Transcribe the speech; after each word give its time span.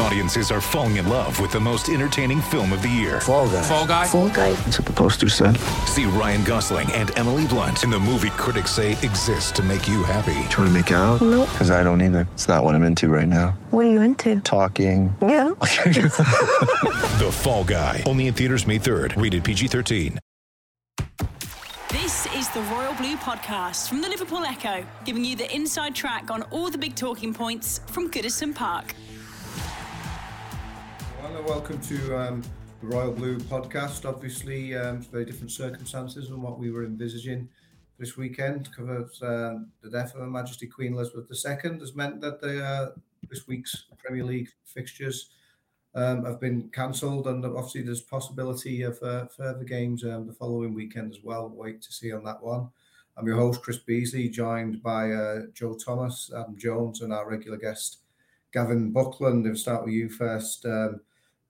Audiences 0.00 0.50
are 0.52 0.60
falling 0.60 0.96
in 0.96 1.08
love 1.08 1.40
with 1.40 1.50
the 1.50 1.58
most 1.58 1.88
entertaining 1.88 2.40
film 2.40 2.72
of 2.72 2.82
the 2.82 2.88
year. 2.88 3.20
Fall 3.20 3.48
guy. 3.48 3.62
Fall 3.62 3.86
guy. 3.86 4.06
Fall 4.06 4.28
guy. 4.28 4.52
That's 4.52 4.78
what 4.78 4.86
the 4.86 4.92
poster 4.92 5.28
said. 5.28 5.56
See 5.86 6.04
Ryan 6.04 6.44
Gosling 6.44 6.90
and 6.92 7.16
Emily 7.18 7.46
Blunt 7.48 7.82
in 7.82 7.90
the 7.90 7.98
movie 7.98 8.30
critics 8.30 8.70
say 8.70 8.92
exists 8.92 9.50
to 9.52 9.62
make 9.62 9.88
you 9.88 10.04
happy. 10.04 10.34
Trying 10.50 10.68
to 10.68 10.70
make 10.70 10.90
it 10.92 10.94
out? 10.94 11.20
Nope. 11.20 11.48
Because 11.50 11.70
I 11.72 11.82
don't 11.82 12.00
either. 12.00 12.28
It's 12.34 12.46
not 12.46 12.62
what 12.62 12.74
I'm 12.76 12.84
into 12.84 13.08
right 13.08 13.26
now. 13.26 13.58
What 13.70 13.86
are 13.86 13.90
you 13.90 14.00
into? 14.02 14.40
Talking. 14.40 15.14
Yeah. 15.20 15.50
The 17.18 17.30
Fall 17.32 17.64
Guy. 17.64 18.04
Only 18.06 18.28
in 18.28 18.34
theaters 18.34 18.64
May 18.66 18.78
3rd. 18.78 19.20
Rated 19.20 19.42
PG-13. 19.42 20.18
This 21.90 22.26
is 22.36 22.48
the 22.50 22.60
Royal 22.62 22.94
Blue 22.94 23.16
Podcast 23.16 23.88
from 23.88 24.00
the 24.02 24.08
Liverpool 24.08 24.44
Echo, 24.44 24.84
giving 25.04 25.24
you 25.24 25.34
the 25.34 25.52
inside 25.52 25.94
track 25.96 26.30
on 26.30 26.42
all 26.44 26.70
the 26.70 26.78
big 26.78 26.94
talking 26.94 27.34
points 27.34 27.80
from 27.88 28.08
Goodison 28.10 28.54
Park. 28.54 28.94
Well, 31.20 31.42
welcome 31.42 31.80
to 31.80 32.16
um, 32.16 32.42
the 32.80 32.86
Royal 32.86 33.10
Blue 33.10 33.38
podcast. 33.38 34.08
Obviously, 34.08 34.76
um, 34.76 35.00
very 35.02 35.24
different 35.24 35.50
circumstances 35.50 36.28
than 36.28 36.40
what 36.40 36.60
we 36.60 36.70
were 36.70 36.84
envisaging 36.84 37.48
this 37.98 38.16
weekend. 38.16 38.70
Covered 38.72 39.10
um, 39.22 39.72
the 39.82 39.90
death 39.90 40.14
of 40.14 40.20
Her 40.20 40.28
Majesty 40.28 40.68
Queen 40.68 40.92
Elizabeth 40.92 41.28
II 41.28 41.80
has 41.80 41.96
meant 41.96 42.20
that 42.20 42.40
the, 42.40 42.64
uh, 42.64 42.90
this 43.28 43.48
week's 43.48 43.86
Premier 43.98 44.22
League 44.22 44.48
fixtures 44.64 45.30
um, 45.96 46.24
have 46.24 46.40
been 46.40 46.70
cancelled, 46.70 47.26
and 47.26 47.44
obviously 47.44 47.82
there's 47.82 48.00
possibility 48.00 48.82
of 48.82 49.02
uh, 49.02 49.26
further 49.26 49.64
games 49.64 50.04
um, 50.04 50.24
the 50.24 50.32
following 50.32 50.72
weekend 50.72 51.12
as 51.12 51.24
well. 51.24 51.48
Wait 51.48 51.82
to 51.82 51.92
see 51.92 52.12
on 52.12 52.22
that 52.24 52.40
one. 52.40 52.68
I'm 53.16 53.26
your 53.26 53.36
host 53.36 53.62
Chris 53.62 53.78
Beesley, 53.78 54.30
joined 54.30 54.80
by 54.84 55.10
uh, 55.10 55.40
Joe 55.52 55.74
Thomas, 55.74 56.30
Adam 56.32 56.56
Jones, 56.56 57.00
and 57.00 57.12
our 57.12 57.28
regular 57.28 57.58
guest 57.58 57.98
Gavin 58.52 58.92
Buckland. 58.92 59.42
We'll 59.42 59.56
start 59.56 59.84
with 59.84 59.94
you 59.94 60.08
first. 60.08 60.64
Um, 60.64 61.00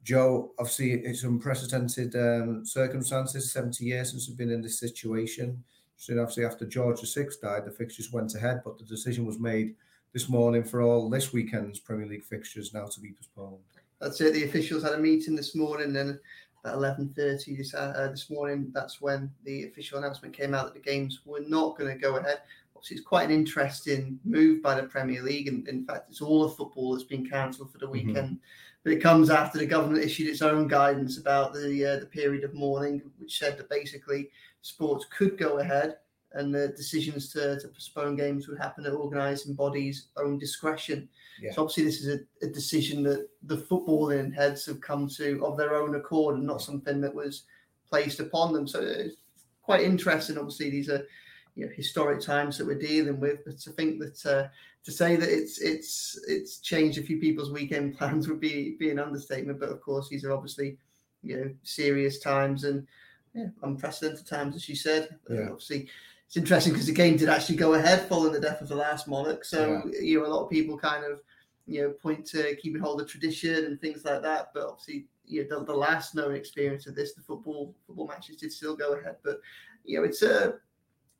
Joe, 0.08 0.52
obviously, 0.58 0.92
it's 0.92 1.22
unprecedented 1.24 2.16
um, 2.16 2.64
circumstances. 2.64 3.52
70 3.52 3.84
years 3.84 4.10
since 4.10 4.26
we've 4.26 4.38
been 4.38 4.50
in 4.50 4.62
this 4.62 4.78
situation. 4.78 5.62
So 5.98 6.18
obviously, 6.18 6.46
after 6.46 6.64
George 6.64 7.02
VI 7.02 7.26
died, 7.42 7.66
the 7.66 7.70
fixtures 7.70 8.10
went 8.10 8.34
ahead, 8.34 8.62
but 8.64 8.78
the 8.78 8.84
decision 8.84 9.26
was 9.26 9.38
made 9.38 9.74
this 10.14 10.30
morning 10.30 10.64
for 10.64 10.80
all 10.80 11.10
this 11.10 11.34
weekend's 11.34 11.78
Premier 11.78 12.06
League 12.06 12.24
fixtures 12.24 12.72
now 12.72 12.86
to 12.86 13.00
be 13.00 13.12
postponed. 13.12 13.58
That's 14.00 14.18
it. 14.22 14.32
The 14.32 14.44
officials 14.44 14.82
had 14.82 14.94
a 14.94 14.98
meeting 14.98 15.36
this 15.36 15.54
morning, 15.54 15.94
and 15.94 16.18
at 16.64 16.72
eleven 16.72 17.12
thirty 17.14 17.54
this, 17.56 17.74
uh, 17.74 18.08
this 18.10 18.30
morning, 18.30 18.70
that's 18.72 19.02
when 19.02 19.30
the 19.44 19.64
official 19.66 19.98
announcement 19.98 20.32
came 20.34 20.54
out 20.54 20.64
that 20.72 20.74
the 20.82 20.90
games 20.90 21.20
were 21.26 21.44
not 21.46 21.76
going 21.76 21.92
to 21.94 22.00
go 22.00 22.16
ahead. 22.16 22.40
Obviously, 22.74 22.96
it's 22.96 23.06
quite 23.06 23.28
an 23.28 23.34
interesting 23.34 24.18
move 24.24 24.62
by 24.62 24.74
the 24.80 24.86
Premier 24.86 25.22
League, 25.22 25.48
and 25.48 25.68
in 25.68 25.84
fact, 25.84 26.08
it's 26.08 26.22
all 26.22 26.44
of 26.44 26.56
football 26.56 26.92
that's 26.94 27.04
been 27.04 27.28
cancelled 27.28 27.70
for 27.70 27.76
the 27.78 27.86
Mhm. 27.86 27.92
weekend. 28.06 28.38
But 28.84 28.92
it 28.92 29.02
comes 29.02 29.28
after 29.28 29.58
the 29.58 29.66
government 29.66 30.04
issued 30.04 30.28
its 30.28 30.42
own 30.42 30.68
guidance 30.68 31.18
about 31.18 31.52
the 31.52 31.84
uh, 31.84 32.00
the 32.00 32.06
period 32.06 32.44
of 32.44 32.54
mourning, 32.54 33.02
which 33.18 33.38
said 33.38 33.58
that 33.58 33.68
basically 33.68 34.30
sports 34.62 35.06
could 35.10 35.36
go 35.36 35.58
ahead, 35.58 35.96
and 36.32 36.54
the 36.54 36.68
decisions 36.68 37.32
to, 37.32 37.58
to 37.60 37.68
postpone 37.68 38.16
games 38.16 38.48
would 38.48 38.58
happen 38.58 38.86
at 38.86 38.92
organising 38.92 39.54
bodies' 39.54 40.08
own 40.16 40.38
discretion. 40.38 41.08
Yeah. 41.40 41.52
So 41.52 41.62
obviously, 41.62 41.84
this 41.84 42.00
is 42.02 42.20
a, 42.20 42.46
a 42.46 42.50
decision 42.50 43.02
that 43.04 43.28
the 43.42 43.56
footballing 43.56 44.34
heads 44.34 44.64
have 44.66 44.80
come 44.80 45.08
to 45.16 45.44
of 45.44 45.56
their 45.56 45.74
own 45.74 45.94
accord, 45.94 46.36
and 46.36 46.46
not 46.46 46.62
something 46.62 47.00
that 47.00 47.14
was 47.14 47.44
placed 47.88 48.20
upon 48.20 48.52
them. 48.52 48.66
So 48.66 48.80
it's 48.80 49.16
quite 49.62 49.82
interesting. 49.82 50.38
Obviously, 50.38 50.70
these 50.70 50.88
are 50.88 51.06
you 51.54 51.66
know 51.66 51.72
historic 51.74 52.20
times 52.20 52.56
that 52.58 52.66
we're 52.66 52.78
dealing 52.78 53.20
with. 53.20 53.44
But 53.44 53.58
to 53.60 53.70
think 53.70 54.00
that 54.00 54.26
uh, 54.26 54.48
to 54.88 54.94
say 54.94 55.16
that 55.16 55.28
it's 55.28 55.58
it's 55.58 56.18
it's 56.26 56.60
changed 56.60 56.96
a 56.96 57.02
few 57.02 57.18
people's 57.18 57.50
weekend 57.50 57.94
plans 57.98 58.26
would 58.26 58.40
be 58.40 58.74
be 58.78 58.88
an 58.88 58.98
understatement. 58.98 59.60
But 59.60 59.68
of 59.68 59.82
course, 59.82 60.08
these 60.08 60.24
are 60.24 60.32
obviously 60.32 60.78
you 61.22 61.36
know 61.36 61.50
serious 61.62 62.20
times 62.20 62.64
and 62.64 62.86
yeah, 63.34 63.48
unprecedented 63.62 64.26
times, 64.26 64.56
as 64.56 64.66
you 64.66 64.74
said. 64.74 65.10
Yeah. 65.28 65.50
obviously, 65.50 65.90
it's 66.26 66.38
interesting 66.38 66.72
because 66.72 66.86
the 66.86 66.94
game 66.94 67.18
did 67.18 67.28
actually 67.28 67.56
go 67.56 67.74
ahead 67.74 68.08
following 68.08 68.32
the 68.32 68.40
death 68.40 68.62
of 68.62 68.68
the 68.68 68.76
last 68.76 69.06
monarch. 69.06 69.44
So 69.44 69.82
you 70.00 70.20
know, 70.20 70.26
a 70.26 70.32
lot 70.34 70.44
of 70.44 70.50
people 70.50 70.78
kind 70.78 71.04
of 71.04 71.20
you 71.66 71.82
know 71.82 71.90
point 71.90 72.24
to 72.28 72.56
keeping 72.56 72.80
hold 72.80 73.02
of 73.02 73.08
tradition 73.08 73.66
and 73.66 73.78
things 73.78 74.06
like 74.06 74.22
that. 74.22 74.52
But 74.54 74.68
obviously, 74.68 75.04
you 75.26 75.46
know, 75.46 75.58
the, 75.58 75.66
the 75.66 75.74
last 75.74 76.14
known 76.14 76.34
experience 76.34 76.86
of 76.86 76.94
this, 76.94 77.12
the 77.12 77.20
football 77.20 77.74
football 77.86 78.06
matches 78.06 78.36
did 78.36 78.52
still 78.52 78.74
go 78.74 78.94
ahead. 78.94 79.16
But 79.22 79.40
you 79.84 79.98
know, 79.98 80.04
it's 80.04 80.22
a 80.22 80.54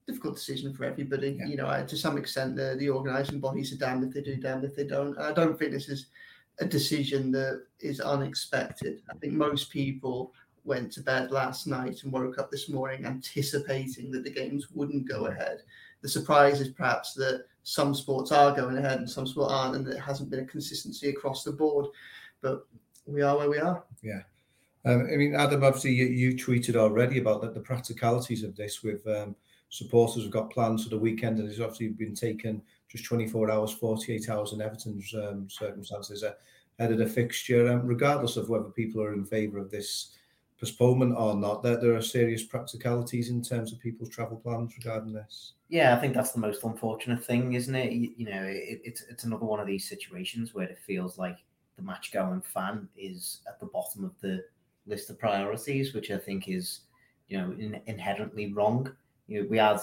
difficult 0.09 0.37
decision 0.37 0.75
for 0.75 0.85
everybody. 0.85 1.37
Yeah. 1.39 1.47
You 1.47 1.57
know, 1.59 1.87
to 1.87 1.97
some 1.97 2.17
extent, 2.19 2.57
the 2.57 2.77
the 2.79 2.89
organising 2.89 3.41
bodies 3.41 3.73
are 3.73 3.77
damned 3.77 4.05
if 4.05 4.15
they 4.15 4.23
do, 4.23 4.37
damned 4.37 4.65
if 4.65 4.75
they 4.75 4.85
don't. 4.85 5.17
I 5.19 5.33
don't 5.33 5.59
think 5.59 5.73
this 5.73 5.89
is 5.89 6.07
a 6.61 6.65
decision 6.65 7.31
that 7.33 7.65
is 7.81 8.01
unexpected. 8.01 9.03
I 9.11 9.15
think 9.19 9.35
most 9.35 9.71
people 9.71 10.33
went 10.65 10.91
to 10.93 11.03
bed 11.03 11.31
last 11.31 11.67
night 11.67 12.03
and 12.03 12.13
woke 12.13 12.39
up 12.39 12.51
this 12.51 12.69
morning 12.69 13.07
anticipating 13.07 14.11
that 14.11 14.25
the 14.25 14.31
games 14.31 14.69
wouldn't 14.75 15.09
go 15.09 15.27
ahead. 15.27 15.63
The 16.03 16.09
surprise 16.09 16.61
is 16.61 16.69
perhaps 16.69 17.15
that 17.15 17.45
some 17.63 17.95
sports 17.95 18.33
are 18.33 18.55
going 18.55 18.77
ahead 18.77 18.99
and 18.99 19.09
some 19.09 19.27
sports 19.27 19.53
aren't, 19.53 19.77
and 19.77 19.87
there 19.87 20.01
hasn't 20.01 20.31
been 20.31 20.41
a 20.41 20.47
consistency 20.47 21.11
across 21.11 21.45
the 21.45 21.53
board. 21.53 21.87
But 22.41 22.67
we 23.07 23.23
are 23.23 23.37
where 23.37 23.51
we 23.51 23.59
are. 23.59 23.85
Um, 24.85 25.09
I 25.13 25.17
mean, 25.17 25.35
Adam, 25.35 25.65
obviously 25.65 25.93
you, 25.93 26.07
you 26.07 26.35
tweeted 26.35 26.77
already 26.77 27.19
about 27.19 27.43
the, 27.43 27.51
the 27.51 27.61
practicalities 27.61 28.43
of 28.43 28.57
this 28.57 28.83
with 28.83 29.07
um, 29.07 29.35
supporters 29.69 30.23
have 30.23 30.33
got 30.33 30.51
plans 30.51 30.85
for 30.85 30.91
the 30.91 30.99
weekend 30.99 31.39
and 31.39 31.49
it's 31.49 31.61
obviously 31.61 31.89
been 31.89 32.15
taken 32.15 32.63
just 32.89 33.05
24 33.05 33.51
hours, 33.51 33.73
48 33.73 34.29
hours 34.31 34.53
in 34.53 34.63
Everton's 34.63 35.15
um, 35.15 35.49
circumstances 35.51 36.23
ahead 36.23 36.93
of 36.93 36.99
the 36.99 37.07
fixture. 37.07 37.71
Um, 37.71 37.87
regardless 37.87 38.37
of 38.37 38.49
whether 38.49 38.71
people 38.71 39.03
are 39.03 39.13
in 39.13 39.25
favour 39.25 39.59
of 39.59 39.71
this 39.71 40.15
postponement 40.59 41.15
or 41.17 41.35
not, 41.35 41.63
there, 41.63 41.77
there 41.77 41.95
are 41.95 42.03
serious 42.03 42.43
practicalities 42.43 43.29
in 43.29 43.43
terms 43.43 43.73
of 43.73 43.79
people's 43.79 44.09
travel 44.09 44.39
plans 44.39 44.75
regarding 44.77 45.13
this. 45.13 45.53
Yeah, 45.69 45.95
I 45.95 46.01
think 46.01 46.15
that's 46.15 46.33
the 46.33 46.41
most 46.41 46.65
unfortunate 46.65 47.23
thing, 47.23 47.53
isn't 47.53 47.75
it? 47.75 47.93
You, 47.93 48.13
you 48.17 48.27
know, 48.27 48.43
it, 48.43 48.81
it's 48.85 49.03
it's 49.03 49.25
another 49.25 49.45
one 49.45 49.61
of 49.61 49.67
these 49.67 49.87
situations 49.87 50.55
where 50.55 50.67
it 50.67 50.79
feels 50.79 51.19
like 51.19 51.39
the 51.77 51.83
match 51.83 52.11
going 52.11 52.41
fan 52.41 52.89
is 52.97 53.41
at 53.47 53.61
the 53.61 53.67
bottom 53.67 54.05
of 54.05 54.13
the 54.21 54.43
list 54.87 55.11
of 55.11 55.19
priorities, 55.19 55.95
which 55.95 56.11
I 56.11 56.17
think 56.17 56.49
is, 56.49 56.81
you 57.29 57.39
know, 57.39 57.53
in, 57.53 57.81
inherently 57.87 58.53
wrong. 58.53 58.91
You 59.29 59.43
know, 59.43 59.49
we 59.49 59.59
had, 59.59 59.79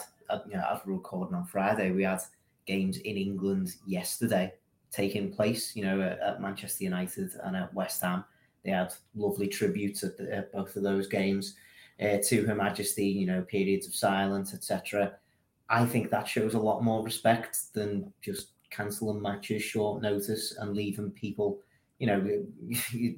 you 0.48 0.58
know, 0.58 0.64
as 0.72 0.80
we're 0.86 0.94
recording 0.94 1.36
on 1.36 1.46
Friday, 1.46 1.92
we 1.92 2.04
had 2.04 2.22
games 2.66 2.98
in 2.98 3.16
England 3.16 3.76
yesterday 3.86 4.52
taking 4.92 5.32
place. 5.32 5.76
You 5.76 5.86
know, 5.86 6.02
at, 6.02 6.20
at 6.20 6.42
Manchester 6.42 6.84
United 6.84 7.32
and 7.44 7.56
at 7.56 7.74
West 7.74 8.02
Ham, 8.02 8.26
they 8.64 8.72
had 8.72 8.94
lovely 9.16 9.48
tributes 9.48 10.04
at, 10.04 10.18
the, 10.18 10.36
at 10.36 10.52
both 10.52 10.76
of 10.76 10.84
those 10.84 11.08
games 11.08 11.56
uh, 12.02 12.18
to 12.26 12.46
Her 12.46 12.56
Majesty. 12.56 13.06
You 13.06 13.28
know, 13.28 13.44
periods 13.44 13.88
of 13.88 13.94
silence, 13.94 14.54
etc. 14.54 15.14
I 15.70 15.86
think 15.86 16.10
that 16.10 16.28
shows 16.28 16.56
a 16.56 16.60
lot 16.60 16.84
more 16.84 17.04
respect 17.04 17.74
than 17.74 18.12
just 18.22 18.50
cancelling 18.72 19.22
matches 19.22 19.64
short 19.64 20.02
notice 20.02 20.58
and 20.58 20.76
leaving 20.76 21.12
people, 21.12 21.60
you 22.00 22.08
know, 22.08 22.46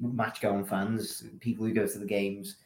match 0.00 0.40
going 0.40 0.64
fans, 0.64 1.24
people 1.40 1.66
who 1.66 1.72
go 1.72 1.86
to 1.86 1.98
the 1.98 2.06
games 2.06 2.56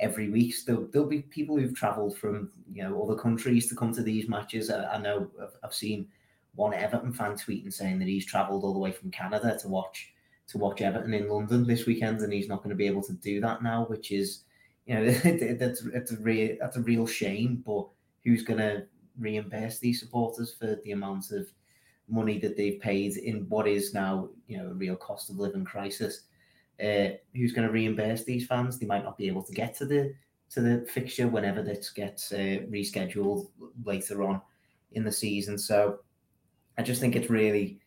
every 0.00 0.30
week. 0.30 0.54
There'll, 0.66 0.86
there'll 0.92 1.08
be 1.08 1.22
people 1.22 1.56
who've 1.56 1.74
travelled 1.74 2.16
from, 2.16 2.50
you 2.72 2.82
know, 2.82 3.02
other 3.02 3.14
countries 3.14 3.68
to 3.68 3.76
come 3.76 3.92
to 3.94 4.02
these 4.02 4.28
matches. 4.28 4.70
I, 4.70 4.94
I 4.94 4.98
know 4.98 5.28
I've, 5.40 5.56
I've 5.62 5.74
seen 5.74 6.08
one 6.54 6.74
Everton 6.74 7.12
fan 7.12 7.32
tweeting 7.32 7.72
saying 7.72 7.98
that 7.98 8.08
he's 8.08 8.26
travelled 8.26 8.64
all 8.64 8.72
the 8.72 8.78
way 8.78 8.92
from 8.92 9.10
Canada 9.10 9.58
to 9.60 9.68
watch 9.68 10.12
to 10.48 10.58
watch 10.58 10.82
Everton 10.82 11.14
in 11.14 11.28
London 11.28 11.66
this 11.66 11.86
weekend, 11.86 12.20
and 12.20 12.32
he's 12.32 12.48
not 12.48 12.58
going 12.58 12.70
to 12.70 12.76
be 12.76 12.86
able 12.86 13.02
to 13.02 13.12
do 13.14 13.40
that 13.40 13.62
now, 13.62 13.84
which 13.84 14.10
is, 14.10 14.42
you 14.86 14.94
know, 14.94 15.10
that's 15.10 15.82
it's 15.86 16.12
a 16.12 16.16
real 16.18 16.56
that's 16.60 16.76
a 16.76 16.82
real 16.82 17.06
shame. 17.06 17.62
But 17.64 17.86
who's 18.24 18.42
going 18.42 18.58
to 18.58 18.86
reimburse 19.18 19.78
these 19.78 20.00
supporters 20.00 20.54
for 20.54 20.78
the 20.84 20.92
amount 20.92 21.30
of 21.30 21.46
money 22.08 22.38
that 22.38 22.56
they've 22.56 22.80
paid 22.80 23.16
in 23.16 23.48
what 23.48 23.66
is 23.68 23.94
now, 23.94 24.28
you 24.46 24.58
know, 24.58 24.70
a 24.70 24.74
real 24.74 24.96
cost 24.96 25.30
of 25.30 25.38
living 25.38 25.64
crisis? 25.64 26.22
Uh, 26.82 27.16
who's 27.34 27.52
going 27.52 27.66
to 27.66 27.72
reimburse 27.72 28.24
these 28.24 28.46
fans? 28.46 28.78
They 28.78 28.86
might 28.86 29.04
not 29.04 29.16
be 29.16 29.28
able 29.28 29.42
to 29.44 29.52
get 29.52 29.76
to 29.76 29.86
the 29.86 30.14
to 30.50 30.60
the 30.60 30.86
fixture 30.90 31.28
whenever 31.28 31.62
this 31.62 31.90
gets 31.90 32.32
uh, 32.32 32.60
rescheduled 32.70 33.48
later 33.84 34.22
on 34.22 34.40
in 34.92 35.04
the 35.04 35.12
season. 35.12 35.56
So 35.58 36.00
I 36.76 36.82
just 36.82 37.00
think 37.00 37.16
it's 37.16 37.30
really, 37.30 37.78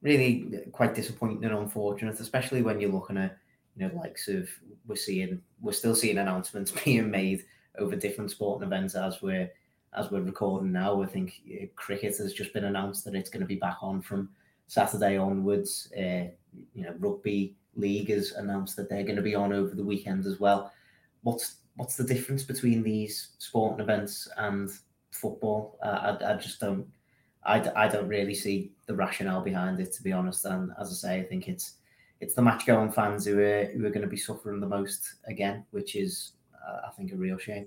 really 0.00 0.62
quite 0.72 0.94
disappointing 0.94 1.44
and 1.44 1.54
unfortunate, 1.54 2.18
especially 2.20 2.62
when 2.62 2.80
you're 2.80 2.92
looking 2.92 3.18
at 3.18 3.36
you 3.76 3.86
know 3.86 3.94
likes 3.94 4.28
of 4.28 4.48
we're 4.86 4.96
seeing 4.96 5.40
we're 5.60 5.72
still 5.72 5.94
seeing 5.94 6.18
announcements 6.18 6.70
being 6.84 7.10
made 7.10 7.44
over 7.78 7.96
different 7.96 8.30
sporting 8.30 8.66
events 8.66 8.94
as 8.94 9.20
we're 9.20 9.50
as 9.96 10.10
we're 10.10 10.20
recording 10.20 10.72
now. 10.72 11.02
I 11.02 11.06
think 11.06 11.40
uh, 11.50 11.66
cricket 11.76 12.16
has 12.18 12.32
just 12.32 12.52
been 12.52 12.64
announced 12.64 13.04
that 13.04 13.14
it's 13.14 13.30
going 13.30 13.40
to 13.40 13.46
be 13.46 13.56
back 13.56 13.78
on 13.82 14.00
from 14.00 14.30
Saturday 14.66 15.16
onwards. 15.16 15.92
Uh, 15.96 16.28
you 16.72 16.84
know, 16.84 16.94
rugby 16.98 17.56
league 17.76 18.10
has 18.10 18.32
announced 18.32 18.76
that 18.76 18.88
they're 18.88 19.04
going 19.04 19.16
to 19.16 19.22
be 19.22 19.34
on 19.34 19.52
over 19.52 19.74
the 19.74 19.84
weekend 19.84 20.26
as 20.26 20.40
well. 20.40 20.72
What's 21.22 21.56
what's 21.76 21.96
the 21.96 22.04
difference 22.04 22.42
between 22.42 22.82
these 22.82 23.30
sporting 23.38 23.80
events 23.80 24.28
and 24.36 24.70
football? 25.10 25.78
Uh, 25.82 26.16
I, 26.20 26.34
I 26.34 26.36
just 26.36 26.60
don't. 26.60 26.86
I, 27.46 27.70
I 27.76 27.88
don't 27.88 28.08
really 28.08 28.34
see 28.34 28.72
the 28.86 28.94
rationale 28.94 29.42
behind 29.42 29.78
it, 29.78 29.92
to 29.92 30.02
be 30.02 30.12
honest. 30.12 30.46
And 30.46 30.72
as 30.80 30.90
I 30.90 30.94
say, 30.94 31.20
I 31.20 31.24
think 31.24 31.48
it's 31.48 31.74
it's 32.20 32.34
the 32.34 32.42
match 32.42 32.64
going 32.64 32.92
fans 32.92 33.26
who 33.26 33.38
are 33.38 33.66
who 33.66 33.84
are 33.84 33.90
going 33.90 34.02
to 34.02 34.08
be 34.08 34.16
suffering 34.16 34.60
the 34.60 34.66
most 34.66 35.16
again, 35.26 35.64
which 35.70 35.94
is 35.96 36.32
uh, 36.66 36.86
I 36.88 36.90
think 36.92 37.12
a 37.12 37.16
real 37.16 37.38
shame. 37.38 37.66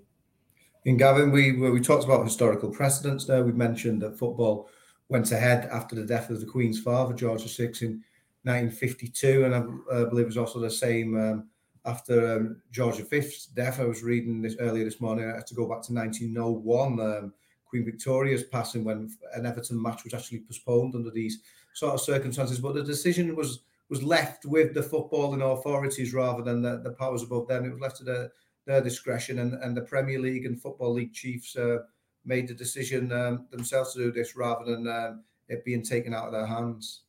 In 0.85 0.97
Gavin, 0.97 1.31
we 1.31 1.51
we 1.51 1.81
talked 1.81 2.05
about 2.05 2.23
historical 2.23 2.69
precedents 2.69 3.25
there. 3.25 3.43
We 3.43 3.51
mentioned 3.51 4.01
that 4.01 4.17
football 4.17 4.69
went 5.09 5.31
ahead 5.31 5.69
after 5.71 5.95
the 5.95 6.05
death 6.05 6.29
of 6.29 6.39
the 6.39 6.45
Queen's 6.45 6.79
father, 6.79 7.13
George 7.13 7.43
VI, 7.55 7.71
in 7.81 8.03
1952, 8.47 9.45
and 9.45 9.55
I 9.55 10.03
believe 10.09 10.25
it 10.25 10.27
was 10.27 10.37
also 10.37 10.59
the 10.59 10.69
same 10.69 11.17
um, 11.17 11.49
after 11.85 12.35
um, 12.35 12.61
George 12.71 12.97
V's 12.97 13.47
death. 13.47 13.79
I 13.79 13.85
was 13.85 14.03
reading 14.03 14.41
this 14.41 14.55
earlier 14.59 14.83
this 14.83 15.01
morning. 15.01 15.29
I 15.29 15.35
had 15.35 15.47
to 15.47 15.55
go 15.55 15.67
back 15.67 15.81
to 15.83 15.93
1901. 15.93 16.99
Um, 16.99 17.33
Queen 17.65 17.85
Victoria's 17.85 18.43
passing 18.43 18.83
when 18.83 19.09
an 19.33 19.45
Everton 19.45 19.81
match 19.81 20.03
was 20.03 20.13
actually 20.13 20.39
postponed 20.39 20.95
under 20.95 21.11
these 21.11 21.39
sort 21.73 21.93
of 21.93 22.01
circumstances. 22.01 22.59
But 22.59 22.75
the 22.75 22.83
decision 22.83 23.35
was 23.35 23.59
was 23.89 24.03
left 24.03 24.45
with 24.45 24.73
the 24.73 24.81
footballing 24.81 25.41
authorities 25.41 26.13
rather 26.13 26.43
than 26.43 26.61
the, 26.61 26.81
the 26.83 26.91
powers 26.91 27.23
above 27.23 27.47
them. 27.47 27.65
It 27.65 27.71
was 27.71 27.79
left 27.79 27.97
to 27.97 28.03
their, 28.03 28.31
their 28.65 28.81
discretion, 28.81 29.39
and, 29.39 29.53
and 29.63 29.75
the 29.75 29.81
Premier 29.81 30.19
League 30.19 30.45
and 30.45 30.61
Football 30.61 30.93
League 30.93 31.13
chiefs 31.13 31.55
uh, 31.55 31.79
made 32.25 32.47
the 32.47 32.53
decision 32.53 33.11
um, 33.11 33.47
themselves 33.49 33.93
to 33.93 33.99
do 33.99 34.11
this 34.11 34.35
rather 34.35 34.65
than 34.65 34.87
um, 34.87 35.23
it 35.47 35.63
being 35.63 35.83
taken 35.83 36.13
out 36.13 36.25
of 36.25 36.33
their 36.33 36.45
hands. 36.45 37.03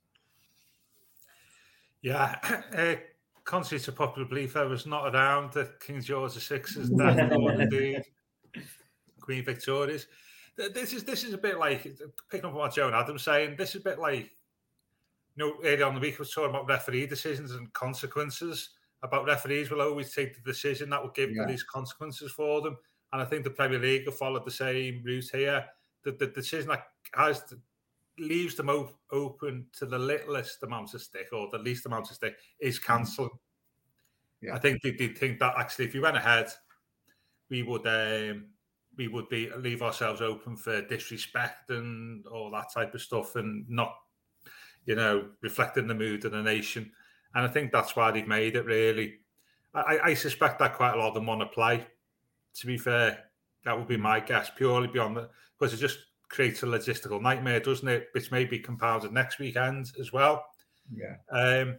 Yeah, 2.02 2.36
uh, 2.76 2.94
contrary 3.44 3.80
to 3.80 3.92
popular 3.92 4.28
belief, 4.28 4.56
I 4.56 4.64
was 4.64 4.86
not 4.86 5.14
around 5.14 5.56
at 5.56 5.80
King 5.80 6.00
George 6.00 6.34
VI's 6.34 6.90
death, 6.90 7.32
or 7.32 7.52
indeed 7.52 8.02
Queen 9.20 9.44
Victoria's. 9.44 10.06
This 10.56 10.92
is 10.92 11.04
this 11.04 11.22
is 11.22 11.34
a 11.34 11.38
bit 11.38 11.58
like 11.58 11.82
picking 12.30 12.46
up 12.46 12.52
on 12.52 12.58
what 12.58 12.74
Joan 12.74 12.94
Adams 12.94 13.22
saying. 13.22 13.56
This 13.56 13.70
is 13.70 13.80
a 13.80 13.84
bit 13.84 13.98
like 13.98 14.30
you 15.38 15.46
know, 15.46 15.54
earlier 15.64 15.86
on 15.86 15.94
the 15.94 16.00
week, 16.00 16.16
I 16.16 16.18
was 16.18 16.32
talking 16.32 16.50
about 16.50 16.68
referee 16.68 17.06
decisions 17.06 17.52
and 17.52 17.72
consequences. 17.72 18.70
About 19.02 19.26
referees 19.26 19.70
will 19.70 19.80
always 19.80 20.12
take 20.12 20.34
the 20.34 20.50
decision 20.50 20.90
that 20.90 21.00
will 21.00 21.12
give 21.12 21.30
yeah. 21.30 21.46
these 21.46 21.62
consequences 21.62 22.32
for 22.32 22.60
them. 22.60 22.76
And 23.12 23.22
I 23.22 23.24
think 23.24 23.44
the 23.44 23.50
Premier 23.50 23.78
League 23.78 24.06
have 24.06 24.16
followed 24.16 24.44
the 24.44 24.50
same 24.50 25.00
route 25.04 25.30
here. 25.32 25.64
The, 26.02 26.12
the 26.12 26.26
decision 26.26 26.68
that 26.68 26.88
has 27.14 27.44
leaves 28.20 28.54
them 28.54 28.68
op- 28.68 28.98
open 29.10 29.66
to 29.78 29.86
the 29.86 29.98
littlest 29.98 30.62
amount 30.62 30.94
of 30.94 31.02
stick 31.02 31.28
or 31.32 31.48
the 31.50 31.58
least 31.58 31.86
amount 31.86 32.10
of 32.10 32.16
stick 32.16 32.36
is 32.60 32.78
cancelling. 32.78 33.30
Yeah. 34.40 34.54
I 34.54 34.58
think 34.58 34.82
they, 34.82 34.92
they 34.92 35.08
think 35.08 35.38
that 35.40 35.54
actually, 35.58 35.86
if 35.86 35.94
you 35.94 36.02
went 36.02 36.16
ahead, 36.16 36.48
we 37.50 37.62
would 37.62 37.86
um, 37.86 38.46
we 38.96 39.08
would 39.08 39.28
be 39.28 39.50
leave 39.56 39.82
ourselves 39.82 40.20
open 40.20 40.56
for 40.56 40.82
disrespect 40.82 41.70
and 41.70 42.26
all 42.26 42.50
that 42.50 42.72
type 42.72 42.94
of 42.94 43.02
stuff, 43.02 43.36
and 43.36 43.68
not 43.68 43.94
you 44.88 44.94
know, 44.94 45.28
reflecting 45.42 45.86
the 45.86 45.94
mood 45.94 46.24
of 46.24 46.32
the 46.32 46.42
nation. 46.42 46.90
And 47.34 47.44
I 47.44 47.48
think 47.48 47.72
that's 47.72 47.94
why 47.94 48.10
they've 48.10 48.26
made 48.26 48.56
it 48.56 48.64
really. 48.64 49.18
I, 49.74 49.98
I 50.02 50.14
suspect 50.14 50.58
that 50.60 50.76
quite 50.76 50.94
a 50.94 50.96
lot 50.96 51.08
of 51.08 51.14
them 51.14 51.26
want 51.26 51.42
to 51.42 51.46
play. 51.46 51.86
To 52.54 52.66
be 52.66 52.78
fair, 52.78 53.24
that 53.64 53.76
would 53.76 53.86
be 53.86 53.98
my 53.98 54.18
guess, 54.18 54.50
purely 54.56 54.86
beyond 54.88 55.18
that, 55.18 55.30
because 55.58 55.74
it 55.74 55.76
just 55.76 55.98
creates 56.28 56.62
a 56.62 56.66
logistical 56.66 57.20
nightmare, 57.20 57.60
doesn't 57.60 57.88
it? 57.88 58.08
Which 58.12 58.30
may 58.30 58.44
be 58.44 58.58
compounded 58.58 59.12
next 59.12 59.38
weekend 59.38 59.92
as 59.98 60.12
well. 60.12 60.44
Yeah. 60.94 61.16
Um, 61.30 61.78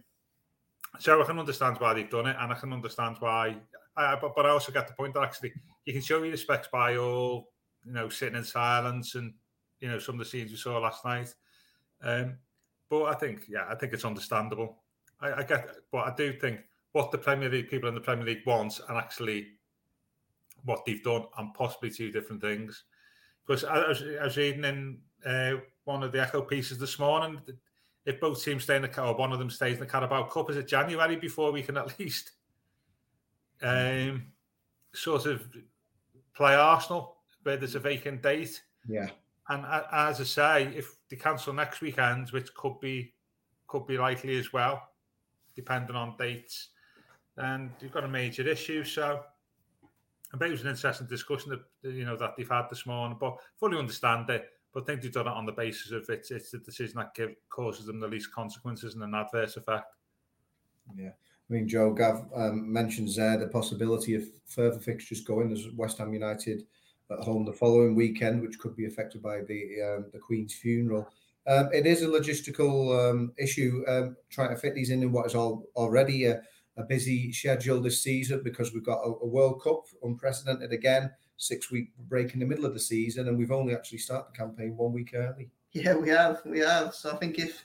so 0.98 1.20
I 1.20 1.24
can 1.24 1.38
understand 1.38 1.76
why 1.78 1.94
they've 1.94 2.10
done 2.10 2.26
it, 2.26 2.36
and 2.38 2.52
I 2.52 2.56
can 2.56 2.72
understand 2.72 3.16
why. 3.20 3.56
Uh, 3.96 4.16
but, 4.20 4.34
but 4.34 4.46
I 4.46 4.50
also 4.50 4.72
get 4.72 4.88
the 4.88 4.94
point 4.94 5.14
that 5.14 5.22
actually 5.22 5.52
you 5.84 5.92
can 5.92 6.02
show 6.02 6.22
your 6.22 6.32
respects 6.32 6.68
by 6.72 6.96
all, 6.96 7.50
you 7.84 7.92
know, 7.92 8.08
sitting 8.08 8.36
in 8.36 8.44
silence 8.44 9.14
and 9.14 9.34
you 9.80 9.88
know 9.88 9.98
some 9.98 10.14
of 10.16 10.18
the 10.20 10.24
scenes 10.24 10.50
we 10.50 10.56
saw 10.56 10.78
last 10.78 11.04
night. 11.04 11.34
Um, 12.02 12.36
but 12.88 13.04
I 13.04 13.14
think, 13.14 13.44
yeah, 13.48 13.66
I 13.68 13.74
think 13.74 13.92
it's 13.92 14.04
understandable. 14.04 14.78
I, 15.20 15.32
I 15.34 15.42
get, 15.42 15.68
but 15.92 16.06
I 16.06 16.14
do 16.14 16.32
think 16.32 16.60
what 16.92 17.12
the 17.12 17.18
Premier 17.18 17.48
League 17.48 17.70
people 17.70 17.88
in 17.88 17.94
the 17.94 18.00
Premier 18.00 18.26
League 18.26 18.46
want 18.46 18.80
and 18.88 18.98
actually 18.98 19.46
what 20.64 20.84
they've 20.84 21.02
done 21.02 21.24
and 21.38 21.54
possibly 21.54 21.90
two 21.90 22.10
different 22.10 22.42
things. 22.42 22.84
Because 23.46 23.64
I, 23.64 23.74
I, 23.74 23.88
was, 23.88 24.02
I 24.20 24.24
was, 24.24 24.36
reading 24.36 24.64
in 24.64 24.98
uh, 25.24 25.56
one 25.84 26.02
of 26.02 26.12
the 26.12 26.20
Echo 26.20 26.42
pieces 26.42 26.78
this 26.78 26.98
morning, 26.98 27.40
if 28.04 28.20
both 28.20 28.42
teams 28.42 28.64
stay 28.64 28.76
in 28.76 28.82
the 28.82 28.88
car, 28.88 29.08
or 29.08 29.16
one 29.16 29.32
of 29.32 29.38
them 29.38 29.50
stays 29.50 29.74
in 29.74 29.80
the 29.80 29.86
Carabao 29.86 30.24
Cup, 30.24 30.50
is 30.50 30.56
it 30.56 30.68
January 30.68 31.16
before 31.16 31.52
we 31.52 31.62
can 31.62 31.76
at 31.76 31.98
least 31.98 32.32
um, 33.62 34.26
sort 34.94 35.26
of 35.26 35.46
play 36.34 36.54
Arsenal 36.54 37.16
where 37.42 37.56
there's 37.56 37.74
a 37.74 37.80
vacant 37.80 38.22
date? 38.22 38.62
Yeah. 38.88 39.08
And 39.48 39.64
as 39.92 40.20
I 40.20 40.24
say, 40.24 40.76
if 40.76 40.94
they 41.08 41.16
cancel 41.16 41.52
next 41.52 41.80
weekend, 41.80 42.30
which 42.30 42.54
could 42.54 42.78
be 42.80 43.14
could 43.66 43.86
be 43.86 43.98
likely 43.98 44.38
as 44.38 44.52
well, 44.52 44.82
depending 45.54 45.96
on 45.96 46.16
dates, 46.18 46.68
and 47.36 47.70
you've 47.80 47.92
got 47.92 48.04
a 48.04 48.08
major 48.08 48.46
issue. 48.46 48.84
So 48.84 49.22
I 50.32 50.36
bet 50.36 50.48
it 50.48 50.52
was 50.52 50.62
an 50.62 50.70
interesting 50.70 51.06
discussion 51.06 51.50
that 51.50 51.90
you 51.92 52.04
know 52.04 52.16
that 52.16 52.36
they've 52.36 52.48
had 52.48 52.68
this 52.70 52.86
morning, 52.86 53.16
but 53.18 53.36
fully 53.56 53.78
understand 53.78 54.30
it. 54.30 54.46
But 54.72 54.84
I 54.84 54.86
think 54.86 55.02
they've 55.02 55.12
done 55.12 55.26
it 55.26 55.32
on 55.32 55.46
the 55.46 55.52
basis 55.52 55.90
of 55.90 56.08
it's 56.08 56.30
it's 56.30 56.50
the 56.52 56.58
decision 56.58 56.98
that 56.98 57.14
give, 57.14 57.34
causes 57.48 57.86
them 57.86 58.00
the 58.00 58.06
least 58.06 58.32
consequences 58.32 58.94
and 58.94 59.02
an 59.02 59.14
adverse 59.14 59.56
effect. 59.56 59.86
Yeah. 60.94 61.08
I 61.08 61.52
mean, 61.52 61.66
Joe 61.66 61.92
Gav 61.92 62.26
um, 62.34 62.72
mentions 62.72 63.16
there 63.16 63.36
the 63.36 63.48
possibility 63.48 64.14
of 64.14 64.22
further 64.46 64.78
fixtures 64.78 65.20
going 65.20 65.50
as 65.50 65.66
West 65.74 65.98
Ham 65.98 66.14
United 66.14 66.62
at 67.10 67.18
home 67.18 67.44
the 67.44 67.52
following 67.52 67.96
weekend, 67.96 68.40
which 68.40 68.58
could 68.60 68.76
be 68.76 68.86
affected 68.86 69.20
by 69.20 69.40
the 69.40 69.82
um, 69.82 70.06
the 70.12 70.18
Queen's 70.18 70.54
funeral. 70.54 71.08
Um, 71.48 71.68
it 71.72 71.86
is 71.86 72.02
a 72.02 72.06
logistical 72.06 73.10
um, 73.10 73.32
issue 73.36 73.82
um, 73.88 74.16
trying 74.28 74.50
to 74.50 74.56
fit 74.56 74.74
these 74.74 74.90
in 74.90 75.02
in 75.02 75.10
what 75.10 75.26
is 75.26 75.34
all, 75.34 75.66
already 75.74 76.26
a, 76.26 76.40
a 76.80 76.84
busy 76.84 77.32
schedule 77.32 77.80
this 77.80 78.02
season 78.02 78.42
because 78.42 78.72
we've 78.72 78.84
got 78.84 79.00
a, 79.00 79.08
a, 79.08 79.26
World 79.26 79.62
Cup, 79.62 79.84
unprecedented 80.02 80.72
again, 80.72 81.10
six 81.36 81.70
week 81.70 81.90
break 82.08 82.34
in 82.34 82.40
the 82.40 82.46
middle 82.46 82.66
of 82.66 82.74
the 82.74 82.80
season, 82.80 83.28
and 83.28 83.38
we've 83.38 83.52
only 83.52 83.74
actually 83.74 83.98
started 83.98 84.32
the 84.32 84.38
campaign 84.38 84.76
one 84.76 84.92
week 84.92 85.12
early. 85.14 85.50
Yeah, 85.72 85.94
we 85.94 86.08
have, 86.08 86.40
we 86.44 86.58
have. 86.60 86.94
So 86.94 87.12
I 87.12 87.16
think 87.16 87.38
if 87.38 87.64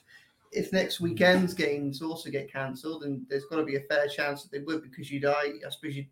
if 0.52 0.72
next 0.72 1.00
weekend's 1.00 1.54
games 1.54 2.00
also 2.00 2.30
get 2.30 2.52
cancelled, 2.52 3.04
and 3.04 3.26
there's 3.28 3.44
got 3.46 3.56
to 3.56 3.64
be 3.64 3.76
a 3.76 3.80
fair 3.80 4.08
chance 4.08 4.42
that 4.42 4.52
they 4.52 4.60
would, 4.60 4.82
because 4.82 5.10
you'd 5.10 5.24
I, 5.24 5.32
I 5.66 5.70
suppose 5.70 5.96
you 5.96 6.06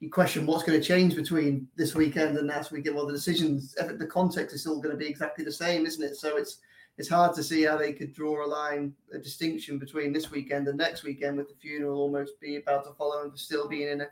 you 0.00 0.10
question 0.10 0.44
what's 0.46 0.62
going 0.62 0.78
to 0.78 0.86
change 0.86 1.16
between 1.16 1.68
this 1.76 1.94
weekend 1.94 2.36
and 2.36 2.46
next 2.46 2.70
weekend. 2.70 2.96
Well, 2.96 3.06
the 3.06 3.14
decisions, 3.14 3.74
the 3.74 4.06
context 4.06 4.54
is 4.54 4.60
still 4.60 4.80
going 4.80 4.94
to 4.94 4.98
be 4.98 5.06
exactly 5.06 5.44
the 5.44 5.52
same, 5.52 5.86
isn't 5.86 6.04
it? 6.04 6.16
So 6.16 6.36
it's 6.36 6.58
it's 6.98 7.08
hard 7.08 7.34
to 7.34 7.42
see 7.42 7.62
how 7.62 7.76
they 7.76 7.92
could 7.92 8.14
draw 8.14 8.44
a 8.44 8.48
line, 8.48 8.94
a 9.12 9.18
distinction 9.18 9.78
between 9.78 10.12
this 10.12 10.30
weekend 10.30 10.66
and 10.68 10.78
next 10.78 11.02
weekend, 11.02 11.36
with 11.36 11.48
the 11.48 11.54
funeral 11.54 12.00
almost 12.00 12.40
be 12.40 12.56
about 12.56 12.84
to 12.84 12.92
follow 12.94 13.22
and 13.22 13.38
still 13.38 13.68
being 13.68 13.88
in 13.88 14.00
a, 14.02 14.08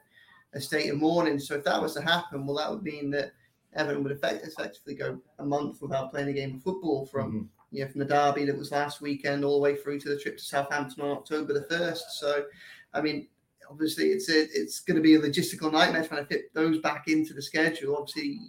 a 0.52 0.60
state 0.60 0.90
of 0.90 0.98
mourning. 0.98 1.38
So 1.38 1.54
if 1.54 1.64
that 1.64 1.80
was 1.80 1.94
to 1.94 2.02
happen, 2.02 2.46
well, 2.46 2.56
that 2.56 2.70
would 2.70 2.82
mean 2.82 3.10
that 3.10 3.32
Everton 3.74 4.02
would 4.02 4.12
effect, 4.12 4.46
effectively 4.46 4.94
go 4.94 5.18
a 5.38 5.44
month 5.44 5.80
without 5.80 6.10
playing 6.10 6.28
a 6.28 6.32
game 6.32 6.56
of 6.56 6.62
football 6.62 7.06
from 7.06 7.32
mm-hmm. 7.32 7.46
you 7.70 7.84
know 7.84 7.90
from 7.90 8.00
the 8.00 8.04
derby 8.04 8.44
that 8.44 8.56
was 8.56 8.70
last 8.70 9.00
weekend 9.00 9.44
all 9.44 9.56
the 9.58 9.62
way 9.62 9.76
through 9.76 9.98
to 10.00 10.10
the 10.10 10.18
trip 10.18 10.36
to 10.36 10.44
Southampton 10.44 11.02
on 11.02 11.16
October 11.16 11.54
the 11.54 11.62
first. 11.62 12.20
So, 12.20 12.44
I 12.92 13.00
mean, 13.00 13.28
obviously 13.68 14.10
it's 14.10 14.28
a, 14.28 14.42
it's 14.42 14.80
going 14.80 14.96
to 14.96 15.02
be 15.02 15.14
a 15.14 15.20
logistical 15.20 15.72
nightmare 15.72 16.06
trying 16.06 16.22
to 16.22 16.28
fit 16.28 16.52
those 16.54 16.78
back 16.78 17.08
into 17.08 17.32
the 17.34 17.42
schedule. 17.42 17.96
Obviously, 17.96 18.40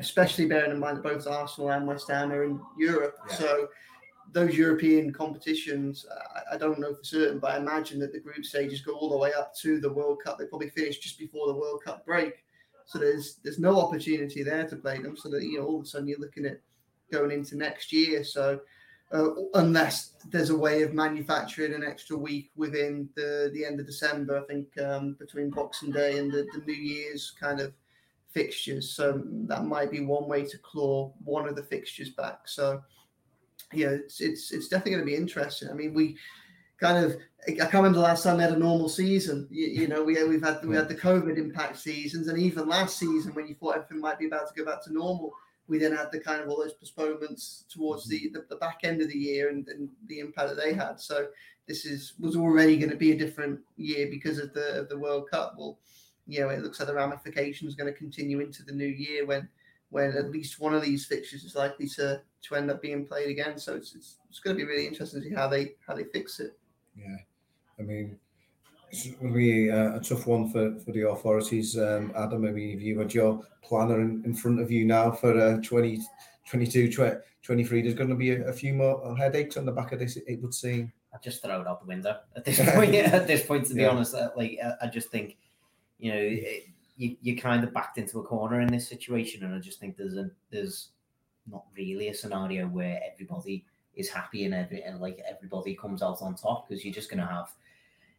especially 0.00 0.46
bearing 0.46 0.70
in 0.70 0.78
mind 0.78 0.98
that 0.98 1.02
both 1.02 1.26
Arsenal 1.26 1.70
and 1.70 1.86
West 1.86 2.10
Ham 2.10 2.32
are 2.32 2.44
in 2.44 2.60
Europe, 2.78 3.16
yeah. 3.28 3.36
so 3.36 3.68
those 4.32 4.56
European 4.56 5.12
competitions, 5.12 6.06
I, 6.50 6.54
I, 6.54 6.58
don't 6.58 6.78
know 6.78 6.94
for 6.94 7.04
certain, 7.04 7.38
but 7.38 7.52
I 7.52 7.56
imagine 7.56 7.98
that 8.00 8.12
the 8.12 8.20
group 8.20 8.44
stages 8.44 8.82
go 8.82 8.92
all 8.92 9.08
the 9.08 9.16
way 9.16 9.32
up 9.32 9.54
to 9.56 9.80
the 9.80 9.92
World 9.92 10.18
Cup. 10.22 10.38
They 10.38 10.44
probably 10.44 10.68
finish 10.68 10.98
just 10.98 11.18
before 11.18 11.46
the 11.46 11.58
World 11.58 11.82
Cup 11.84 12.04
break, 12.04 12.44
so 12.84 12.98
there's 12.98 13.36
there's 13.42 13.58
no 13.58 13.80
opportunity 13.80 14.42
there 14.42 14.66
to 14.66 14.76
play 14.76 14.98
them. 14.98 15.16
So 15.16 15.28
that 15.30 15.42
you 15.42 15.58
know 15.58 15.66
all 15.66 15.78
of 15.80 15.84
a 15.84 15.86
sudden 15.86 16.08
you're 16.08 16.18
looking 16.18 16.46
at 16.46 16.60
going 17.10 17.30
into 17.30 17.56
next 17.56 17.92
year. 17.92 18.22
So 18.22 18.60
uh, 19.12 19.30
unless 19.54 20.14
there's 20.30 20.50
a 20.50 20.56
way 20.56 20.82
of 20.82 20.92
manufacturing 20.92 21.74
an 21.74 21.82
extra 21.82 22.16
week 22.16 22.50
within 22.56 23.08
the, 23.16 23.50
the 23.54 23.64
end 23.64 23.80
of 23.80 23.86
December, 23.86 24.38
I 24.38 24.44
think 24.44 24.66
um, 24.82 25.16
between 25.18 25.50
Boxing 25.50 25.90
Day 25.90 26.18
and 26.18 26.30
the, 26.30 26.46
the 26.52 26.62
New 26.66 26.74
Year's 26.74 27.34
kind 27.40 27.60
of 27.60 27.72
fixtures. 28.38 28.90
So 28.90 29.22
that 29.48 29.64
might 29.64 29.90
be 29.90 30.00
one 30.00 30.28
way 30.28 30.44
to 30.44 30.58
claw 30.58 31.12
one 31.24 31.48
of 31.48 31.56
the 31.56 31.62
fixtures 31.62 32.10
back. 32.10 32.40
So 32.46 32.82
yeah, 33.72 33.88
it's 33.88 34.20
it's, 34.20 34.52
it's 34.52 34.68
definitely 34.68 34.92
going 34.92 35.04
to 35.04 35.10
be 35.10 35.16
interesting. 35.16 35.68
I 35.70 35.74
mean, 35.74 35.94
we 35.94 36.16
kind 36.78 37.04
of 37.04 37.16
I 37.46 37.52
can't 37.52 37.74
remember 37.74 37.98
the 37.98 38.04
last 38.04 38.22
time 38.22 38.36
we 38.36 38.42
had 38.42 38.52
a 38.52 38.58
normal 38.58 38.88
season. 38.88 39.46
You, 39.50 39.66
you 39.66 39.88
know, 39.88 40.02
we 40.02 40.22
we've 40.24 40.42
had 40.42 40.64
we 40.64 40.76
had 40.76 40.88
the 40.88 40.94
COVID 40.94 41.36
impact 41.36 41.78
seasons, 41.78 42.28
and 42.28 42.38
even 42.38 42.68
last 42.68 42.98
season 42.98 43.34
when 43.34 43.48
you 43.48 43.54
thought 43.54 43.76
everything 43.76 44.00
might 44.00 44.18
be 44.18 44.26
about 44.26 44.48
to 44.48 44.54
go 44.54 44.70
back 44.70 44.82
to 44.84 44.92
normal 44.92 45.32
we 45.68 45.78
then 45.78 45.94
had 45.94 46.10
the 46.10 46.18
kind 46.18 46.42
of 46.42 46.48
all 46.48 46.56
those 46.56 46.72
postponements 46.72 47.64
towards 47.68 48.08
the, 48.08 48.30
the, 48.32 48.44
the 48.48 48.56
back 48.56 48.80
end 48.82 49.02
of 49.02 49.08
the 49.08 49.18
year 49.18 49.50
and, 49.50 49.68
and, 49.68 49.90
the 50.06 50.18
impact 50.18 50.48
that 50.48 50.56
they 50.56 50.72
had. 50.72 50.98
So 50.98 51.28
this 51.66 51.84
is 51.84 52.14
was 52.18 52.34
already 52.34 52.78
going 52.78 52.90
to 52.90 52.96
be 52.96 53.12
a 53.12 53.18
different 53.18 53.60
year 53.76 54.08
because 54.10 54.38
of 54.38 54.54
the 54.54 54.80
of 54.80 54.88
the 54.88 54.98
World 54.98 55.28
Cup. 55.30 55.54
Well, 55.58 55.78
you 56.28 56.40
know, 56.40 56.50
it 56.50 56.62
looks 56.62 56.78
like 56.78 56.86
the 56.86 56.94
ramifications 56.94 57.74
are 57.74 57.76
going 57.76 57.92
to 57.92 57.98
continue 57.98 58.40
into 58.40 58.62
the 58.62 58.72
new 58.72 58.86
year 58.86 59.26
when 59.26 59.48
when 59.90 60.12
at 60.12 60.30
least 60.30 60.60
one 60.60 60.74
of 60.74 60.82
these 60.82 61.06
fixtures 61.06 61.42
is 61.42 61.54
likely 61.54 61.88
to 61.88 62.20
to 62.42 62.54
end 62.54 62.70
up 62.70 62.82
being 62.82 63.06
played 63.06 63.30
again. 63.30 63.58
So 63.58 63.74
it's 63.74 63.94
it's, 63.94 64.18
it's 64.28 64.38
going 64.38 64.56
to 64.56 64.62
be 64.62 64.68
really 64.68 64.86
interesting 64.86 65.22
to 65.22 65.28
see 65.28 65.34
how 65.34 65.48
they 65.48 65.74
how 65.86 65.94
they 65.94 66.04
fix 66.04 66.38
it. 66.38 66.58
Yeah, 66.94 67.16
I 67.78 67.82
mean, 67.82 68.18
it's 68.90 69.06
going 69.06 69.32
to 69.32 69.38
be 69.38 69.68
a, 69.68 69.96
a 69.96 70.00
tough 70.00 70.26
one 70.26 70.50
for, 70.50 70.78
for 70.80 70.92
the 70.92 71.08
authorities. 71.08 71.78
Um, 71.78 72.12
Adam, 72.16 72.44
I 72.46 72.50
mean, 72.50 72.76
if 72.76 72.82
you 72.82 72.98
had 72.98 73.14
your 73.14 73.42
planner 73.62 74.00
in, 74.00 74.22
in 74.24 74.34
front 74.34 74.60
of 74.60 74.70
you 74.70 74.84
now 74.84 75.10
for 75.10 75.38
uh, 75.38 75.58
20, 75.62 76.00
22, 76.48 76.90
23, 77.42 77.82
there's 77.82 77.94
going 77.94 78.10
to 78.10 78.16
be 78.16 78.32
a, 78.32 78.48
a 78.48 78.52
few 78.52 78.74
more 78.74 79.16
headaches 79.16 79.56
on 79.56 79.64
the 79.64 79.72
back 79.72 79.92
of 79.92 79.98
this, 79.98 80.16
it 80.16 80.42
would 80.42 80.54
seem. 80.54 80.92
I 81.14 81.18
just 81.22 81.42
throw 81.42 81.60
it 81.60 81.66
out 81.66 81.80
the 81.80 81.86
window 81.86 82.18
at 82.36 82.44
this 82.44 82.58
point. 82.74 82.94
at 82.94 83.26
this 83.26 83.46
point, 83.46 83.66
to 83.66 83.74
be 83.74 83.82
yeah. 83.82 83.88
honest, 83.88 84.14
uh, 84.14 84.30
like 84.36 84.58
I 84.82 84.88
just 84.88 85.10
think, 85.10 85.36
you 85.98 86.12
know, 86.12 86.36
you 86.96 87.16
you 87.20 87.36
kind 87.36 87.64
of 87.64 87.72
backed 87.72 87.98
into 87.98 88.20
a 88.20 88.24
corner 88.24 88.60
in 88.60 88.68
this 88.68 88.88
situation, 88.88 89.44
and 89.44 89.54
I 89.54 89.58
just 89.58 89.80
think 89.80 89.96
there's 89.96 90.16
a 90.16 90.30
there's 90.50 90.88
not 91.50 91.64
really 91.76 92.08
a 92.08 92.14
scenario 92.14 92.66
where 92.66 93.00
everybody 93.12 93.64
is 93.94 94.08
happy 94.08 94.44
and 94.44 94.54
every 94.54 94.82
and 94.82 95.00
like 95.00 95.20
everybody 95.28 95.74
comes 95.74 96.02
out 96.02 96.22
on 96.22 96.34
top 96.34 96.68
because 96.68 96.84
you're 96.84 96.94
just 96.94 97.10
gonna 97.10 97.26
have 97.26 97.50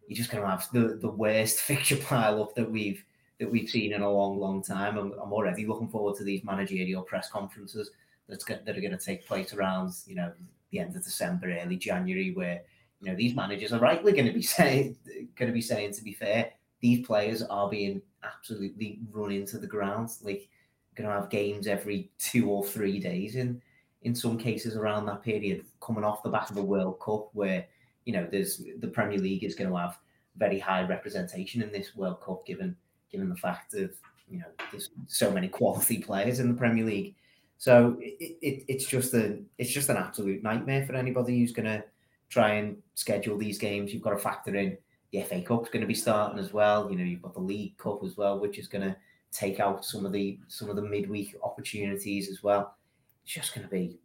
you're 0.07 0.17
just 0.17 0.31
gonna 0.31 0.47
have 0.47 0.67
the 0.73 0.97
the 1.01 1.09
worst 1.09 1.59
fixture 1.61 1.97
pile 1.97 2.41
up 2.41 2.55
that 2.55 2.69
we've 2.69 3.03
that 3.39 3.49
we've 3.49 3.69
seen 3.69 3.93
in 3.93 4.01
a 4.01 4.11
long, 4.11 4.37
long 4.37 4.61
time. 4.61 4.97
I'm, 4.97 5.13
I'm 5.13 5.33
already 5.33 5.65
looking 5.65 5.87
forward 5.87 6.17
to 6.17 6.23
these 6.23 6.43
managerial 6.43 7.01
press 7.01 7.29
conferences 7.29 7.91
that's 8.27 8.43
that 8.43 8.67
are 8.67 8.81
going 8.81 8.91
to 8.91 8.97
take 8.97 9.25
place 9.25 9.53
around 9.53 9.93
you 10.05 10.15
know 10.15 10.31
the 10.71 10.79
end 10.79 10.95
of 10.95 11.03
December, 11.03 11.57
early 11.57 11.77
January, 11.77 12.31
where 12.31 12.61
you 13.01 13.09
know 13.09 13.15
these 13.15 13.35
managers 13.35 13.73
are 13.73 13.79
rightly 13.79 14.11
going 14.11 14.27
to 14.27 14.33
be 14.33 14.41
saying 14.57 14.97
going 15.35 15.49
to 15.49 15.53
be 15.53 15.61
saying 15.61 15.93
to 15.93 16.03
be 16.03 16.13
fair, 16.13 16.51
these 16.81 17.05
players 17.05 17.43
are 17.43 17.69
being 17.69 18.01
absolutely 18.23 18.99
run 19.11 19.31
into 19.31 19.57
the 19.57 19.67
ground. 19.67 20.09
Like 20.21 20.49
going 20.95 21.09
to 21.09 21.15
have 21.15 21.29
games 21.29 21.67
every 21.67 22.11
two 22.19 22.49
or 22.49 22.63
three 22.63 22.99
days 22.99 23.35
in 23.35 23.61
in 24.03 24.15
some 24.15 24.37
cases 24.37 24.77
around 24.77 25.05
that 25.05 25.21
period, 25.23 25.65
coming 25.81 26.05
off 26.05 26.23
the 26.23 26.29
back 26.29 26.49
of 26.49 26.57
a 26.57 26.61
World 26.61 26.99
Cup 26.99 27.29
where 27.33 27.65
you 28.05 28.13
know 28.13 28.27
there's 28.31 28.63
the 28.79 28.87
Premier 28.87 29.17
League 29.17 29.43
is 29.43 29.55
going 29.55 29.69
to 29.69 29.75
have 29.75 29.97
very 30.37 30.59
high 30.59 30.83
representation 30.83 31.61
in 31.61 31.71
this 31.71 31.95
World 31.95 32.21
Cup, 32.21 32.45
given 32.45 32.75
given 33.11 33.29
the 33.29 33.35
fact 33.35 33.73
of 33.73 33.91
you 34.29 34.39
know 34.39 34.45
there's 34.71 34.89
so 35.07 35.31
many 35.31 35.47
quality 35.47 35.99
players 35.99 36.39
in 36.39 36.47
the 36.47 36.57
Premier 36.57 36.85
League. 36.85 37.15
So 37.57 37.97
it, 37.99 38.37
it, 38.41 38.63
it's 38.67 38.85
just 38.85 39.13
a 39.13 39.39
it's 39.57 39.71
just 39.71 39.89
an 39.89 39.97
absolute 39.97 40.43
nightmare 40.43 40.85
for 40.85 40.95
anybody 40.95 41.39
who's 41.39 41.51
going 41.51 41.65
to 41.65 41.83
try 42.29 42.51
and 42.51 42.77
schedule 42.95 43.37
these 43.37 43.57
games. 43.57 43.93
You've 43.93 44.03
got 44.03 44.11
to 44.11 44.17
factor 44.17 44.55
in 44.55 44.77
the 45.11 45.21
FA 45.23 45.41
Cup's 45.41 45.69
going 45.69 45.81
to 45.81 45.87
be 45.87 45.95
starting 45.95 46.39
as 46.39 46.53
well. 46.53 46.89
You 46.89 46.97
know, 46.97 47.03
you've 47.03 47.21
got 47.21 47.33
the 47.33 47.39
League 47.39 47.77
Cup 47.77 48.03
as 48.03 48.17
well, 48.17 48.39
which 48.39 48.59
is 48.59 48.67
going 48.67 48.83
to 48.87 48.95
take 49.31 49.59
out 49.59 49.85
some 49.85 50.05
of 50.05 50.11
the 50.11 50.39
some 50.47 50.69
of 50.69 50.75
the 50.75 50.81
midweek 50.81 51.35
opportunities 51.43 52.29
as 52.29 52.43
well. 52.43 52.75
It's 53.23 53.33
just 53.33 53.53
going 53.53 53.65
to 53.65 53.71
be, 53.71 53.99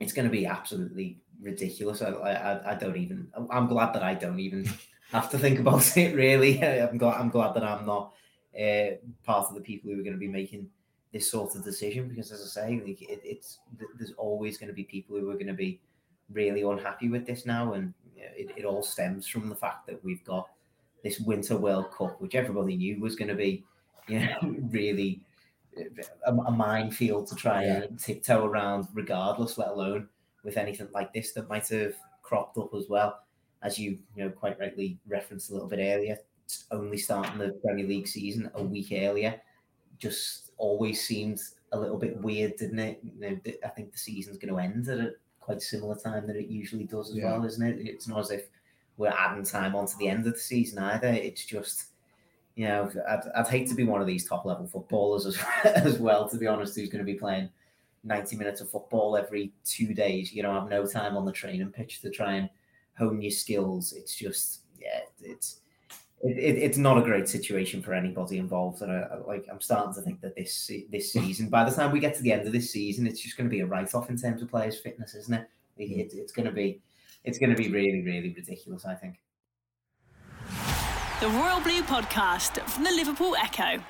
it's 0.00 0.12
going 0.12 0.26
to 0.26 0.32
be 0.32 0.46
absolutely 0.46 1.18
ridiculous. 1.40 2.02
I, 2.02 2.10
I, 2.10 2.72
I 2.72 2.74
don't 2.74 2.96
even. 2.96 3.28
I'm 3.50 3.66
glad 3.66 3.92
that 3.94 4.02
I 4.02 4.14
don't 4.14 4.40
even 4.40 4.68
have 5.10 5.30
to 5.30 5.38
think 5.38 5.58
about 5.58 5.96
it. 5.96 6.14
Really, 6.14 6.62
I'm 6.64 6.98
glad. 6.98 7.20
I'm 7.20 7.28
glad 7.28 7.54
that 7.54 7.64
I'm 7.64 7.84
not 7.84 8.12
uh, 8.58 8.96
part 9.24 9.48
of 9.48 9.54
the 9.54 9.60
people 9.60 9.90
who 9.90 9.98
are 9.98 10.04
going 10.04 10.14
to 10.14 10.18
be 10.18 10.28
making 10.28 10.68
this 11.12 11.30
sort 11.30 11.54
of 11.54 11.64
decision 11.64 12.08
because, 12.08 12.32
as 12.32 12.42
I 12.42 12.62
say, 12.62 12.82
like 12.84 13.02
it, 13.02 13.20
it's 13.24 13.58
there's 13.98 14.12
always 14.12 14.56
going 14.56 14.68
to 14.68 14.74
be 14.74 14.84
people 14.84 15.18
who 15.18 15.30
are 15.30 15.34
going 15.34 15.46
to 15.46 15.52
be 15.52 15.80
really 16.32 16.62
unhappy 16.62 17.08
with 17.08 17.26
this 17.26 17.44
now, 17.44 17.74
and 17.74 17.92
it, 18.36 18.50
it 18.56 18.64
all 18.64 18.82
stems 18.82 19.26
from 19.26 19.48
the 19.48 19.54
fact 19.54 19.86
that 19.86 20.02
we've 20.04 20.24
got 20.24 20.48
this 21.02 21.20
Winter 21.20 21.56
World 21.56 21.90
Cup, 21.90 22.20
which 22.20 22.34
everybody 22.34 22.76
knew 22.76 23.00
was 23.00 23.16
going 23.16 23.28
to 23.28 23.34
be, 23.34 23.64
you 24.08 24.20
know, 24.20 24.36
really 24.70 25.20
a, 26.26 26.32
a 26.32 26.50
minefield 26.50 27.26
to 27.28 27.34
try 27.34 27.64
yeah. 27.64 27.82
and 27.82 27.98
tiptoe 27.98 28.44
around, 28.44 28.86
regardless, 28.94 29.58
let 29.58 29.68
alone 29.68 30.08
with 30.44 30.56
anything 30.56 30.88
like 30.92 31.12
this 31.12 31.32
that 31.32 31.48
might 31.48 31.68
have 31.68 31.94
cropped 32.22 32.58
up 32.58 32.74
as 32.74 32.88
well. 32.88 33.20
As 33.62 33.78
you, 33.78 33.98
you 34.16 34.24
know, 34.24 34.30
quite 34.30 34.58
rightly 34.58 34.98
referenced 35.06 35.50
a 35.50 35.52
little 35.52 35.68
bit 35.68 35.78
earlier, 35.78 36.18
only 36.70 36.98
starting 36.98 37.38
the 37.38 37.58
Premier 37.64 37.86
League 37.86 38.08
season 38.08 38.50
a 38.54 38.62
week 38.62 38.88
earlier 38.92 39.40
just 39.98 40.50
always 40.56 41.06
seemed 41.06 41.40
a 41.70 41.78
little 41.78 41.96
bit 41.96 42.20
weird, 42.20 42.56
didn't 42.56 42.80
it? 42.80 43.00
You 43.02 43.20
know, 43.20 43.40
I 43.64 43.68
think 43.68 43.92
the 43.92 43.98
season's 43.98 44.36
going 44.36 44.52
to 44.52 44.58
end 44.58 44.88
at 44.88 44.98
a 44.98 45.12
quite 45.42 45.60
similar 45.60 45.94
time 45.94 46.26
that 46.26 46.36
it 46.36 46.48
usually 46.48 46.84
does 46.84 47.10
as 47.10 47.16
yeah. 47.16 47.32
well, 47.32 47.44
isn't 47.44 47.66
it? 47.66 47.86
It's 47.86 48.08
not 48.08 48.20
as 48.20 48.30
if 48.30 48.44
we're 48.96 49.08
adding 49.08 49.44
time 49.44 49.74
onto 49.74 49.96
the 49.98 50.08
end 50.08 50.26
of 50.26 50.34
the 50.34 50.38
season 50.38 50.78
either. 50.78 51.08
It's 51.08 51.44
just, 51.44 51.86
you 52.54 52.66
know, 52.66 52.90
I'd, 53.08 53.20
I'd 53.34 53.48
hate 53.48 53.68
to 53.68 53.74
be 53.74 53.84
one 53.84 54.00
of 54.00 54.06
these 54.06 54.26
top 54.26 54.44
level 54.44 54.66
footballers 54.66 55.26
as, 55.26 55.38
as 55.64 55.98
well, 55.98 56.28
to 56.28 56.36
be 56.38 56.46
honest, 56.46 56.76
who's 56.76 56.88
going 56.88 57.04
to 57.04 57.12
be 57.12 57.18
playing 57.18 57.50
90 58.04 58.36
minutes 58.36 58.60
of 58.60 58.70
football 58.70 59.16
every 59.16 59.52
two 59.64 59.94
days. 59.94 60.32
You 60.32 60.42
don't 60.42 60.54
have 60.54 60.70
no 60.70 60.86
time 60.86 61.16
on 61.16 61.24
the 61.24 61.32
training 61.32 61.70
pitch 61.70 62.00
to 62.00 62.10
try 62.10 62.34
and 62.34 62.48
hone 62.96 63.20
your 63.20 63.30
skills. 63.30 63.92
It's 63.92 64.14
just, 64.14 64.60
yeah, 64.80 65.00
it's 65.20 65.60
it, 66.22 66.38
it, 66.38 66.58
it's 66.58 66.78
not 66.78 66.98
a 66.98 67.02
great 67.02 67.28
situation 67.28 67.82
for 67.82 67.94
anybody 67.94 68.38
involved. 68.38 68.82
And 68.82 68.92
I, 68.92 69.16
like 69.26 69.46
I'm 69.50 69.60
starting 69.60 69.92
to 69.94 70.00
think 70.00 70.20
that 70.20 70.36
this 70.36 70.70
this 70.90 71.12
hmm. 71.12 71.20
season, 71.20 71.48
by 71.48 71.64
the 71.68 71.74
time 71.74 71.90
we 71.90 72.00
get 72.00 72.14
to 72.16 72.22
the 72.22 72.32
end 72.32 72.46
of 72.46 72.52
this 72.52 72.70
season, 72.70 73.06
it's 73.06 73.20
just 73.20 73.36
going 73.36 73.48
to 73.48 73.50
be 73.50 73.60
a 73.60 73.66
write 73.66 73.94
off 73.94 74.08
in 74.08 74.16
terms 74.16 74.40
of 74.40 74.48
players' 74.48 74.78
fitness, 74.78 75.14
isn't 75.14 75.34
it? 75.34 75.48
it 75.78 76.12
hmm. 76.12 76.18
it's 76.18 76.32
going 76.32 76.46
to 76.46 76.52
be 76.52 76.80
it's 77.24 77.38
going 77.38 77.50
to 77.50 77.56
be 77.56 77.68
really 77.68 78.02
really 78.02 78.34
ridiculous. 78.34 78.86
I 78.86 78.94
think. 78.94 79.16
The 81.20 81.28
Royal 81.28 81.60
Blue 81.60 81.82
Podcast 81.82 82.60
from 82.68 82.84
the 82.84 82.90
Liverpool 82.90 83.36
Echo. 83.36 83.82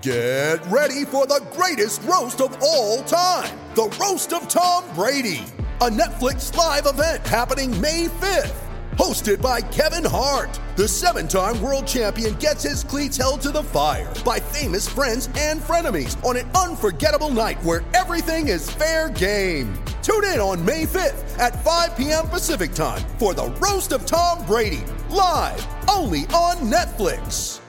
Get 0.00 0.64
ready 0.66 1.04
for 1.04 1.26
the 1.26 1.44
greatest 1.52 2.02
roast 2.04 2.40
of 2.40 2.56
all 2.62 3.02
time 3.02 3.58
the 3.74 3.88
Roast 4.00 4.32
of 4.32 4.48
Tom 4.48 4.84
Brady, 4.94 5.44
a 5.80 5.88
Netflix 5.88 6.54
live 6.56 6.86
event 6.86 7.26
happening 7.26 7.78
May 7.80 8.06
5th 8.06 8.67
hosted 8.98 9.40
by 9.40 9.60
Kevin 9.60 10.04
Hart. 10.04 10.58
The 10.74 10.88
seven 10.88 11.28
time 11.28 11.62
world 11.62 11.86
champion 11.86 12.34
gets 12.34 12.64
his 12.64 12.82
cleats 12.82 13.16
held 13.16 13.40
to 13.42 13.50
the 13.50 13.62
fire 13.62 14.12
by 14.24 14.40
famous 14.40 14.88
friends 14.88 15.28
and 15.38 15.60
frenemies 15.60 16.22
on 16.24 16.36
an 16.36 16.50
unforgettable 16.50 17.30
night 17.30 17.62
where 17.62 17.84
everything 17.94 18.48
is 18.48 18.68
fair 18.68 19.08
game. 19.10 19.72
Tune 20.02 20.24
in 20.24 20.40
on 20.40 20.64
May 20.64 20.84
5th 20.84 21.38
at 21.38 21.64
5 21.64 21.96
p.m. 21.96 22.26
Pacific 22.28 22.72
time 22.72 23.02
for 23.18 23.34
the 23.34 23.46
Roast 23.60 23.92
of 23.92 24.04
Tom 24.04 24.44
Brady, 24.46 24.82
live 25.10 25.64
only 25.88 26.22
on 26.34 26.56
Netflix. 26.56 27.60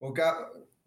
Well, 0.00 0.12
Gav, 0.12 0.34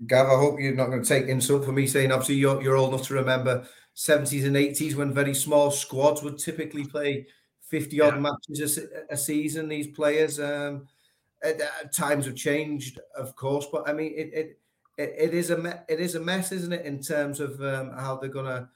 Gav, 0.08 0.26
I 0.26 0.36
hope 0.36 0.60
you're 0.60 0.76
not 0.76 0.88
going 0.88 1.04
to 1.04 1.08
take 1.08 1.28
insult 1.28 1.64
for 1.64 1.72
me 1.72 1.88
saying 1.88 2.12
obviously 2.12 2.36
you're, 2.36 2.62
you're 2.62 2.78
old 2.78 2.94
enough 2.94 3.08
to 3.08 3.14
remember 3.14 3.68
70s 3.96 4.46
and 4.46 4.56
80s 4.56 4.96
when 4.96 5.14
very 5.14 5.34
small 5.34 5.72
squads 5.72 6.22
would 6.22 6.38
typically 6.38 6.86
play 6.86 7.28
50 7.76 8.02
odd 8.02 8.14
yeah. 8.14 8.20
matches 8.20 8.78
a, 8.78 9.14
a, 9.14 9.18
season. 9.18 9.68
These 9.68 9.88
players, 9.88 10.40
um, 10.40 10.88
times 11.94 12.26
have 12.26 12.36
changed, 12.36 13.02
of 13.18 13.36
course, 13.36 13.68
but 13.70 13.88
I 13.90 13.92
mean, 13.92 14.14
it 14.16 14.30
it, 14.34 14.60
it, 14.98 15.16
it 15.18 15.34
is 15.34 15.50
a 15.50 15.58
me- 15.58 15.84
it 15.90 16.00
is 16.00 16.16
a 16.16 16.22
mess, 16.22 16.54
isn't 16.54 16.72
it, 16.72 16.86
in 16.86 17.02
terms 17.02 17.42
of 17.42 17.62
um, 17.62 17.92
how 17.92 18.16
they're 18.16 18.30
gonna 18.30 18.70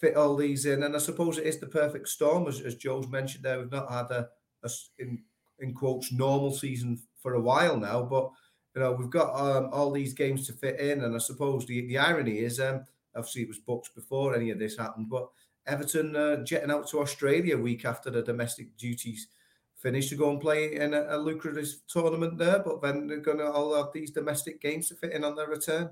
fit 0.00 0.16
all 0.16 0.34
these 0.34 0.64
in? 0.64 0.82
And 0.82 0.96
I 0.96 0.98
suppose 0.98 1.36
it 1.36 1.46
is 1.46 1.58
the 1.58 1.66
perfect 1.66 2.08
storm, 2.08 2.48
as, 2.48 2.62
as 2.62 2.76
Joe's 2.76 3.06
mentioned 3.06 3.44
there. 3.44 3.58
We've 3.58 3.70
not 3.70 3.92
had 3.92 4.10
a, 4.10 4.28
a 4.62 4.70
in 4.98 5.22
in 5.58 5.74
quotes 5.74 6.10
normal 6.10 6.52
season 6.52 6.98
for 7.20 7.34
a 7.34 7.40
while 7.40 7.76
now, 7.76 8.02
but 8.02 8.30
you 8.74 8.80
know 8.80 8.92
we've 8.92 9.10
got 9.10 9.38
um, 9.38 9.68
all 9.74 9.90
these 9.90 10.14
games 10.14 10.46
to 10.46 10.54
fit 10.54 10.80
in, 10.80 11.04
and 11.04 11.14
I 11.14 11.18
suppose 11.18 11.66
the 11.66 11.86
the 11.86 11.98
irony 11.98 12.38
is, 12.38 12.60
um, 12.60 12.86
obviously 13.14 13.42
it 13.42 13.48
was 13.48 13.58
booked 13.58 13.94
before 13.94 14.34
any 14.34 14.48
of 14.50 14.58
this 14.58 14.78
happened, 14.78 15.10
but 15.10 15.28
Everton 15.68 16.16
uh, 16.16 16.36
jetting 16.44 16.70
out 16.70 16.88
to 16.88 17.00
Australia 17.00 17.56
a 17.56 17.60
week 17.60 17.84
after 17.84 18.10
the 18.10 18.22
domestic 18.22 18.76
duties 18.76 19.28
finish 19.76 20.08
to 20.08 20.16
go 20.16 20.30
and 20.30 20.40
play 20.40 20.74
in 20.74 20.94
a, 20.94 21.06
a 21.10 21.16
lucrative 21.16 21.68
tournament 21.86 22.36
there, 22.36 22.58
but 22.58 22.82
then 22.82 23.06
they're 23.06 23.18
going 23.18 23.38
to 23.38 23.50
all 23.50 23.76
have 23.76 23.92
these 23.92 24.10
domestic 24.10 24.60
games 24.60 24.88
to 24.88 24.94
fit 24.94 25.12
in 25.12 25.24
on 25.24 25.36
their 25.36 25.46
return. 25.46 25.90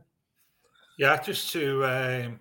Yeah, 0.98 1.20
just 1.22 1.52
to 1.52 1.84
um, 1.84 2.40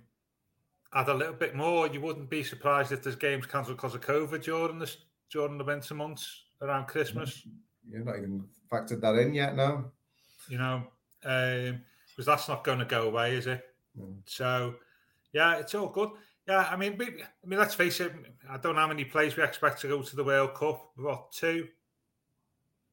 add 0.93 1.09
a 1.09 1.13
little 1.13 1.33
bit 1.33 1.55
more, 1.55 1.87
you 1.87 2.01
wouldn't 2.01 2.29
be 2.29 2.43
surprised 2.43 2.91
if 2.91 3.03
there's 3.03 3.15
games 3.15 3.45
cancelled 3.45 3.77
because 3.77 3.95
of 3.95 4.01
COVID 4.01 4.43
during 4.43 4.79
this 4.79 4.97
during 5.31 5.57
the 5.57 5.63
winter 5.63 5.93
months 5.93 6.45
around 6.61 6.87
Christmas. 6.87 7.45
You're 7.87 8.05
not 8.05 8.17
even 8.17 8.45
factored 8.71 9.01
that 9.01 9.15
in 9.15 9.33
yet, 9.33 9.55
now. 9.55 9.91
You 10.47 10.57
know, 10.57 10.83
because 11.21 11.71
um, 11.71 12.23
that's 12.25 12.47
not 12.47 12.63
going 12.63 12.79
to 12.79 12.85
go 12.85 13.07
away, 13.07 13.35
is 13.35 13.47
it? 13.47 13.63
Mm. 13.99 14.15
So, 14.25 14.75
yeah, 15.33 15.57
it's 15.57 15.75
all 15.75 15.89
good. 15.89 16.09
Yeah, 16.47 16.67
I 16.69 16.75
mean, 16.75 16.97
we, 16.97 17.05
I 17.07 17.47
mean, 17.47 17.59
let's 17.59 17.73
face 17.73 17.99
it. 17.99 18.13
I 18.49 18.57
don't 18.57 18.75
know 18.75 18.81
how 18.81 18.87
many 18.87 19.05
players 19.05 19.35
we 19.35 19.43
expect 19.43 19.81
to 19.81 19.87
go 19.87 20.01
to 20.01 20.15
the 20.15 20.23
World 20.23 20.53
Cup. 20.53 20.91
What 20.95 21.31
two? 21.31 21.67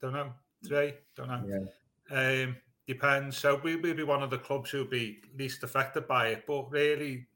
Don't 0.00 0.14
know. 0.14 0.32
Three? 0.66 0.94
Don't 1.16 1.28
know. 1.28 1.68
Yeah. 2.10 2.44
Um, 2.44 2.56
depends. 2.86 3.36
So 3.36 3.60
we 3.62 3.76
will 3.76 3.94
be 3.94 4.04
one 4.04 4.22
of 4.22 4.30
the 4.30 4.38
clubs 4.38 4.70
who'll 4.70 4.86
be 4.86 5.18
least 5.36 5.62
affected 5.62 6.08
by 6.08 6.28
it. 6.28 6.44
But 6.46 6.70
really, 6.70 7.26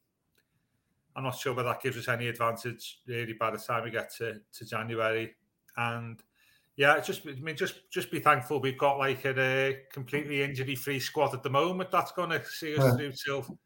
I'm 1.14 1.24
not 1.24 1.38
sure 1.38 1.54
whether 1.54 1.68
that 1.68 1.82
gives 1.82 1.98
us 1.98 2.08
any 2.08 2.28
advantage. 2.28 3.00
Really, 3.06 3.34
by 3.34 3.50
the 3.50 3.58
time 3.58 3.84
we 3.84 3.90
get 3.90 4.14
to 4.16 4.40
to 4.52 4.64
January, 4.64 5.34
and 5.76 6.22
Yeah, 6.76 7.00
just 7.00 7.26
I 7.26 7.32
mean, 7.32 7.56
just 7.56 7.90
just 7.90 8.10
be 8.10 8.20
thankful 8.20 8.60
we've 8.60 8.78
got 8.78 8.98
like 8.98 9.24
a, 9.24 9.38
a 9.38 9.78
completely 9.92 10.42
injury-free 10.42 11.00
squad 11.00 11.34
at 11.34 11.42
the 11.42 11.50
moment. 11.50 11.90
That's 11.90 12.12
going 12.12 12.30
to 12.30 12.44
see 12.44 12.76
us 12.76 12.84
yeah. 12.84 12.96
through 12.96 13.12
till 13.12 13.58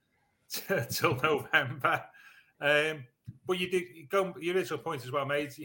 till 0.90 1.16
November. 1.16 2.04
Um, 2.60 3.04
but 3.46 3.58
you 3.58 3.70
did 3.70 3.84
you 3.94 4.06
go 4.08 4.34
your 4.40 4.56
original 4.56 4.78
point 4.78 5.04
as 5.04 5.10
well, 5.10 5.26
mate. 5.26 5.58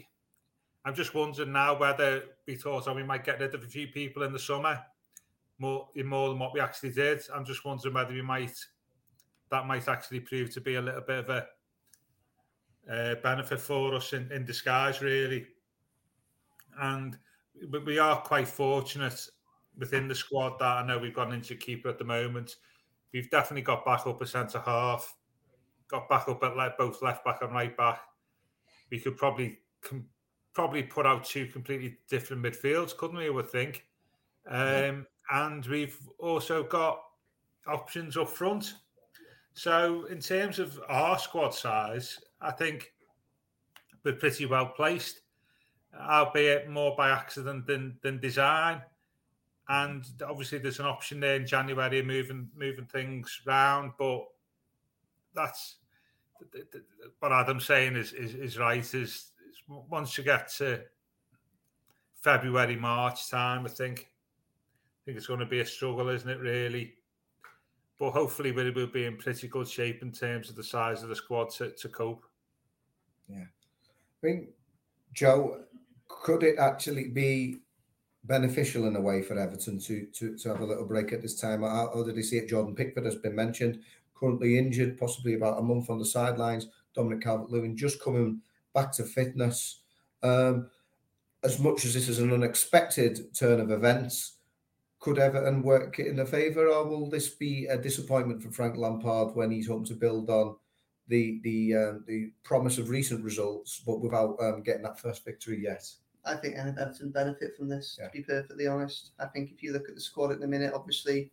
I'm 0.86 0.96
just 0.96 1.16
wondering 1.16 1.52
now 1.52 1.78
whether 1.78 2.24
we 2.48 2.56
thought 2.56 2.88
oh, 2.88 2.94
we 2.94 3.04
might 3.04 3.26
get 3.26 3.40
rid 3.40 3.56
of 3.56 3.64
a 3.64 3.68
few 3.68 3.88
people 3.88 4.24
in 4.24 4.32
the 4.32 4.40
summer, 4.40 4.80
more 5.58 5.90
more 6.04 6.30
than 6.30 6.40
what 6.40 6.54
we 6.54 6.60
actually 6.60 6.92
did. 6.92 7.22
I'm 7.34 7.46
just 7.46 7.66
wondering 7.66 7.94
whether 7.94 8.14
we 8.14 8.22
might 8.22 8.56
that 9.52 9.68
might 9.68 9.88
actually 9.88 10.20
prove 10.20 10.52
to 10.54 10.62
be 10.62 10.76
a 10.76 10.82
little 10.82 11.02
bit 11.02 11.20
of 11.20 11.30
a 11.30 11.48
uh, 12.92 13.16
benefit 13.16 13.60
for 13.60 13.96
us 13.96 14.14
in, 14.14 14.32
in 14.32 14.46
disguise, 14.46 15.02
really. 15.02 15.48
And 16.80 17.18
we 17.86 18.00
are 18.00 18.18
quite 18.22 18.48
fortunate 18.48 19.28
within 19.78 20.08
the 20.08 20.16
squad 20.16 20.60
that 20.60 20.66
I 20.66 20.86
know 20.86 20.98
we've 20.98 21.14
got 21.14 21.28
an 21.28 21.36
injured 21.36 21.60
keeper 21.60 21.90
at 21.90 21.98
the 21.98 22.04
moment. 22.04 22.56
We've 23.14 23.30
definitely 23.30 23.62
got 23.62 23.86
back 23.86 24.06
up 24.08 24.22
a 24.22 24.28
centre 24.28 24.60
half, 24.60 25.16
got 25.90 26.10
back 26.10 26.28
up 26.28 26.44
at 26.44 26.58
left, 26.58 26.78
both 26.78 27.02
left 27.02 27.24
back 27.24 27.42
and 27.42 27.54
right 27.54 27.76
back. 27.76 28.00
We 28.92 29.00
could 29.00 29.18
probably 29.18 29.60
com- 29.82 30.08
probably 30.54 30.84
put 30.84 31.06
out 31.06 31.26
two 31.26 31.48
completely 31.48 31.98
different 32.10 32.44
midfields, 32.44 32.96
couldn't 32.96 33.18
we? 33.18 33.28
I 33.28 33.30
would 33.30 33.50
think. 33.50 33.86
Um, 34.48 35.06
and 35.32 35.66
we've 35.66 35.98
also 36.20 36.64
got 36.64 37.02
options 37.68 38.16
up 38.16 38.30
front. 38.30 38.76
So 39.54 40.06
in 40.06 40.20
terms 40.20 40.60
of 40.60 40.80
our 40.88 41.18
squad 41.18 41.54
size, 41.54 42.20
I 42.42 42.52
think 42.52 42.92
we're 44.04 44.14
pretty 44.14 44.46
well 44.46 44.68
placed 44.68 45.22
albeit 46.00 46.70
more 46.70 46.96
by 46.96 47.10
accident 47.10 47.66
than 47.66 47.98
than 48.02 48.20
design. 48.20 48.82
And 49.68 50.06
obviously, 50.28 50.60
there's 50.60 50.80
an 50.80 50.86
option 50.86 51.20
there 51.20 51.36
in 51.36 51.48
January 51.48 52.02
moving 52.02 52.50
moving 52.56 52.86
things 52.86 53.42
round, 53.46 53.94
but 53.98 54.26
that's 55.36 55.76
what 57.20 57.32
Adam's 57.32 57.66
saying 57.66 57.96
is 57.96 58.14
is, 58.14 58.36
is 58.36 58.58
right. 58.58 58.80
Is, 58.80 58.94
is 58.94 59.32
once 59.68 60.18
you 60.18 60.24
get 60.24 60.50
to 60.58 60.82
February 62.22 62.76
March 62.76 63.30
time, 63.30 63.66
I 63.66 63.70
think 63.70 64.00
I 64.00 65.00
think 65.06 65.18
it's 65.18 65.28
going 65.28 65.40
to 65.40 65.46
be 65.46 65.60
a 65.60 65.66
struggle, 65.66 66.10
isn't 66.10 66.30
it? 66.30 66.40
Really, 66.40 66.96
but 68.00 68.12
hopefully 68.12 68.52
we 68.52 68.72
will 68.72 68.88
be 68.88 69.06
in 69.06 69.18
pretty 69.18 69.48
good 69.48 69.68
shape 69.68 70.02
in 70.02 70.12
terms 70.12 70.50
of 70.50 70.56
the 70.56 70.64
size 70.64 71.04
of 71.04 71.10
the 71.10 71.16
squad 71.16 71.52
to, 71.52 71.72
to 71.72 71.90
cope. 71.90 72.26
Yeah, 73.30 73.44
I 73.44 74.22
think 74.22 74.50
Joe, 75.14 75.62
could 76.08 76.44
it 76.44 76.58
actually 76.60 77.10
be 77.10 77.58
beneficial 78.24 78.88
in 78.88 78.96
a 78.96 79.02
way 79.02 79.22
for 79.22 79.38
Everton 79.38 79.80
to 79.80 80.06
to, 80.08 80.38
to 80.38 80.50
have 80.50 80.62
a 80.62 80.66
little 80.66 80.86
break 80.86 81.14
at 81.14 81.22
this 81.22 81.40
time? 81.40 81.62
How, 81.62 81.92
how 81.94 82.04
did 82.04 82.18
he 82.18 82.24
see 82.24 82.38
it? 82.38 82.50
Jordan 82.50 82.76
Pickford 82.76 83.06
has 83.06 83.16
been 83.16 83.36
mentioned, 83.36 83.82
currently 84.18 84.58
injured, 84.58 84.98
possibly 84.98 85.34
about 85.34 85.60
a 85.60 85.64
month 85.64 85.90
on 85.90 86.00
the 86.00 86.06
sidelines. 86.06 86.68
Dominic 86.94 87.22
Calvert-Lewin 87.22 87.76
just 87.76 88.02
coming 88.02 88.42
back 88.74 88.92
to 88.94 89.04
fitness. 89.04 89.82
Um, 90.24 90.70
as 91.44 91.60
much 91.60 91.86
as 91.86 91.94
this 91.94 92.10
is 92.10 92.20
an 92.20 92.34
unexpected 92.34 93.36
turn 93.36 93.60
of 93.60 93.70
events, 93.70 94.38
could 95.00 95.20
Everton 95.20 95.62
work 95.62 96.00
in 96.00 96.20
a 96.20 96.26
favour, 96.26 96.68
or 96.68 96.88
will 96.88 97.10
this 97.10 97.30
be 97.30 97.68
a 97.68 97.78
disappointment 97.78 98.42
for 98.42 98.50
Frank 98.50 98.78
Lampard 98.78 99.36
when 99.36 99.52
he's 99.52 99.68
hoping 99.68 99.86
to 99.86 99.94
build 99.94 100.30
on 100.30 100.56
the 101.08 101.40
the 101.44 101.76
uh, 101.76 101.94
the 102.08 102.32
promise 102.44 102.80
of 102.80 102.90
recent 102.90 103.24
results, 103.24 103.82
but 103.86 104.02
without 104.02 104.36
um, 104.42 104.64
getting 104.64 104.82
that 104.82 105.00
first 105.00 105.24
victory 105.24 105.62
yet? 105.62 105.86
I 106.26 106.36
think 106.36 106.56
Everton 106.56 107.12
benefit 107.12 107.56
from 107.56 107.70
this, 107.70 107.98
yeah. 108.00 108.08
to 108.08 108.12
be 108.12 108.24
perfectly 108.24 108.66
honest. 108.66 109.12
I 109.20 109.28
think 109.28 109.52
if 109.52 109.62
you 109.62 109.74
look 109.74 109.88
at 109.88 109.94
the 109.94 110.02
squad 110.02 110.32
at 110.32 110.40
the 110.40 110.48
minute, 110.48 110.74
obviously, 110.74 111.32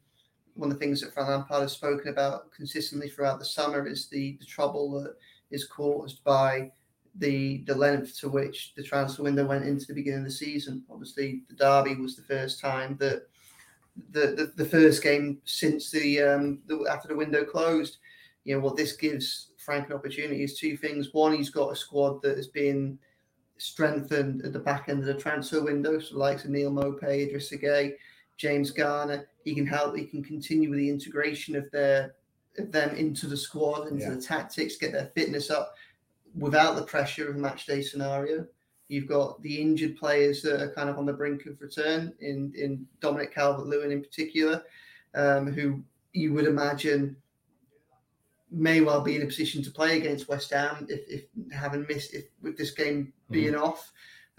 one 0.55 0.71
of 0.71 0.79
the 0.79 0.85
things 0.85 1.01
that 1.01 1.15
Frank 1.15 1.29
Lampard 1.29 1.63
has 1.63 1.73
spoken 1.73 2.09
about 2.09 2.53
consistently 2.53 3.09
throughout 3.09 3.39
the 3.39 3.45
summer 3.45 3.87
is 3.87 4.09
the, 4.09 4.37
the 4.39 4.47
trouble 4.47 5.01
that 5.03 5.15
is 5.51 5.65
caused 5.65 6.23
by 6.25 6.71
the 7.17 7.59
the 7.67 7.75
length 7.75 8.19
to 8.21 8.29
which 8.29 8.73
the 8.75 8.83
transfer 8.83 9.23
window 9.23 9.47
went 9.47 9.67
into 9.67 9.87
the 9.87 9.95
beginning 9.95 10.21
of 10.21 10.25
the 10.25 10.31
season. 10.31 10.83
Obviously, 10.91 11.43
the 11.49 11.55
derby 11.55 11.95
was 11.95 12.17
the 12.17 12.23
first 12.23 12.61
time 12.61 12.97
that 13.01 13.27
the 14.11 14.29
the, 14.29 14.53
the 14.57 14.69
first 14.69 15.03
game 15.03 15.39
since 15.45 15.91
the 15.91 16.23
um 16.23 16.61
the, 16.67 16.87
after 16.91 17.09
the 17.09 17.17
window 17.17 17.45
closed. 17.45 17.99
You 18.45 18.55
know 18.55 18.61
what 18.61 18.77
this 18.77 18.95
gives 18.95 19.53
Frank 19.59 19.89
an 19.89 19.93
opportunity 19.95 20.43
is 20.43 20.59
two 20.59 20.77
things. 20.77 21.13
One, 21.13 21.35
he's 21.35 21.51
got 21.51 21.73
a 21.73 21.77
squad 21.77 22.23
that 22.23 22.37
has 22.37 22.49
been 22.49 22.99
strengthened 23.59 24.45
at 24.45 24.53
the 24.53 24.59
back 24.59 24.89
end 24.89 25.01
of 25.01 25.07
the 25.07 25.15
transfer 25.15 25.63
window. 25.63 26.01
So, 26.01 26.17
likes 26.17 26.45
of 26.45 26.51
Neal 26.51 26.73
Maupay, 26.73 27.31
Idrissa 27.31 27.63
Gueye, 27.63 27.95
James 28.37 28.73
Garner, 28.73 29.29
he 29.45 29.55
can 29.55 29.67
help. 29.67 29.97
He 29.97 30.05
can 30.05 30.23
continue 30.23 30.71
with 30.71 30.79
the 30.79 30.89
integration 30.89 31.57
of 31.57 31.71
their 31.71 32.15
of 32.59 32.71
them 32.71 32.95
into 32.97 33.27
the 33.27 33.37
squad, 33.37 33.89
into 33.89 34.05
yeah. 34.05 34.11
the 34.11 34.21
tactics, 34.21 34.77
get 34.77 34.93
their 34.93 35.07
fitness 35.15 35.51
up 35.51 35.75
without 36.39 36.77
the 36.77 36.83
pressure 36.83 37.31
of 37.31 37.37
a 37.37 37.39
match 37.39 37.67
day 37.67 37.83
scenario. 37.83 38.47
You've 38.89 39.09
got 39.09 39.41
the 39.43 39.61
injured 39.61 39.97
players 39.97 40.43
that 40.43 40.61
are 40.61 40.73
kind 40.75 40.91
of 40.91 40.99
on 40.99 41.07
the 41.07 41.15
brink 41.15 41.47
of 41.47 41.61
return 41.61 42.13
in 42.21 42.53
in 42.55 42.87
Dominic 43.01 43.35
Calvert 43.35 43.67
Lewin 43.67 43.91
in 43.91 44.03
particular, 44.03 44.63
um, 45.15 45.53
who 45.53 45.83
you 46.13 46.33
would 46.35 46.47
imagine 46.47 47.17
may 48.51 48.83
well 48.83 49.01
be 49.01 49.17
in 49.17 49.23
a 49.23 49.27
position 49.27 49.63
to 49.63 49.71
play 49.71 49.97
against 49.97 50.29
West 50.29 50.53
Ham 50.53 50.87
if, 50.91 51.01
if 51.09 51.53
having 51.53 51.87
missed 51.89 52.13
if 52.13 52.27
with 52.43 52.57
this 52.59 52.73
game 52.73 53.13
being 53.31 53.55
mm. 53.55 53.63
off. 53.63 53.93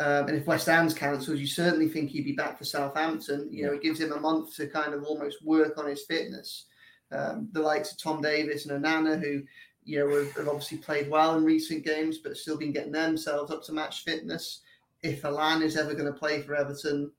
Um, 0.04 0.28
and 0.28 0.38
if 0.38 0.46
West 0.46 0.68
Ham's 0.68 0.94
cancelled, 0.94 1.38
you 1.38 1.48
certainly 1.48 1.88
think 1.88 2.10
he'd 2.10 2.26
be 2.26 2.34
back 2.34 2.58
for 2.58 2.66
Southampton. 2.66 3.48
You 3.50 3.66
know, 3.66 3.74
it 3.74 3.82
gives 3.82 4.02
him 4.02 4.12
a 4.12 4.20
month 4.20 4.54
to 4.56 4.68
kind 4.68 4.94
of 4.94 5.04
almost 5.04 5.42
work 5.46 5.78
on 5.78 5.88
his 5.88 6.04
fitness. 6.04 6.66
Um, 7.10 7.48
the 7.54 7.62
likes 7.62 7.94
of 7.94 8.02
Tom 8.02 8.22
Davies 8.22 8.66
and 8.66 8.84
Onana, 8.84 9.18
who 9.18 9.44
you 9.86 10.00
know 10.00 10.10
have, 10.18 10.34
have, 10.34 10.48
obviously 10.50 10.80
played 10.80 11.10
well 11.10 11.38
in 11.38 11.46
recent 11.46 11.86
games, 11.86 12.18
but 12.18 12.36
still 12.36 12.58
been 12.58 12.74
getting 12.74 12.92
themselves 12.92 13.50
up 13.50 13.64
to 13.64 13.72
match 13.72 14.04
fitness. 14.04 14.60
If 15.04 15.24
Allan 15.24 15.62
is 15.62 15.78
ever 15.78 15.94
going 15.94 16.12
to 16.12 16.20
play 16.20 16.42
for 16.42 16.54
Everton, 16.54 17.10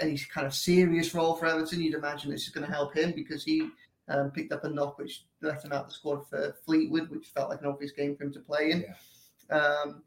any 0.00 0.16
kind 0.32 0.46
of 0.46 0.54
serious 0.54 1.14
role 1.14 1.34
for 1.34 1.46
Everton, 1.46 1.82
you'd 1.82 1.94
imagine 1.94 2.30
this 2.30 2.44
is 2.44 2.54
going 2.54 2.66
to 2.66 2.72
help 2.72 2.96
him 2.96 3.12
because 3.14 3.44
he 3.44 3.68
um, 4.08 4.30
picked 4.30 4.52
up 4.52 4.64
a 4.64 4.70
knock 4.70 4.96
which 4.96 5.24
left 5.42 5.66
him 5.66 5.72
out 5.72 5.86
the 5.86 5.92
squad 5.92 6.26
for 6.28 6.56
Fleetwood, 6.64 7.10
which 7.10 7.26
felt 7.26 7.50
like 7.50 7.60
an 7.60 7.66
obvious 7.66 7.92
game 7.92 8.16
for 8.16 8.24
him 8.24 8.32
to 8.32 8.40
play 8.40 8.70
in. 8.70 8.84
Yeah. 9.50 9.56
Um, 9.58 10.02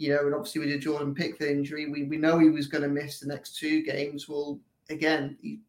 you 0.00 0.08
know, 0.08 0.24
and 0.24 0.34
obviously 0.34 0.60
with 0.60 0.70
the 0.70 0.78
Jordan 0.78 1.14
Pickford 1.14 1.50
injury, 1.50 1.90
we, 1.90 2.04
we 2.04 2.16
know 2.16 2.38
he 2.38 2.48
was 2.48 2.66
going 2.66 2.82
to 2.82 2.88
miss 2.88 3.20
the 3.20 3.26
next 3.26 3.58
two 3.58 3.82
games. 3.82 4.30
Well, 4.30 4.58
again, 4.88 5.36
he, 5.42 5.60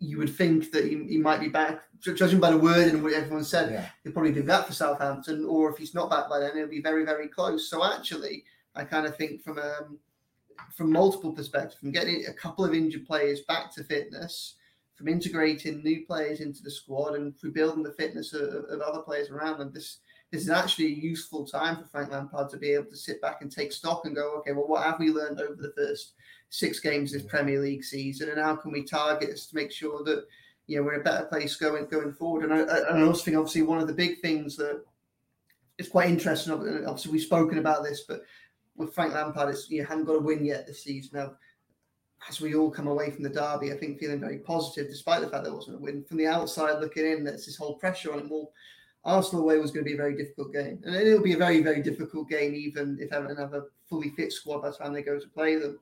you 0.00 0.18
would 0.18 0.34
think 0.34 0.72
that 0.72 0.84
he, 0.84 1.04
he, 1.04 1.16
might 1.16 1.38
be 1.38 1.48
back, 1.48 1.82
judging 2.00 2.40
by 2.40 2.50
the 2.50 2.58
word 2.58 2.88
and 2.88 3.04
what 3.04 3.12
everyone 3.12 3.44
said, 3.44 3.70
yeah. 3.70 3.86
he'll 4.02 4.12
probably 4.12 4.32
be 4.32 4.40
back 4.40 4.66
for 4.66 4.72
Southampton, 4.72 5.44
or 5.44 5.70
if 5.70 5.76
he's 5.76 5.94
not 5.94 6.10
back 6.10 6.28
by 6.28 6.40
then, 6.40 6.56
it'll 6.56 6.68
be 6.68 6.82
very, 6.82 7.04
very 7.04 7.28
close. 7.28 7.70
So 7.70 7.84
actually, 7.84 8.42
I 8.74 8.82
kind 8.82 9.06
of 9.06 9.16
think 9.16 9.44
from 9.44 9.60
um, 9.60 10.00
from 10.74 10.90
multiple 10.90 11.32
perspectives, 11.32 11.76
from 11.76 11.92
getting 11.92 12.26
a 12.26 12.32
couple 12.32 12.64
of 12.64 12.74
injured 12.74 13.06
players 13.06 13.42
back 13.42 13.72
to 13.74 13.84
fitness, 13.84 14.56
from 14.96 15.06
integrating 15.06 15.84
new 15.84 16.04
players 16.04 16.40
into 16.40 16.64
the 16.64 16.70
squad 16.70 17.14
and 17.14 17.38
through 17.38 17.52
building 17.52 17.84
the 17.84 17.92
fitness 17.92 18.32
of, 18.32 18.42
of 18.42 18.80
other 18.80 19.02
players 19.02 19.30
around 19.30 19.58
them. 19.58 19.70
This 19.72 19.98
this 20.30 20.42
is 20.42 20.50
actually 20.50 20.86
a 20.86 20.96
useful 20.96 21.46
time 21.46 21.76
for 21.76 21.86
Frank 21.86 22.10
Lampard 22.10 22.50
to 22.50 22.58
be 22.58 22.72
able 22.72 22.90
to 22.90 22.96
sit 22.96 23.20
back 23.22 23.40
and 23.40 23.50
take 23.50 23.72
stock 23.72 24.04
and 24.04 24.14
go, 24.14 24.34
okay, 24.38 24.52
well, 24.52 24.68
what 24.68 24.84
have 24.84 24.98
we 24.98 25.10
learned 25.10 25.40
over 25.40 25.56
the 25.56 25.72
first 25.76 26.12
six 26.50 26.80
games 26.80 27.12
this 27.12 27.22
Premier 27.22 27.60
League 27.60 27.84
season, 27.84 28.28
and 28.28 28.40
how 28.40 28.56
can 28.56 28.72
we 28.72 28.82
target 28.82 29.30
this 29.30 29.46
to 29.46 29.56
make 29.56 29.72
sure 29.72 30.02
that 30.04 30.24
you 30.66 30.76
know 30.76 30.82
we're 30.82 30.94
in 30.94 31.00
a 31.00 31.04
better 31.04 31.26
place 31.26 31.56
going 31.56 31.86
going 31.86 32.12
forward? 32.12 32.44
And 32.44 32.52
I, 32.52 32.78
I 32.78 33.02
also 33.02 33.22
think 33.22 33.36
obviously 33.36 33.62
one 33.62 33.78
of 33.78 33.86
the 33.86 33.92
big 33.94 34.20
things 34.20 34.56
that 34.56 34.82
is 35.78 35.88
quite 35.88 36.08
interesting. 36.08 36.52
Obviously, 36.52 37.12
we've 37.12 37.22
spoken 37.22 37.58
about 37.58 37.82
this, 37.82 38.04
but 38.06 38.22
with 38.76 38.94
Frank 38.94 39.14
Lampard, 39.14 39.50
it's 39.50 39.70
you 39.70 39.84
haven't 39.84 40.04
got 40.04 40.16
a 40.16 40.20
win 40.20 40.44
yet 40.44 40.66
this 40.66 40.84
season. 40.84 41.18
Now, 41.18 41.32
as 42.28 42.40
we 42.40 42.54
all 42.54 42.70
come 42.70 42.88
away 42.88 43.10
from 43.10 43.22
the 43.22 43.30
derby, 43.30 43.72
I 43.72 43.76
think 43.76 43.98
feeling 43.98 44.20
very 44.20 44.38
positive, 44.38 44.88
despite 44.88 45.20
the 45.20 45.28
fact 45.28 45.44
there 45.44 45.54
wasn't 45.54 45.76
a 45.76 45.80
win. 45.80 46.04
From 46.04 46.16
the 46.16 46.26
outside 46.26 46.80
looking 46.80 47.06
in, 47.06 47.24
there's 47.24 47.46
this 47.46 47.56
whole 47.56 47.76
pressure 47.76 48.12
on 48.12 48.20
him. 48.20 48.28
Well, 48.28 48.52
Arsenal 49.04 49.44
away 49.44 49.58
was 49.58 49.70
going 49.70 49.84
to 49.84 49.88
be 49.88 49.94
a 49.94 49.96
very 49.96 50.16
difficult 50.16 50.52
game, 50.52 50.80
and 50.84 50.94
it'll 50.94 51.22
be 51.22 51.32
a 51.32 51.38
very, 51.38 51.62
very 51.62 51.82
difficult 51.82 52.28
game, 52.28 52.54
even 52.54 52.98
if 53.00 53.12
Everton 53.12 53.36
have 53.36 53.54
a 53.54 53.64
fully 53.88 54.10
fit 54.10 54.32
squad 54.32 54.62
by 54.62 54.70
the 54.70 54.76
time 54.76 54.92
they 54.92 55.02
go 55.02 55.18
to 55.18 55.28
play 55.28 55.56
them. 55.56 55.78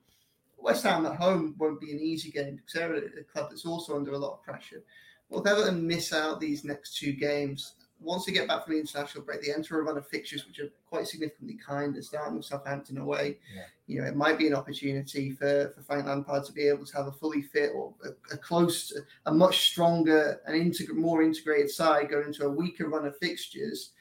West 0.57 0.83
Ham 0.83 1.05
at 1.05 1.15
home 1.15 1.55
won't 1.57 1.79
be 1.79 1.91
an 1.91 1.99
easy 1.99 2.31
game 2.31 2.55
because 2.55 2.73
they're 2.73 2.95
a 2.95 3.23
club 3.23 3.49
that's 3.49 3.65
also 3.65 3.95
under 3.95 4.13
a 4.13 4.17
lot 4.17 4.33
of 4.33 4.43
pressure. 4.43 4.83
Well, 5.29 5.41
if 5.41 5.47
Everton 5.47 5.85
miss 5.85 6.13
out 6.13 6.39
these 6.39 6.63
next 6.63 6.97
two 6.97 7.13
games, 7.13 7.73
once 7.99 8.25
they 8.25 8.31
get 8.31 8.47
back 8.47 8.63
from 8.63 8.73
the 8.73 8.79
international 8.79 9.23
break, 9.23 9.43
they 9.43 9.53
enter 9.53 9.79
a 9.79 9.83
run 9.83 9.97
of 9.97 10.07
fixtures 10.07 10.45
which 10.45 10.59
are 10.59 10.69
quite 10.89 11.07
significantly 11.07 11.57
kinder, 11.57 12.01
starting 12.01 12.35
with 12.35 12.45
Southampton 12.45 12.99
away. 12.99 13.37
Yeah. 13.55 13.63
You 13.87 14.01
know, 14.01 14.07
it 14.07 14.15
might 14.15 14.37
be 14.37 14.47
an 14.47 14.53
opportunity 14.53 15.31
for, 15.31 15.71
for 15.75 15.81
Frank 15.81 16.05
Lampard 16.05 16.45
to 16.45 16.53
be 16.53 16.67
able 16.67 16.85
to 16.85 16.97
have 16.97 17.07
a 17.07 17.11
fully 17.11 17.41
fit 17.41 17.71
or 17.73 17.93
a, 18.05 18.35
a 18.35 18.37
close, 18.37 18.93
a 19.25 19.33
much 19.33 19.71
stronger 19.71 20.41
and 20.45 20.55
integ- 20.55 20.93
more 20.93 21.23
integrated 21.23 21.71
side 21.71 22.09
going 22.09 22.27
into 22.27 22.45
a 22.45 22.51
weaker 22.51 22.87
run 22.87 23.05
of 23.05 23.17
fixtures. 23.17 23.91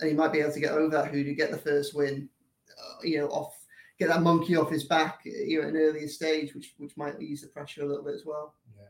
And 0.00 0.10
he 0.10 0.16
might 0.16 0.32
be 0.32 0.40
able 0.40 0.52
to 0.52 0.60
get 0.60 0.72
over 0.72 0.90
that 0.96 1.12
who 1.12 1.22
to 1.22 1.34
get 1.34 1.50
the 1.50 1.58
first 1.58 1.94
win, 1.94 2.28
uh, 2.70 2.96
you 3.02 3.18
know, 3.18 3.28
off 3.28 3.56
get 3.98 4.08
that 4.08 4.22
monkey 4.22 4.56
off 4.56 4.70
his 4.70 4.84
back 4.84 5.20
you 5.24 5.60
know, 5.60 5.68
at 5.68 5.74
an 5.74 5.80
earlier 5.80 6.08
stage, 6.08 6.52
which 6.54 6.74
which 6.78 6.96
might 6.96 7.20
ease 7.20 7.42
the 7.42 7.48
pressure 7.48 7.82
a 7.84 7.86
little 7.86 8.02
bit 8.02 8.14
as 8.14 8.24
well. 8.26 8.54
Yeah, 8.76 8.88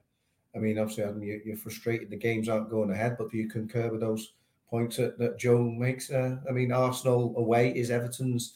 I 0.57 0.59
mean, 0.63 0.79
obviously, 0.79 1.05
I 1.05 1.13
mean, 1.13 1.43
you're 1.45 1.57
frustrated 1.59 2.09
the 2.09 2.17
games 2.17 2.49
aren't 2.49 2.71
going 2.71 2.91
ahead, 2.91 3.17
but 3.19 3.31
do 3.31 3.37
you 3.37 3.49
concur 3.49 3.91
with 3.91 4.01
those 4.01 4.33
points 4.69 4.97
that, 4.97 5.19
that 5.19 5.39
Joe 5.39 5.63
makes? 5.63 6.11
Uh, 6.11 6.37
I 6.49 6.53
mean, 6.53 6.73
Arsenal 6.73 7.35
away 7.37 7.71
is 7.71 7.91
Everton's, 7.91 8.55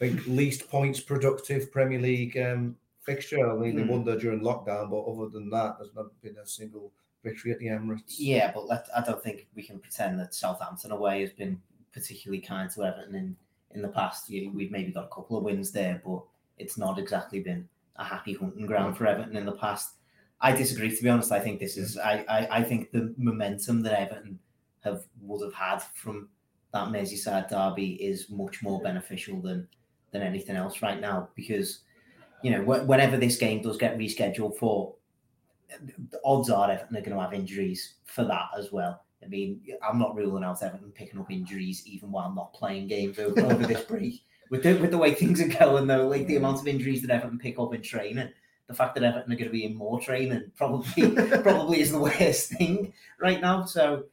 I 0.00 0.08
think, 0.08 0.26
least 0.26 0.68
points 0.68 1.00
productive 1.00 1.72
Premier 1.72 2.00
League 2.00 2.36
um, 2.38 2.76
fixture. 3.02 3.50
I 3.50 3.56
mean, 3.56 3.72
mm. 3.72 3.76
they 3.76 3.82
hmm. 3.82 3.90
won 3.90 4.04
there 4.04 4.18
during 4.18 4.40
lockdown, 4.40 4.90
but 4.90 5.04
other 5.04 5.28
than 5.30 5.50
that, 5.50 5.76
there's 5.78 5.94
not 5.94 6.06
been 6.22 6.36
a 6.42 6.46
single 6.46 6.92
victory 7.24 7.52
at 7.52 7.58
the 7.58 7.66
Emirates. 7.66 8.16
Yeah, 8.18 8.52
but 8.52 8.66
let, 8.66 8.86
I 8.96 9.02
don't 9.02 9.22
think 9.22 9.46
we 9.54 9.62
can 9.62 9.78
pretend 9.78 10.18
that 10.20 10.34
Southampton 10.34 10.92
away 10.92 11.20
has 11.22 11.30
been 11.30 11.60
particularly 11.92 12.40
kind 12.40 12.70
to 12.70 12.84
Everton 12.84 13.14
in, 13.14 13.36
in 13.74 13.82
the 13.82 13.88
past. 13.88 14.28
We've 14.28 14.70
maybe 14.70 14.92
got 14.92 15.06
a 15.06 15.14
couple 15.14 15.36
of 15.36 15.44
wins 15.44 15.72
there, 15.72 16.00
but 16.04 16.22
it's 16.58 16.78
not 16.78 16.98
exactly 16.98 17.40
been 17.40 17.68
a 17.96 18.04
happy 18.04 18.34
hunting 18.34 18.66
ground 18.66 18.96
for 18.96 19.06
Everton 19.06 19.36
in 19.36 19.46
the 19.46 19.52
past. 19.52 19.94
I 20.40 20.52
disagree. 20.52 20.94
To 20.94 21.02
be 21.02 21.08
honest, 21.08 21.32
I 21.32 21.40
think 21.40 21.58
this 21.58 21.76
is. 21.76 21.96
I, 21.96 22.24
I, 22.28 22.58
I 22.58 22.62
think 22.62 22.92
the 22.92 23.14
momentum 23.16 23.82
that 23.82 23.98
Everton 23.98 24.38
have 24.86 25.04
would 25.20 25.44
have 25.44 25.54
had 25.54 25.78
from 25.94 26.28
that 26.72 26.88
Merseyside 26.88 27.48
derby 27.48 27.94
is 27.94 28.30
much 28.30 28.62
more 28.62 28.80
beneficial 28.80 29.40
than 29.40 29.68
than 30.12 30.22
anything 30.22 30.56
else 30.56 30.82
right 30.82 31.00
now 31.00 31.28
because 31.34 31.80
you 32.42 32.50
know 32.50 32.62
whenever 32.62 33.16
this 33.16 33.36
game 33.36 33.62
does 33.62 33.76
get 33.76 33.98
rescheduled 33.98 34.56
for 34.56 34.94
the 36.10 36.20
odds 36.24 36.50
are 36.50 36.70
Everton 36.70 36.96
are 36.96 37.00
going 37.00 37.16
to 37.16 37.20
have 37.20 37.34
injuries 37.34 37.94
for 38.04 38.24
that 38.24 38.48
as 38.58 38.72
well. 38.72 39.02
I 39.22 39.28
mean, 39.28 39.60
I'm 39.86 39.98
not 39.98 40.14
ruling 40.14 40.44
out 40.44 40.62
Everton 40.62 40.92
picking 40.92 41.18
up 41.18 41.30
injuries 41.30 41.82
even 41.86 42.12
while 42.12 42.32
not 42.32 42.52
playing 42.52 42.88
games 42.88 43.18
over, 43.18 43.40
over 43.40 43.66
this 43.66 43.80
break. 43.88 44.22
With 44.50 44.62
the, 44.62 44.74
with 44.74 44.92
the 44.92 44.98
way 44.98 45.12
things 45.12 45.40
are 45.40 45.48
going, 45.48 45.88
though, 45.88 46.06
like 46.06 46.28
the 46.28 46.36
amount 46.36 46.60
of 46.60 46.68
injuries 46.68 47.02
that 47.02 47.10
Everton 47.10 47.38
pick 47.38 47.58
up 47.58 47.74
in 47.74 47.82
training, 47.82 48.28
the 48.68 48.74
fact 48.74 48.94
that 48.94 49.02
Everton 49.02 49.32
are 49.32 49.36
going 49.36 49.48
to 49.48 49.52
be 49.52 49.64
in 49.64 49.74
more 49.74 50.00
training 50.00 50.52
probably 50.56 51.10
probably 51.42 51.80
is 51.80 51.90
the 51.90 51.98
worst 51.98 52.50
thing 52.50 52.92
right 53.18 53.40
now. 53.40 53.64
So, 53.64 54.04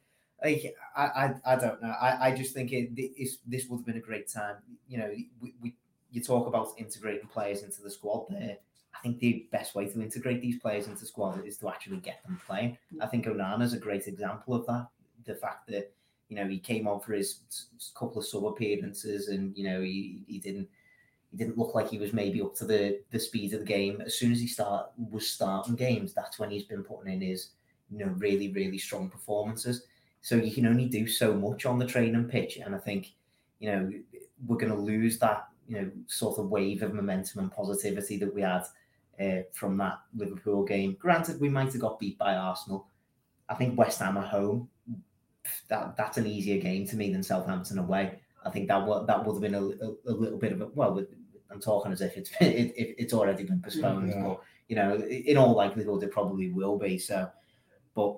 like, 0.44 0.76
I 0.96 1.02
I, 1.04 1.54
I 1.54 1.56
don't 1.56 1.82
know. 1.82 1.94
I, 2.00 2.28
I 2.28 2.34
just 2.34 2.54
think 2.54 2.72
it, 2.72 2.90
it 2.96 3.30
this 3.46 3.66
would 3.68 3.78
have 3.78 3.86
been 3.86 3.96
a 3.96 4.00
great 4.00 4.28
time. 4.28 4.56
You 4.88 4.98
know, 4.98 5.14
we, 5.40 5.54
we 5.60 5.74
you 6.10 6.22
talk 6.22 6.46
about 6.46 6.68
integrating 6.78 7.28
players 7.28 7.62
into 7.62 7.82
the 7.82 7.90
squad 7.90 8.26
there. 8.30 8.56
I 8.94 8.98
think 9.02 9.18
the 9.18 9.46
best 9.50 9.74
way 9.74 9.86
to 9.88 10.00
integrate 10.00 10.40
these 10.40 10.58
players 10.58 10.86
into 10.86 11.04
squad 11.04 11.44
is 11.44 11.58
to 11.58 11.68
actually 11.68 11.96
get 11.98 12.22
them 12.22 12.40
playing. 12.46 12.78
I 13.00 13.06
think 13.06 13.26
Onana 13.26 13.62
is 13.62 13.72
a 13.72 13.78
great 13.78 14.06
example 14.06 14.54
of 14.54 14.66
that. 14.66 14.86
The 15.24 15.34
fact 15.34 15.66
that 15.68 15.92
you 16.28 16.36
know 16.36 16.46
he 16.46 16.58
came 16.58 16.86
on 16.86 17.00
for 17.00 17.14
his 17.14 17.40
couple 17.94 18.18
of 18.18 18.26
sub 18.26 18.46
appearances, 18.46 19.28
and 19.28 19.56
you 19.56 19.64
know 19.64 19.80
he, 19.80 20.22
he 20.26 20.38
didn't 20.38 20.68
he 21.30 21.36
didn't 21.36 21.58
look 21.58 21.74
like 21.74 21.90
he 21.90 21.98
was 21.98 22.12
maybe 22.12 22.40
up 22.40 22.54
to 22.56 22.64
the 22.64 23.00
the 23.10 23.18
speed 23.18 23.52
of 23.54 23.60
the 23.60 23.66
game. 23.66 24.00
As 24.00 24.14
soon 24.16 24.32
as 24.32 24.40
he 24.40 24.46
start 24.46 24.90
was 25.10 25.28
starting 25.28 25.74
games, 25.74 26.14
that's 26.14 26.38
when 26.38 26.50
he's 26.50 26.64
been 26.64 26.84
putting 26.84 27.12
in 27.12 27.20
his 27.20 27.50
you 27.90 27.98
know 27.98 28.12
really 28.18 28.52
really 28.52 28.78
strong 28.78 29.10
performances. 29.10 29.86
So 30.24 30.36
you 30.36 30.54
can 30.54 30.64
only 30.64 30.86
do 30.86 31.06
so 31.06 31.34
much 31.34 31.66
on 31.66 31.78
the 31.78 31.86
training 31.86 32.24
pitch, 32.24 32.56
and 32.56 32.74
I 32.74 32.78
think 32.78 33.12
you 33.58 33.70
know 33.70 33.92
we're 34.46 34.56
going 34.56 34.72
to 34.72 34.78
lose 34.78 35.18
that 35.18 35.48
you 35.68 35.76
know 35.76 35.90
sort 36.06 36.38
of 36.38 36.48
wave 36.48 36.82
of 36.82 36.94
momentum 36.94 37.42
and 37.42 37.52
positivity 37.52 38.16
that 38.16 38.34
we 38.34 38.40
had 38.40 38.64
uh, 39.20 39.42
from 39.52 39.76
that 39.76 39.98
Liverpool 40.16 40.64
game. 40.64 40.96
Granted, 40.98 41.42
we 41.42 41.50
might 41.50 41.70
have 41.74 41.80
got 41.82 42.00
beat 42.00 42.16
by 42.16 42.36
Arsenal. 42.36 42.88
I 43.50 43.54
think 43.54 43.78
West 43.78 43.98
Ham 43.98 44.16
at 44.16 44.28
home, 44.28 44.70
that 45.68 45.94
that's 45.98 46.16
an 46.16 46.26
easier 46.26 46.58
game 46.58 46.86
to 46.86 46.96
me 46.96 47.12
than 47.12 47.22
Southampton 47.22 47.78
away. 47.78 48.18
I 48.46 48.48
think 48.48 48.68
that 48.68 48.86
would 48.86 49.06
that 49.06 49.26
would 49.26 49.34
have 49.34 49.42
been 49.42 49.54
a, 49.54 49.62
a, 49.62 49.94
a 50.06 50.14
little 50.14 50.38
bit 50.38 50.52
of 50.52 50.62
a 50.62 50.68
well. 50.68 51.04
I'm 51.50 51.60
talking 51.60 51.92
as 51.92 52.00
if 52.00 52.16
it's 52.16 52.30
been, 52.38 52.50
it, 52.62 52.72
it, 52.74 52.94
it's 52.96 53.12
already 53.12 53.44
been 53.44 53.60
postponed, 53.60 54.08
yeah. 54.08 54.22
but 54.22 54.40
you 54.68 54.76
know, 54.76 54.96
in 54.96 55.36
all 55.36 55.54
likelihood, 55.54 56.02
it 56.02 56.12
probably 56.12 56.48
will 56.48 56.78
be. 56.78 56.96
So, 56.96 57.28
but 57.94 58.16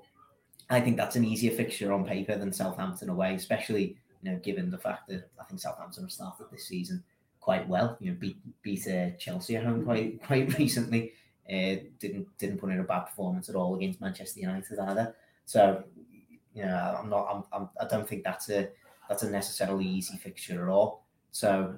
I 0.69 0.81
think 0.81 0.97
that's 0.97 1.17
an 1.17 1.25
easier 1.25 1.53
fixture 1.53 1.93
on 1.93 2.05
paper 2.05 2.37
than 2.37 2.53
Southampton 2.53 3.09
away, 3.09 3.35
especially 3.35 3.97
you 4.23 4.33
know, 4.33 4.39
given 4.39 4.71
the 4.71 4.79
fact 4.79 5.09
that 5.09 5.31
I 5.41 5.45
think 5.45 5.61
Southampton 5.61 6.05
have 6.05 6.13
started 6.13 6.47
this 6.51 6.67
season 6.67 7.05
quite 7.41 7.69
well. 7.69 7.97
You 8.01 8.11
know, 8.11 8.17
beat 8.19 8.39
beat 8.63 8.87
uh, 8.89 9.11
Chelsea 9.19 9.57
at 9.57 9.65
home 9.65 9.85
quite 9.85 10.23
quite 10.27 10.59
recently. 10.59 11.13
Uh, 11.49 11.77
didn't 12.01 12.27
didn't 12.39 12.59
put 12.59 12.71
in 12.71 12.81
a 12.81 12.85
bad 12.85 13.05
performance 13.05 13.49
at 13.49 13.55
all 13.55 13.77
against 13.77 14.01
Manchester 14.01 14.41
United 14.41 14.79
either. 14.79 15.15
So, 15.45 15.85
you 16.55 16.65
know, 16.65 16.99
I'm 17.01 17.09
not. 17.09 17.29
I'm, 17.33 17.45
I'm 17.53 17.69
I 17.81 17.87
don't 17.87 18.09
think 18.09 18.25
that's 18.25 18.51
a 18.51 18.69
that's 19.09 19.23
a 19.23 19.31
necessarily 19.31 19.87
easy 19.87 20.17
fixture 20.17 20.65
at 20.65 20.69
all. 20.69 21.07
So, 21.31 21.77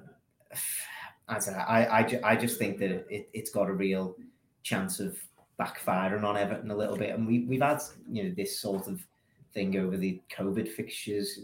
as 1.29 1.47
I 1.47 1.53
I, 1.59 1.99
I, 1.99 2.19
I 2.23 2.35
just 2.35 2.57
think 2.57 2.79
that 2.79 3.05
it, 3.09 3.29
it's 3.33 3.51
got 3.51 3.69
a 3.69 3.73
real 3.73 4.15
chance 4.63 4.99
of 4.99 5.19
backfiring 5.59 6.23
on 6.23 6.37
Everton 6.37 6.71
a 6.71 6.77
little 6.77 6.97
bit, 6.97 7.15
and 7.15 7.27
we 7.27 7.41
we've 7.41 7.61
had 7.61 7.81
you 8.09 8.23
know 8.23 8.33
this 8.35 8.59
sort 8.59 8.87
of 8.87 9.05
thing 9.53 9.77
over 9.77 9.97
the 9.97 10.21
COVID 10.35 10.67
fixtures 10.67 11.39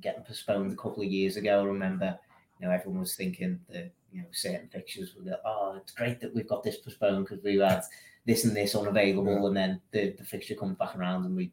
getting 0.00 0.24
postponed 0.24 0.72
a 0.72 0.76
couple 0.76 1.02
of 1.02 1.10
years 1.10 1.36
ago. 1.36 1.60
I 1.60 1.64
remember 1.64 2.18
you 2.62 2.68
know, 2.68 2.74
everyone 2.74 3.00
was 3.00 3.16
thinking 3.16 3.58
that 3.70 3.90
you 4.12 4.22
know 4.22 4.28
certain 4.30 4.68
fixtures 4.68 5.14
were 5.16 5.36
oh, 5.44 5.76
it's 5.80 5.92
great 5.92 6.20
that 6.20 6.32
we've 6.34 6.48
got 6.48 6.62
this 6.62 6.76
postponed 6.76 7.26
because 7.26 7.42
we've 7.42 7.60
had 7.60 7.82
this 8.24 8.44
and 8.44 8.56
this 8.56 8.76
unavailable, 8.76 9.40
yeah. 9.40 9.46
and 9.46 9.56
then 9.56 9.80
the, 9.90 10.14
the 10.16 10.24
fixture 10.24 10.54
comes 10.54 10.78
back 10.78 10.96
around 10.96 11.24
and 11.24 11.36
we 11.36 11.50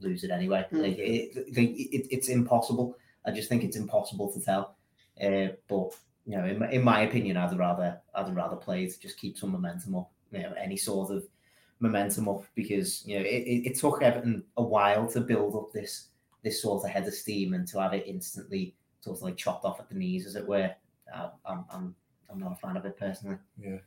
lose 0.00 0.22
it 0.22 0.30
anyway. 0.30 0.66
Mm-hmm. 0.66 0.82
Like 0.82 0.98
it, 0.98 1.32
it, 1.34 1.56
it, 1.56 2.06
it's 2.10 2.28
impossible. 2.28 2.96
I 3.24 3.30
just 3.30 3.48
think 3.48 3.64
it's 3.64 3.76
impossible 3.76 4.30
to 4.32 4.40
tell. 4.40 4.76
Uh, 5.22 5.54
but 5.66 5.94
you 6.26 6.36
know, 6.36 6.44
in, 6.44 6.62
in 6.64 6.84
my 6.84 7.02
opinion, 7.02 7.38
I'd 7.38 7.58
rather 7.58 7.98
I'd 8.14 8.34
rather 8.36 8.56
play 8.56 8.86
to 8.86 9.00
just 9.00 9.18
keep 9.18 9.38
some 9.38 9.52
momentum 9.52 9.96
up. 9.96 10.10
You 10.30 10.40
know, 10.40 10.52
any 10.62 10.76
sort 10.76 11.10
of 11.10 11.24
momentum 11.80 12.28
up 12.28 12.44
because 12.54 13.04
you 13.06 13.18
know 13.18 13.24
it, 13.24 13.66
it, 13.66 13.78
took 13.78 14.02
Everton 14.02 14.44
a 14.56 14.62
while 14.62 15.08
to 15.08 15.20
build 15.20 15.56
up 15.56 15.72
this 15.72 16.08
this 16.42 16.62
sort 16.62 16.84
of 16.84 16.90
head 16.90 17.06
of 17.06 17.14
steam 17.14 17.54
and 17.54 17.66
to 17.68 17.80
have 17.80 17.94
it 17.94 18.04
instantly 18.06 18.74
sort 19.00 19.16
of 19.16 19.22
like 19.22 19.36
chopped 19.36 19.64
off 19.64 19.80
at 19.80 19.88
the 19.88 19.94
knees, 19.94 20.26
as 20.26 20.36
it 20.36 20.46
were. 20.46 20.70
Uh, 21.14 21.30
I'm, 21.44 21.64
I'm, 21.72 21.94
I'm 22.30 22.38
not 22.38 22.52
a 22.52 22.56
fan 22.56 22.76
of 22.76 22.84
it 22.84 22.98
personally. 22.98 23.36
Yeah. 23.58 23.78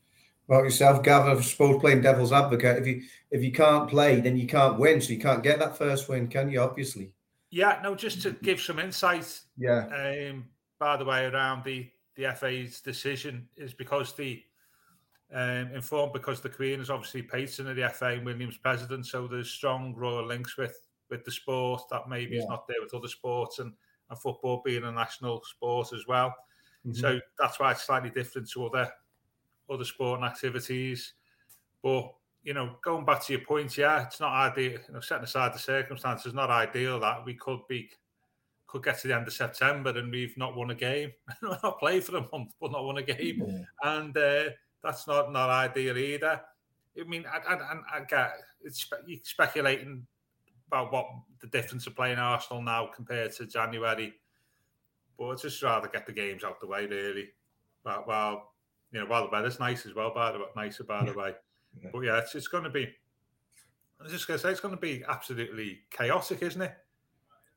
Well, 0.48 0.64
yourself, 0.64 1.04
Gav, 1.04 1.26
I 1.26 1.42
suppose 1.42 1.80
playing 1.80 2.02
devil's 2.02 2.34
advocate. 2.34 2.80
If 2.80 2.88
you 2.88 3.04
if 3.32 3.42
you 3.42 3.52
can't 3.52 3.90
play, 3.90 4.20
then 4.20 4.36
you 4.36 4.46
can't 4.46 4.78
win. 4.78 5.00
So 5.00 5.14
you 5.14 5.20
can't 5.20 5.42
get 5.42 5.60
that 5.60 5.78
first 5.78 6.10
win, 6.10 6.28
can 6.28 6.50
you? 6.50 6.60
Obviously. 6.60 7.12
Yeah. 7.50 7.80
No. 7.82 7.96
Just 7.96 8.22
to 8.24 8.32
give 8.32 8.60
some 8.60 8.80
insight. 8.80 9.40
Yeah. 9.58 9.86
Um. 10.32 10.46
By 10.80 10.98
the 10.98 11.06
way, 11.06 11.26
around 11.26 11.64
the 11.64 11.90
the 12.16 12.34
FA's 12.36 12.82
decision 12.82 13.48
is 13.56 13.74
because 13.74 14.14
the 14.16 14.44
um, 15.34 15.74
informed 15.74 16.14
because 16.14 16.42
the 16.42 16.50
Queen 16.50 16.80
is 16.80 16.90
obviously 16.90 17.22
patron 17.24 17.68
of 17.68 17.76
the 17.76 17.90
FA 17.90 18.08
and 18.08 18.26
Williams 18.26 18.58
president, 18.58 19.06
so 19.06 19.28
there's 19.28 19.50
strong 19.50 19.96
royal 19.96 20.26
links 20.26 20.58
with 20.58 20.78
with 21.10 21.24
the 21.26 21.32
sport 21.32 21.84
that 21.92 22.10
maybe 22.10 22.36
yeah. 22.36 22.42
is 22.42 22.48
not 22.48 22.68
there 22.68 22.78
with 22.82 22.94
other 22.94 23.08
sports, 23.08 23.60
and 23.60 23.74
and 24.10 24.20
football 24.20 24.62
being 24.64 24.84
a 24.84 24.92
national 24.92 25.44
sport 25.44 25.92
as 25.94 26.06
well. 26.08 26.34
Mm-hmm. 26.86 26.94
So 26.94 27.20
that's 27.40 27.60
why 27.60 27.72
it's 27.72 27.84
slightly 27.84 28.10
different 28.10 28.50
to 28.52 28.66
other 28.66 28.92
other 29.70 29.86
sporting 29.86 30.26
activities. 30.26 31.14
But 31.82 32.14
you 32.44 32.54
know, 32.54 32.76
going 32.84 33.06
back 33.06 33.24
to 33.26 33.34
your 33.34 33.42
point, 33.42 33.78
yeah, 33.78 34.06
it's 34.06 34.20
not 34.20 34.34
ideal. 34.34 34.80
You 34.88 34.94
know, 34.94 35.00
setting 35.00 35.24
aside 35.24 35.54
the 35.54 35.60
circumstances, 35.60 36.34
not 36.34 36.50
ideal 36.50 37.00
that 37.00 37.26
we 37.26 37.36
could 37.36 37.60
be 37.68 37.90
could 38.68 38.84
get 38.84 39.00
to 39.00 39.08
the 39.08 39.16
end 39.16 39.28
of 39.28 39.34
September 39.34 39.92
and 39.92 40.12
we've 40.12 40.36
not 40.36 40.56
won 40.56 40.72
a 40.72 40.76
game, 40.76 41.12
not 41.44 41.80
played 41.80 42.04
for 42.04 42.18
a 42.18 42.28
month, 42.32 42.54
but 42.60 42.72
not 42.72 42.84
won 42.84 42.98
a 42.98 43.04
game, 43.04 43.44
yeah. 43.48 43.92
and 43.98 44.18
uh, 44.18 44.46
that's 44.84 45.08
not 45.08 45.32
not 45.32 45.50
ideal 45.50 45.98
either. 45.98 46.42
I 47.00 47.04
mean, 47.06 47.26
I, 47.32 47.56
I, 47.56 47.98
I 47.98 48.00
get 48.02 48.34
it's 48.64 48.88
speculating 49.24 50.06
about 50.68 50.92
what 50.92 51.08
the 51.42 51.48
difference 51.48 51.88
of 51.88 51.96
playing 51.96 52.18
Arsenal 52.18 52.62
now 52.62 52.90
compared 52.94 53.34
to 53.34 53.46
January. 53.46 54.14
But 55.18 55.30
I'd 55.30 55.40
just 55.40 55.62
rather 55.62 55.88
get 55.88 56.06
the 56.06 56.14
games 56.14 56.44
out 56.44 56.60
the 56.60 56.68
way, 56.68 56.86
really. 56.86 57.30
But 57.84 58.08
while 58.08 58.54
you 58.92 59.00
know, 59.00 59.06
while 59.08 59.24
the 59.24 59.32
weather's 59.32 59.60
nice 59.60 59.86
as 59.86 59.94
well, 59.94 60.14
by 60.14 60.32
the 60.32 60.40
way, 60.40 60.46
nicer 60.56 60.84
by 60.84 61.04
the 61.04 61.14
way. 61.14 61.34
Yeah. 61.82 61.90
But 61.92 62.00
yeah, 62.02 62.18
it's, 62.20 62.36
it's 62.36 62.48
going 62.48 62.64
to 62.64 62.70
be. 62.70 62.88
I 64.00 64.04
was 64.04 64.12
just 64.12 64.28
going 64.28 64.38
to 64.38 64.44
say 64.44 64.52
it's 64.52 64.60
going 64.60 64.76
to 64.76 64.82
be 64.82 65.04
absolutely 65.08 65.80
chaotic, 65.90 66.42
isn't 66.42 66.62
it? 66.62 66.74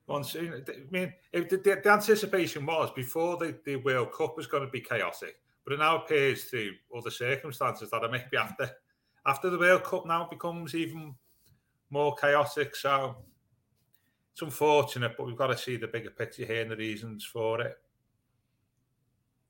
Once, 0.07 0.37
I 0.37 0.62
mean, 0.91 1.12
if 1.33 1.49
the, 1.49 1.57
the, 1.57 1.81
the, 1.83 1.91
anticipation 1.91 2.65
was 2.65 2.93
before 2.93 3.37
the, 3.37 3.59
the 3.65 3.75
World 3.77 4.12
Cup 4.12 4.37
was 4.37 4.47
going 4.47 4.65
to 4.65 4.71
be 4.71 4.81
chaotic, 4.81 5.41
but 5.67 5.75
it 5.75 5.79
now 5.81 5.97
appears 5.97 6.45
through 6.45 6.71
other 6.97 7.11
circumstances 7.11 7.91
that 7.91 8.05
it 8.05 8.11
maybe 8.11 8.37
after 8.39 8.71
after 9.27 9.51
the 9.51 9.59
World 9.59 9.83
Cup 9.83 10.07
now 10.07 10.29
becomes 10.31 10.75
even 10.77 11.15
more 11.91 12.15
chaotic. 12.15 12.77
So 12.77 13.17
it's 14.33 14.43
unfortunate, 14.43 15.17
but 15.17 15.27
we've 15.27 15.37
got 15.37 15.49
to 15.49 15.59
see 15.59 15.77
the 15.77 15.89
bigger 15.89 16.11
picture 16.11 16.45
here 16.45 16.63
and 16.63 16.71
the 16.71 16.77
reasons 16.77 17.25
for 17.25 17.61
it. 17.61 17.77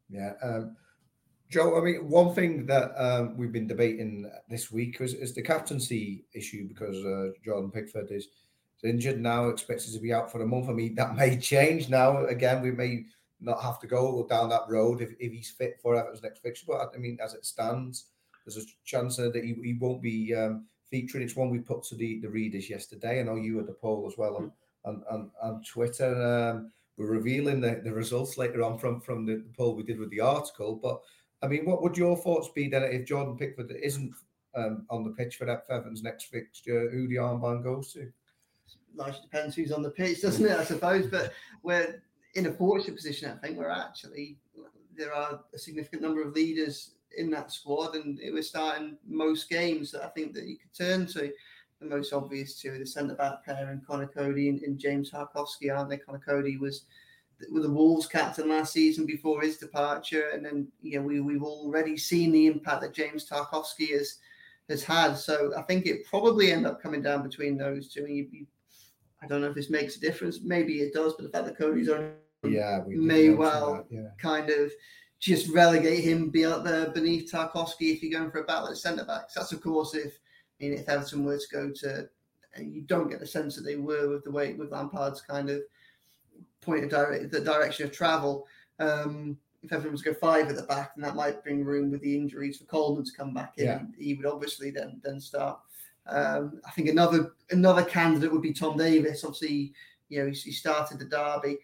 Yeah. 0.08 0.32
Um, 0.42 0.76
Joe, 1.50 1.78
I 1.78 1.84
mean, 1.84 2.08
one 2.08 2.34
thing 2.34 2.64
that 2.66 2.92
um, 2.96 3.36
we've 3.36 3.52
been 3.52 3.66
debating 3.66 4.30
this 4.48 4.72
week 4.72 5.00
is, 5.00 5.12
is 5.12 5.34
the 5.34 5.42
captaincy 5.42 6.24
issue 6.32 6.66
because 6.66 6.96
uh, 7.04 7.32
Jordan 7.44 7.70
Pickford 7.70 8.10
is 8.10 8.28
injured 8.82 9.20
now, 9.20 9.48
expected 9.48 9.92
to 9.92 10.00
be 10.00 10.12
out 10.12 10.32
for 10.32 10.42
a 10.42 10.46
month. 10.46 10.70
I 10.70 10.72
mean, 10.72 10.94
that 10.94 11.14
may 11.14 11.36
change 11.40 11.88
now. 11.90 12.24
Again, 12.24 12.62
we 12.62 12.72
may 12.72 13.04
not 13.40 13.62
have 13.62 13.78
to 13.80 13.86
go 13.86 14.26
down 14.28 14.48
that 14.48 14.68
road 14.68 15.00
if, 15.00 15.10
if 15.18 15.32
he's 15.32 15.50
fit 15.50 15.78
for 15.82 15.96
Everton's 15.96 16.22
next 16.22 16.40
fixture. 16.42 16.66
But 16.68 16.92
I 16.94 16.98
mean, 16.98 17.18
as 17.22 17.34
it 17.34 17.44
stands, 17.44 18.06
there's 18.44 18.56
a 18.56 18.66
chance 18.84 19.16
that 19.16 19.34
he, 19.34 19.54
he 19.62 19.74
won't 19.74 20.02
be 20.02 20.34
um, 20.34 20.66
featuring. 20.90 21.24
It's 21.24 21.36
one 21.36 21.50
we 21.50 21.58
put 21.58 21.82
to 21.84 21.96
the, 21.96 22.20
the 22.20 22.28
readers 22.28 22.70
yesterday. 22.70 23.20
I 23.20 23.24
know 23.24 23.36
you 23.36 23.58
had 23.58 23.66
the 23.66 23.72
poll 23.72 24.06
as 24.10 24.16
well 24.16 24.36
on, 24.36 24.52
on, 24.84 25.02
on, 25.10 25.30
on 25.42 25.62
Twitter. 25.62 26.14
Um, 26.22 26.72
we're 26.96 27.06
revealing 27.10 27.60
the, 27.60 27.80
the 27.84 27.92
results 27.92 28.38
later 28.38 28.62
on 28.62 28.78
from, 28.78 29.00
from 29.00 29.26
the, 29.26 29.36
the 29.36 29.52
poll 29.56 29.74
we 29.74 29.82
did 29.82 29.98
with 29.98 30.10
the 30.10 30.20
article. 30.20 30.76
But 30.76 31.00
I 31.42 31.48
mean, 31.48 31.66
what 31.66 31.82
would 31.82 31.96
your 31.96 32.16
thoughts 32.16 32.48
be 32.54 32.68
then 32.68 32.84
if 32.84 33.06
Jordan 33.06 33.36
Pickford 33.36 33.70
isn't 33.70 34.14
um, 34.54 34.86
on 34.88 35.04
the 35.04 35.10
pitch 35.10 35.36
for 35.36 35.44
that 35.44 35.64
Everton's 35.68 36.02
next 36.02 36.24
fixture? 36.24 36.88
Who 36.90 37.06
the 37.08 37.16
armband 37.16 37.64
goes 37.64 37.92
to? 37.92 38.10
Largely 38.94 39.20
depends 39.22 39.54
who's 39.54 39.72
on 39.72 39.82
the 39.82 39.90
pitch, 39.90 40.22
doesn't 40.22 40.46
it? 40.46 40.58
I 40.58 40.64
suppose. 40.64 41.06
But 41.06 41.32
we're 41.62 42.02
in 42.36 42.46
a 42.46 42.52
fortunate 42.52 42.96
position, 42.96 43.30
I 43.30 43.44
think, 43.44 43.58
where 43.58 43.70
actually 43.70 44.36
there 44.96 45.12
are 45.12 45.40
a 45.54 45.58
significant 45.58 46.02
number 46.02 46.22
of 46.22 46.34
leaders 46.34 46.92
in 47.16 47.30
that 47.30 47.50
squad, 47.50 47.94
and 47.94 48.20
it 48.20 48.32
was 48.32 48.48
starting 48.48 48.98
most 49.06 49.48
games 49.48 49.90
that 49.90 50.04
I 50.04 50.08
think 50.08 50.34
that 50.34 50.44
you 50.44 50.58
could 50.58 50.72
turn 50.72 51.06
to. 51.08 51.32
The 51.80 51.86
most 51.86 52.12
obvious 52.12 52.60
two, 52.60 52.78
the 52.78 52.86
centre 52.86 53.14
back 53.14 53.44
pair, 53.44 53.68
and 53.70 53.86
Conor 53.86 54.06
Coady 54.06 54.48
and, 54.48 54.60
and 54.62 54.78
James 54.78 55.10
Tarkowski, 55.10 55.74
aren't 55.74 55.90
they? 55.90 55.98
Conor 55.98 56.22
Coady 56.24 56.56
was 56.56 56.84
with 57.52 57.64
the 57.64 57.70
Wolves 57.70 58.06
captain 58.06 58.48
last 58.48 58.72
season 58.72 59.04
before 59.04 59.42
his 59.42 59.58
departure, 59.58 60.30
and 60.32 60.44
then 60.44 60.68
you 60.82 60.98
know 60.98 61.06
we 61.06 61.20
we've 61.20 61.42
already 61.42 61.96
seen 61.96 62.32
the 62.32 62.46
impact 62.46 62.82
that 62.82 62.94
James 62.94 63.28
Tarkowski 63.28 63.92
has 63.92 64.18
has 64.70 64.82
had. 64.82 65.14
So 65.14 65.52
I 65.56 65.62
think 65.62 65.86
it 65.86 66.06
probably 66.06 66.52
end 66.52 66.66
up 66.66 66.82
coming 66.82 67.02
down 67.02 67.22
between 67.22 67.58
those 67.58 67.88
two. 67.88 68.04
And 68.04 68.16
you, 68.16 68.26
you, 68.30 68.46
I 69.22 69.26
don't 69.26 69.40
know 69.40 69.48
if 69.48 69.54
this 69.54 69.70
makes 69.70 69.96
a 69.96 70.00
difference. 70.00 70.40
Maybe 70.42 70.80
it 70.80 70.94
does, 70.94 71.14
but 71.14 71.24
the 71.24 71.30
fact 71.30 71.44
that 71.46 71.58
Coady's 71.58 71.90
on 71.90 72.12
yeah 72.46 72.80
we 72.86 72.96
may 72.96 73.30
well 73.30 73.86
yeah. 73.90 74.08
kind 74.18 74.50
of 74.50 74.72
just 75.18 75.48
relegate 75.48 76.04
him 76.04 76.28
be 76.28 76.44
out 76.44 76.64
there 76.64 76.90
beneath 76.90 77.32
Tarkowski 77.32 77.92
if 77.92 78.02
you're 78.02 78.18
going 78.18 78.30
for 78.30 78.40
a 78.40 78.44
battle 78.44 78.68
at 78.68 78.76
centre 78.76 79.04
backs. 79.04 79.34
That's 79.34 79.52
of 79.52 79.60
course 79.60 79.94
if 79.94 80.12
I 80.60 80.64
mean 80.64 80.72
if 80.74 80.88
Everton 80.88 81.24
were 81.24 81.38
to 81.38 81.46
go 81.52 81.70
to 81.80 82.08
you 82.58 82.82
don't 82.82 83.08
get 83.08 83.20
the 83.20 83.26
sense 83.26 83.56
that 83.56 83.62
they 83.62 83.76
were 83.76 84.08
with 84.08 84.24
the 84.24 84.30
way 84.30 84.54
with 84.54 84.70
Lampard's 84.70 85.20
kind 85.20 85.50
of 85.50 85.62
point 86.60 86.84
of 86.84 86.90
direct 86.90 87.30
the 87.30 87.40
direction 87.40 87.86
of 87.86 87.92
travel. 87.92 88.46
Um, 88.78 89.38
if 89.62 89.72
Everton 89.72 89.92
was 89.92 90.02
to 90.02 90.12
go 90.12 90.18
five 90.18 90.48
at 90.48 90.56
the 90.56 90.62
back, 90.62 90.94
then 90.94 91.02
that 91.02 91.16
might 91.16 91.42
bring 91.42 91.64
room 91.64 91.90
with 91.90 92.02
the 92.02 92.14
injuries 92.14 92.58
for 92.58 92.64
Coleman 92.64 93.04
to 93.04 93.12
come 93.16 93.34
back 93.34 93.54
in. 93.56 93.64
Yeah. 93.64 93.80
He 93.98 94.14
would 94.14 94.26
obviously 94.26 94.70
then 94.70 95.00
then 95.02 95.20
start. 95.20 95.58
Um, 96.06 96.60
I 96.66 96.70
think 96.70 96.88
another 96.88 97.32
another 97.50 97.84
candidate 97.84 98.32
would 98.32 98.42
be 98.42 98.52
Tom 98.52 98.76
Davies. 98.76 99.24
Obviously, 99.24 99.72
you 100.08 100.20
know 100.20 100.26
he, 100.26 100.32
he 100.32 100.52
started 100.52 100.98
the 100.98 101.06
derby. 101.06 101.58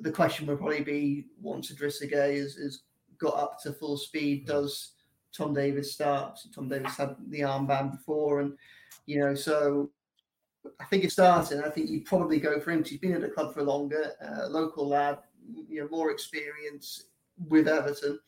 The, 0.00 0.10
question 0.10 0.46
would 0.46 0.58
probably 0.58 0.82
be 0.82 1.26
once 1.40 1.72
Idrissa 1.72 2.12
Gueye 2.12 2.38
has, 2.38 2.54
has 2.54 2.82
got 3.18 3.34
up 3.34 3.60
to 3.62 3.72
full 3.72 3.96
speed, 3.96 4.46
does 4.46 4.92
Tom 5.36 5.54
Davies 5.54 5.92
start? 5.92 6.38
So 6.38 6.50
Tom 6.54 6.68
Davies 6.68 6.96
had 6.96 7.16
the 7.28 7.40
armband 7.40 7.92
before, 7.92 8.40
and 8.40 8.54
you 9.06 9.20
know 9.20 9.34
so. 9.34 9.90
I 10.78 10.84
think 10.84 11.02
it's 11.02 11.14
starting. 11.14 11.60
I 11.60 11.70
think 11.70 11.90
you'd 11.90 12.04
probably 12.04 12.38
go 12.38 12.60
for 12.60 12.70
him. 12.70 12.78
Because 12.78 12.90
he's 12.92 13.00
been 13.00 13.14
at 13.14 13.20
the 13.20 13.28
club 13.28 13.52
for 13.52 13.64
longer, 13.64 14.12
uh, 14.24 14.46
local 14.46 14.86
lad, 14.86 15.18
you 15.68 15.80
know, 15.80 15.88
more 15.88 16.12
experience 16.12 17.06
with 17.48 17.66
Everton. 17.66 18.20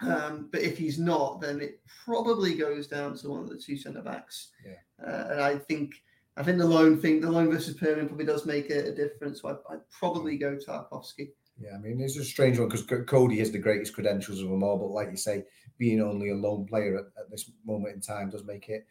Um, 0.00 0.48
but 0.50 0.62
if 0.62 0.78
he's 0.78 0.98
not, 0.98 1.40
then 1.40 1.60
it 1.60 1.80
probably 2.04 2.54
goes 2.54 2.86
down 2.86 3.16
to 3.18 3.28
one 3.28 3.40
of 3.40 3.48
the 3.48 3.56
two 3.56 3.76
centre 3.76 4.02
backs. 4.02 4.50
Yeah. 4.64 5.06
Uh, 5.06 5.28
and 5.32 5.40
I 5.40 5.58
think 5.58 5.94
I 6.36 6.42
think 6.42 6.58
the 6.58 6.66
loan 6.66 6.98
thing, 6.98 7.20
the 7.20 7.30
loan 7.30 7.50
versus 7.50 7.74
permanent, 7.76 8.08
probably 8.08 8.24
does 8.24 8.46
make 8.46 8.70
a, 8.70 8.88
a 8.88 8.92
difference. 8.92 9.42
So 9.42 9.48
I, 9.50 9.74
I'd 9.74 9.80
probably 9.90 10.38
go 10.38 10.56
Tarkowski. 10.56 11.32
Yeah, 11.60 11.74
I 11.76 11.78
mean, 11.78 12.00
it's 12.00 12.16
a 12.16 12.24
strange 12.24 12.58
one 12.58 12.68
because 12.68 12.86
Coady 13.06 13.38
has 13.38 13.50
the 13.52 13.58
greatest 13.58 13.92
credentials 13.94 14.40
of 14.40 14.48
them 14.48 14.62
all, 14.62 14.78
but 14.78 14.86
like 14.90 15.10
you 15.10 15.16
say, 15.18 15.44
being 15.78 16.00
only 16.00 16.30
a 16.30 16.34
loan 16.34 16.64
player 16.64 16.96
at, 16.96 17.04
at 17.20 17.30
this 17.30 17.50
moment 17.66 17.94
in 17.94 18.00
time 18.00 18.30
does 18.30 18.44
make 18.44 18.68
it 18.70 18.86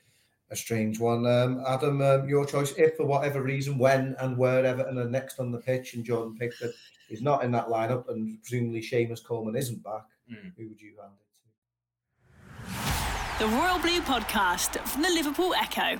a 0.52 0.56
strange 0.56 1.00
one. 1.00 1.26
Um, 1.26 1.64
Adam, 1.68 2.02
um, 2.02 2.30
your 2.30 2.46
choice. 2.46 2.74
If 2.78 2.98
for 2.98 3.06
whatever 3.06 3.42
reason, 3.42 3.78
when 3.80 4.16
and 4.20 4.38
where 4.38 4.64
Everton 4.64 5.00
are 5.00 5.10
next 5.10 5.40
on 5.40 5.52
the 5.52 5.58
pitch, 5.58 5.96
and 5.96 6.06
Jordan 6.06 6.36
Pickford 6.38 6.72
is 7.10 7.22
not 7.22 7.44
in 7.44 7.52
that 7.54 7.68
lineup, 7.68 8.08
and 8.10 8.38
presumably 8.44 8.82
Seamus 8.82 9.24
Coleman 9.24 9.56
isn't 9.56 9.84
back, 9.84 10.04
Mm. 10.32 10.54
who 10.56 10.70
would 10.70 10.80
you 10.80 10.94
hand 11.02 11.14
it 11.20 12.70
to? 13.40 13.44
The 13.44 13.48
Royal 13.48 13.80
Blue 13.80 14.02
Podcast 14.02 14.78
from 14.88 15.02
the 15.02 15.10
Liverpool 15.10 15.54
Echo. 15.56 16.00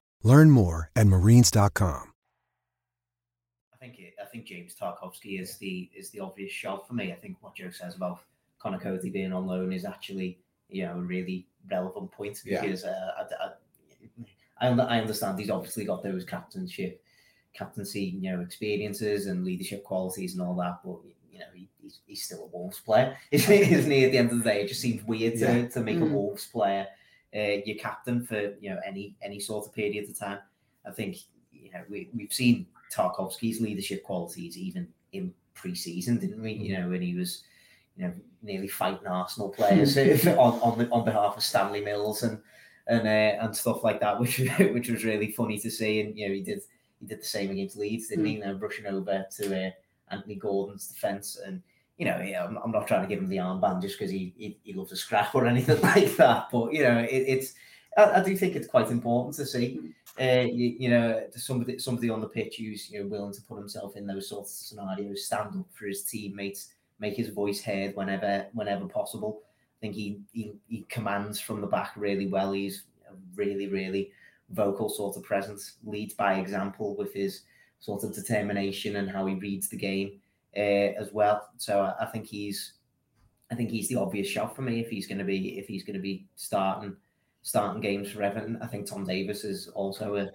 Learn 0.23 0.51
more 0.51 0.89
at 0.95 1.07
marines.com. 1.07 2.13
I 3.73 3.77
think 3.77 3.99
it, 3.99 4.13
I 4.21 4.25
think 4.25 4.45
James 4.45 4.75
Tarkowski 4.79 5.41
is 5.41 5.57
the 5.57 5.89
is 5.95 6.11
the 6.11 6.19
obvious 6.19 6.51
shout 6.51 6.87
for 6.87 6.93
me. 6.93 7.11
I 7.11 7.15
think 7.15 7.37
what 7.41 7.55
Joe 7.55 7.71
says 7.71 7.95
about 7.95 8.19
Conor 8.59 8.77
Coady 8.77 9.09
being 9.09 9.33
on 9.33 9.47
loan 9.47 9.73
is 9.73 9.85
actually 9.85 10.37
you 10.69 10.85
know 10.85 10.93
a 10.93 11.01
really 11.01 11.47
relevant 11.69 12.11
point 12.11 12.39
Yeah. 12.45 12.61
because 12.61 12.83
uh, 12.85 13.11
I, 14.61 14.67
I, 14.67 14.69
I, 14.69 14.99
understand 14.99 15.39
he's 15.39 15.49
obviously 15.49 15.85
got 15.85 16.03
those 16.03 16.23
captainship 16.25 17.03
captaincy 17.53 18.17
you 18.21 18.31
know 18.31 18.41
experiences 18.41 19.25
and 19.25 19.43
leadership 19.43 19.83
qualities 19.83 20.33
and 20.33 20.43
all 20.43 20.55
that, 20.57 20.79
but 20.85 20.99
you 21.31 21.39
know 21.39 21.45
he, 21.55 21.67
he's, 21.81 21.99
he's 22.05 22.23
still 22.23 22.43
a 22.43 22.55
Wolves 22.55 22.79
player, 22.79 23.17
isn't 23.31 23.51
he? 23.91 24.05
At 24.05 24.11
the 24.11 24.17
end 24.19 24.31
of 24.31 24.37
the 24.37 24.43
day, 24.43 24.61
it 24.61 24.67
just 24.67 24.81
seems 24.81 25.03
weird 25.03 25.33
to, 25.39 25.39
Yeah. 25.39 25.67
to 25.69 25.79
make 25.81 25.97
a 25.97 26.01
Mm. 26.01 26.11
Wolves 26.11 26.45
player 26.45 26.85
uh, 27.35 27.61
your 27.65 27.77
captain 27.77 28.23
for 28.23 28.53
you 28.59 28.69
know 28.69 28.79
any 28.85 29.15
any 29.21 29.39
sort 29.39 29.65
of 29.65 29.73
period 29.73 30.09
of 30.09 30.17
time. 30.17 30.39
I 30.85 30.91
think 30.91 31.17
you 31.51 31.71
know 31.71 31.81
we 31.89 32.09
we've 32.13 32.33
seen 32.33 32.65
Tarkowski's 32.93 33.61
leadership 33.61 34.03
qualities 34.03 34.57
even 34.57 34.87
in 35.13 35.33
pre-season, 35.53 36.19
didn't 36.19 36.41
we? 36.41 36.53
You 36.53 36.77
know 36.77 36.89
when 36.89 37.01
he 37.01 37.15
was 37.15 37.43
you 37.95 38.05
know 38.05 38.13
nearly 38.41 38.67
fighting 38.67 39.07
Arsenal 39.07 39.49
players 39.49 39.97
on 40.27 40.59
on, 40.59 40.77
the, 40.77 40.89
on 40.89 41.05
behalf 41.05 41.37
of 41.37 41.43
Stanley 41.43 41.81
Mills 41.81 42.23
and 42.23 42.39
and 42.87 43.07
uh, 43.07 43.43
and 43.43 43.55
stuff 43.55 43.83
like 43.83 43.99
that, 44.01 44.19
which 44.19 44.39
which 44.59 44.89
was 44.89 45.05
really 45.05 45.31
funny 45.31 45.59
to 45.59 45.71
see. 45.71 46.01
And 46.01 46.17
you 46.17 46.27
know 46.27 46.33
he 46.33 46.41
did 46.41 46.61
he 46.99 47.07
did 47.07 47.21
the 47.21 47.25
same 47.25 47.51
against 47.51 47.77
Leeds, 47.77 48.07
didn't 48.07 48.25
he? 48.25 48.33
You 48.33 48.45
know, 48.45 48.53
rushing 48.53 48.87
over 48.87 49.25
to 49.37 49.67
uh, 49.67 49.71
Anthony 50.09 50.35
Gordon's 50.35 50.87
defence 50.87 51.39
and. 51.45 51.61
You 52.01 52.07
know, 52.07 52.13
I'm, 52.15 52.57
I'm 52.57 52.71
not 52.71 52.87
trying 52.87 53.03
to 53.03 53.07
give 53.07 53.19
him 53.19 53.29
the 53.29 53.37
armband 53.37 53.83
just 53.83 53.99
because 53.99 54.09
he, 54.09 54.33
he 54.35 54.57
he 54.63 54.73
loves 54.73 54.91
a 54.91 54.95
scrap 54.95 55.35
or 55.35 55.45
anything 55.53 55.79
like 55.81 56.15
that. 56.17 56.47
But 56.51 56.73
you 56.73 56.81
know, 56.81 56.97
it, 56.97 57.25
it's 57.27 57.53
I, 57.95 58.19
I 58.19 58.23
do 58.23 58.35
think 58.35 58.55
it's 58.55 58.65
quite 58.65 58.89
important 58.89 59.35
to 59.35 59.45
see 59.45 59.93
uh, 60.19 60.47
you, 60.51 60.75
you 60.79 60.89
know, 60.89 61.23
somebody 61.35 61.77
somebody 61.77 62.09
on 62.09 62.19
the 62.19 62.27
pitch 62.27 62.55
who's 62.57 62.89
you 62.89 63.01
know 63.01 63.07
willing 63.07 63.33
to 63.33 63.41
put 63.43 63.59
himself 63.59 63.95
in 63.95 64.07
those 64.07 64.27
sorts 64.27 64.51
of 64.51 64.65
scenarios, 64.65 65.27
stand 65.27 65.55
up 65.59 65.67
for 65.73 65.85
his 65.85 66.03
teammates, 66.03 66.73
make 66.99 67.15
his 67.15 67.29
voice 67.29 67.63
heard 67.63 67.95
whenever 67.95 68.47
whenever 68.53 68.87
possible. 68.87 69.43
I 69.43 69.77
think 69.81 69.93
he 69.93 70.21
he, 70.33 70.53
he 70.67 70.87
commands 70.89 71.39
from 71.39 71.61
the 71.61 71.67
back 71.67 71.91
really 71.95 72.25
well. 72.25 72.51
He's 72.51 72.85
a 73.07 73.13
really 73.35 73.67
really 73.67 74.11
vocal 74.49 74.89
sort 74.89 75.17
of 75.17 75.23
presence, 75.23 75.73
leads 75.85 76.15
by 76.15 76.39
example 76.39 76.95
with 76.95 77.13
his 77.13 77.41
sort 77.79 78.03
of 78.03 78.15
determination 78.15 78.95
and 78.95 79.07
how 79.07 79.27
he 79.27 79.35
reads 79.35 79.69
the 79.69 79.77
game 79.77 80.19
uh, 80.55 80.99
as 80.99 81.11
well. 81.11 81.49
So 81.57 81.81
I, 81.81 82.03
I 82.03 82.05
think 82.07 82.27
he's 82.27 82.73
I 83.51 83.55
think 83.55 83.69
he's 83.69 83.89
the 83.89 83.97
obvious 83.97 84.27
shot 84.27 84.55
for 84.55 84.61
me 84.61 84.79
if 84.79 84.89
he's 84.89 85.07
going 85.07 85.17
to 85.17 85.25
be 85.25 85.59
if 85.59 85.67
he's 85.67 85.83
going 85.83 85.95
to 85.95 86.01
be 86.01 86.25
starting 86.35 86.95
starting 87.41 87.81
games 87.81 88.09
for 88.11 88.23
Everton. 88.23 88.57
I 88.61 88.67
think 88.67 88.85
Tom 88.85 89.03
Davies 89.03 89.43
is 89.43 89.67
also 89.69 90.15
a, 90.15 90.29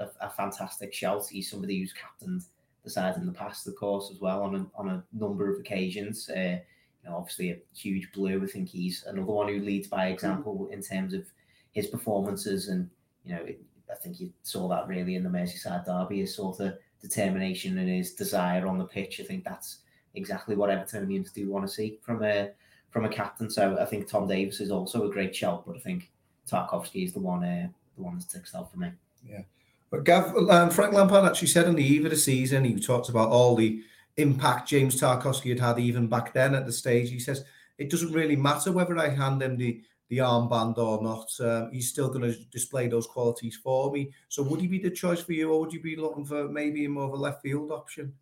a, 0.00 0.08
a 0.20 0.30
fantastic 0.30 0.94
shout. 0.94 1.26
He's 1.28 1.50
somebody 1.50 1.78
who's 1.78 1.92
captained 1.92 2.44
the 2.84 2.90
side 2.90 3.16
in 3.16 3.26
the 3.26 3.32
past, 3.32 3.66
of 3.66 3.76
course, 3.76 4.10
as 4.10 4.20
well 4.20 4.42
on 4.42 4.54
a, 4.54 4.66
on 4.74 4.88
a 4.88 5.04
number 5.12 5.52
of 5.52 5.60
occasions. 5.60 6.28
Uh, 6.30 6.58
you 7.02 7.10
know, 7.10 7.16
obviously 7.16 7.50
a 7.50 7.58
huge 7.74 8.10
blue. 8.12 8.42
I 8.42 8.46
think 8.46 8.68
he's 8.68 9.04
another 9.04 9.32
one 9.32 9.48
who 9.48 9.60
leads 9.60 9.88
by 9.88 10.06
example 10.06 10.68
in 10.72 10.82
terms 10.82 11.14
of 11.14 11.24
his 11.72 11.88
performances, 11.88 12.68
and 12.68 12.88
you 13.24 13.34
know, 13.34 13.44
I 13.90 13.94
think 13.96 14.20
you 14.20 14.32
saw 14.42 14.68
that 14.68 14.88
really 14.88 15.16
in 15.16 15.24
the 15.24 15.30
Merseyside 15.30 15.84
derby. 15.84 16.20
His 16.20 16.34
sort 16.34 16.60
of 16.60 16.74
determination 17.02 17.78
and 17.78 17.88
his 17.88 18.14
desire 18.14 18.66
on 18.66 18.78
the 18.78 18.84
pitch. 18.84 19.20
I 19.20 19.24
think 19.24 19.44
that's 19.44 19.78
exactly 20.14 20.56
what 20.56 20.70
Evertonians 20.70 21.32
do 21.32 21.50
want 21.50 21.66
to 21.66 21.72
see 21.72 21.98
from 22.02 22.22
a 22.22 22.50
from 22.90 23.04
a 23.04 23.08
captain. 23.08 23.50
So 23.50 23.78
I 23.80 23.84
think 23.84 24.08
Tom 24.08 24.28
Davies 24.28 24.60
is 24.60 24.70
also 24.70 25.08
a 25.08 25.12
great 25.12 25.34
shout, 25.34 25.64
but 25.66 25.76
I 25.76 25.80
think 25.80 26.10
Tarkowski 26.50 27.04
is 27.04 27.12
the 27.12 27.20
one 27.20 27.44
uh, 27.44 27.68
the 27.96 28.02
one 28.02 28.16
that 28.16 28.22
sticks 28.22 28.54
out 28.54 28.70
for 28.70 28.78
me. 28.78 28.90
Yeah. 29.28 29.42
But 29.90 30.04
Gav, 30.04 30.34
um, 30.48 30.70
Frank 30.70 30.94
Lampard 30.94 31.26
actually 31.26 31.48
said 31.48 31.66
on 31.66 31.74
the 31.74 31.84
eve 31.84 32.06
of 32.06 32.10
the 32.10 32.16
season, 32.16 32.64
he 32.64 32.80
talked 32.80 33.10
about 33.10 33.28
all 33.28 33.54
the 33.54 33.82
impact 34.16 34.68
James 34.68 34.98
Tarkowski 34.98 35.50
had 35.50 35.60
had 35.60 35.78
even 35.78 36.06
back 36.06 36.32
then 36.32 36.54
at 36.54 36.64
the 36.64 36.72
stage. 36.72 37.10
He 37.10 37.18
says 37.18 37.44
it 37.78 37.90
doesn't 37.90 38.12
really 38.12 38.36
matter 38.36 38.72
whether 38.72 38.96
I 38.98 39.08
hand 39.08 39.42
him 39.42 39.56
the 39.56 39.82
the 40.12 40.18
armband 40.18 40.76
or 40.76 41.02
not. 41.02 41.32
Um, 41.40 41.72
he's 41.72 41.88
still 41.88 42.08
going 42.08 42.30
to 42.30 42.38
display 42.50 42.86
those 42.86 43.06
qualities 43.06 43.56
for 43.56 43.90
me. 43.90 44.12
So 44.28 44.42
would 44.42 44.60
he 44.60 44.66
be 44.66 44.78
the 44.78 44.90
choice 44.90 45.22
for 45.22 45.32
you, 45.32 45.50
or 45.50 45.60
would 45.60 45.72
you 45.72 45.80
be 45.80 45.96
looking 45.96 46.26
for 46.26 46.50
maybe 46.50 46.86
more 46.86 47.04
of 47.04 47.12
a 47.12 47.16
left 47.16 47.40
field 47.40 47.72
option? 47.72 48.12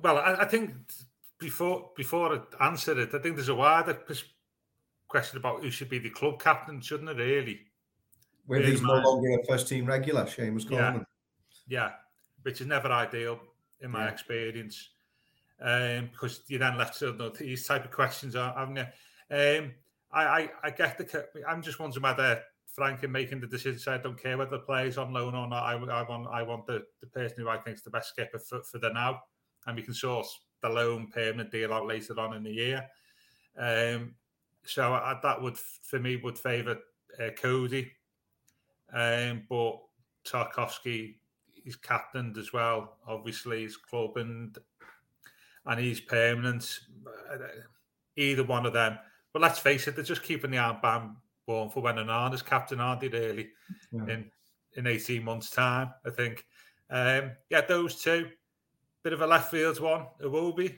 Well, 0.00 0.16
I, 0.16 0.36
I 0.40 0.44
think 0.46 0.70
before 1.38 1.90
before 1.94 2.46
I 2.58 2.66
answer 2.68 2.98
it, 2.98 3.14
I 3.14 3.18
think 3.18 3.36
there's 3.36 3.50
a 3.50 3.54
wider 3.54 4.02
question 5.06 5.36
about 5.36 5.62
who 5.62 5.70
should 5.70 5.90
be 5.90 5.98
the 5.98 6.08
club 6.08 6.40
captain, 6.40 6.80
shouldn't 6.80 7.10
it? 7.10 7.18
Really, 7.18 7.60
where 8.46 8.62
he's 8.62 8.80
no 8.80 8.94
longer 8.94 9.38
a 9.38 9.46
first 9.46 9.68
team 9.68 9.84
regular, 9.84 10.24
Seamus 10.24 10.66
Coleman. 10.66 11.04
Yeah. 11.68 11.88
yeah, 11.88 11.90
which 12.40 12.62
is 12.62 12.66
never 12.66 12.88
ideal 12.90 13.38
in 13.82 13.90
my 13.90 14.04
yeah. 14.04 14.12
experience, 14.12 14.88
um, 15.60 16.08
because 16.10 16.40
you 16.46 16.56
then 16.56 16.78
left 16.78 16.98
to 17.00 17.12
know 17.12 17.28
these 17.28 17.66
type 17.66 17.84
of 17.84 17.90
questions, 17.90 18.32
haven't 18.32 18.76
you? 18.76 18.86
Um, 19.30 19.72
I, 20.12 20.24
I, 20.24 20.50
I 20.64 20.70
get 20.70 20.98
the. 20.98 21.26
I'm 21.48 21.62
just 21.62 21.78
wondering 21.78 22.02
whether 22.02 22.42
Frank 22.74 23.02
in 23.02 23.12
making 23.12 23.40
the 23.40 23.46
decision. 23.46 23.78
So 23.78 23.92
I 23.92 23.98
don't 23.98 24.20
care 24.20 24.38
whether 24.38 24.52
the 24.52 24.60
player's 24.60 24.98
on 24.98 25.12
loan 25.12 25.34
or 25.34 25.46
not. 25.46 25.64
I, 25.64 25.74
I 25.74 26.02
want 26.08 26.26
I 26.28 26.42
want 26.42 26.66
the, 26.66 26.84
the 27.00 27.06
person 27.06 27.36
who 27.38 27.48
I 27.48 27.58
think 27.58 27.76
is 27.76 27.82
the 27.82 27.90
best 27.90 28.10
skipper 28.10 28.38
for, 28.38 28.62
for 28.62 28.78
the 28.78 28.90
now, 28.90 29.22
and 29.66 29.76
we 29.76 29.82
can 29.82 29.94
source 29.94 30.38
the 30.62 30.68
loan 30.68 31.08
permanent 31.12 31.50
deal 31.50 31.72
out 31.72 31.86
later 31.86 32.18
on 32.18 32.34
in 32.34 32.42
the 32.42 32.52
year. 32.52 32.84
Um, 33.58 34.14
so 34.64 34.92
I, 34.92 35.18
that 35.22 35.40
would 35.40 35.58
for 35.58 35.98
me 35.98 36.16
would 36.16 36.38
favour 36.38 36.78
uh, 37.18 37.30
Coady, 37.36 37.90
um, 38.92 39.42
but 39.48 39.78
Tarkowski 40.24 41.16
is 41.64 41.76
captained 41.76 42.36
as 42.38 42.52
well. 42.52 42.98
Obviously, 43.06 43.62
his 43.62 43.76
club 43.76 44.16
and 44.16 44.56
and 45.66 45.80
he's 45.80 46.00
permanent. 46.00 46.80
Either 48.16 48.44
one 48.44 48.66
of 48.66 48.72
them, 48.72 48.98
but 49.32 49.42
let's 49.42 49.58
face 49.58 49.86
it, 49.86 49.94
they're 49.94 50.04
just 50.04 50.22
keeping 50.22 50.50
the 50.50 50.56
armband 50.56 51.14
warm 51.46 51.70
for 51.70 51.82
when 51.82 51.96
Onana's 51.96 52.42
captain, 52.42 52.80
aren't 52.80 53.00
they? 53.00 53.08
Really, 53.08 53.48
yeah. 53.92 54.14
in 54.14 54.30
in 54.76 54.86
eighteen 54.86 55.24
months' 55.24 55.50
time, 55.50 55.90
I 56.04 56.10
think. 56.10 56.44
Um, 56.90 57.32
yeah, 57.48 57.60
those 57.62 58.02
two. 58.02 58.28
Bit 59.02 59.14
of 59.14 59.22
a 59.22 59.26
left 59.26 59.50
field 59.50 59.80
one, 59.80 60.06
Iwobi. 60.22 60.76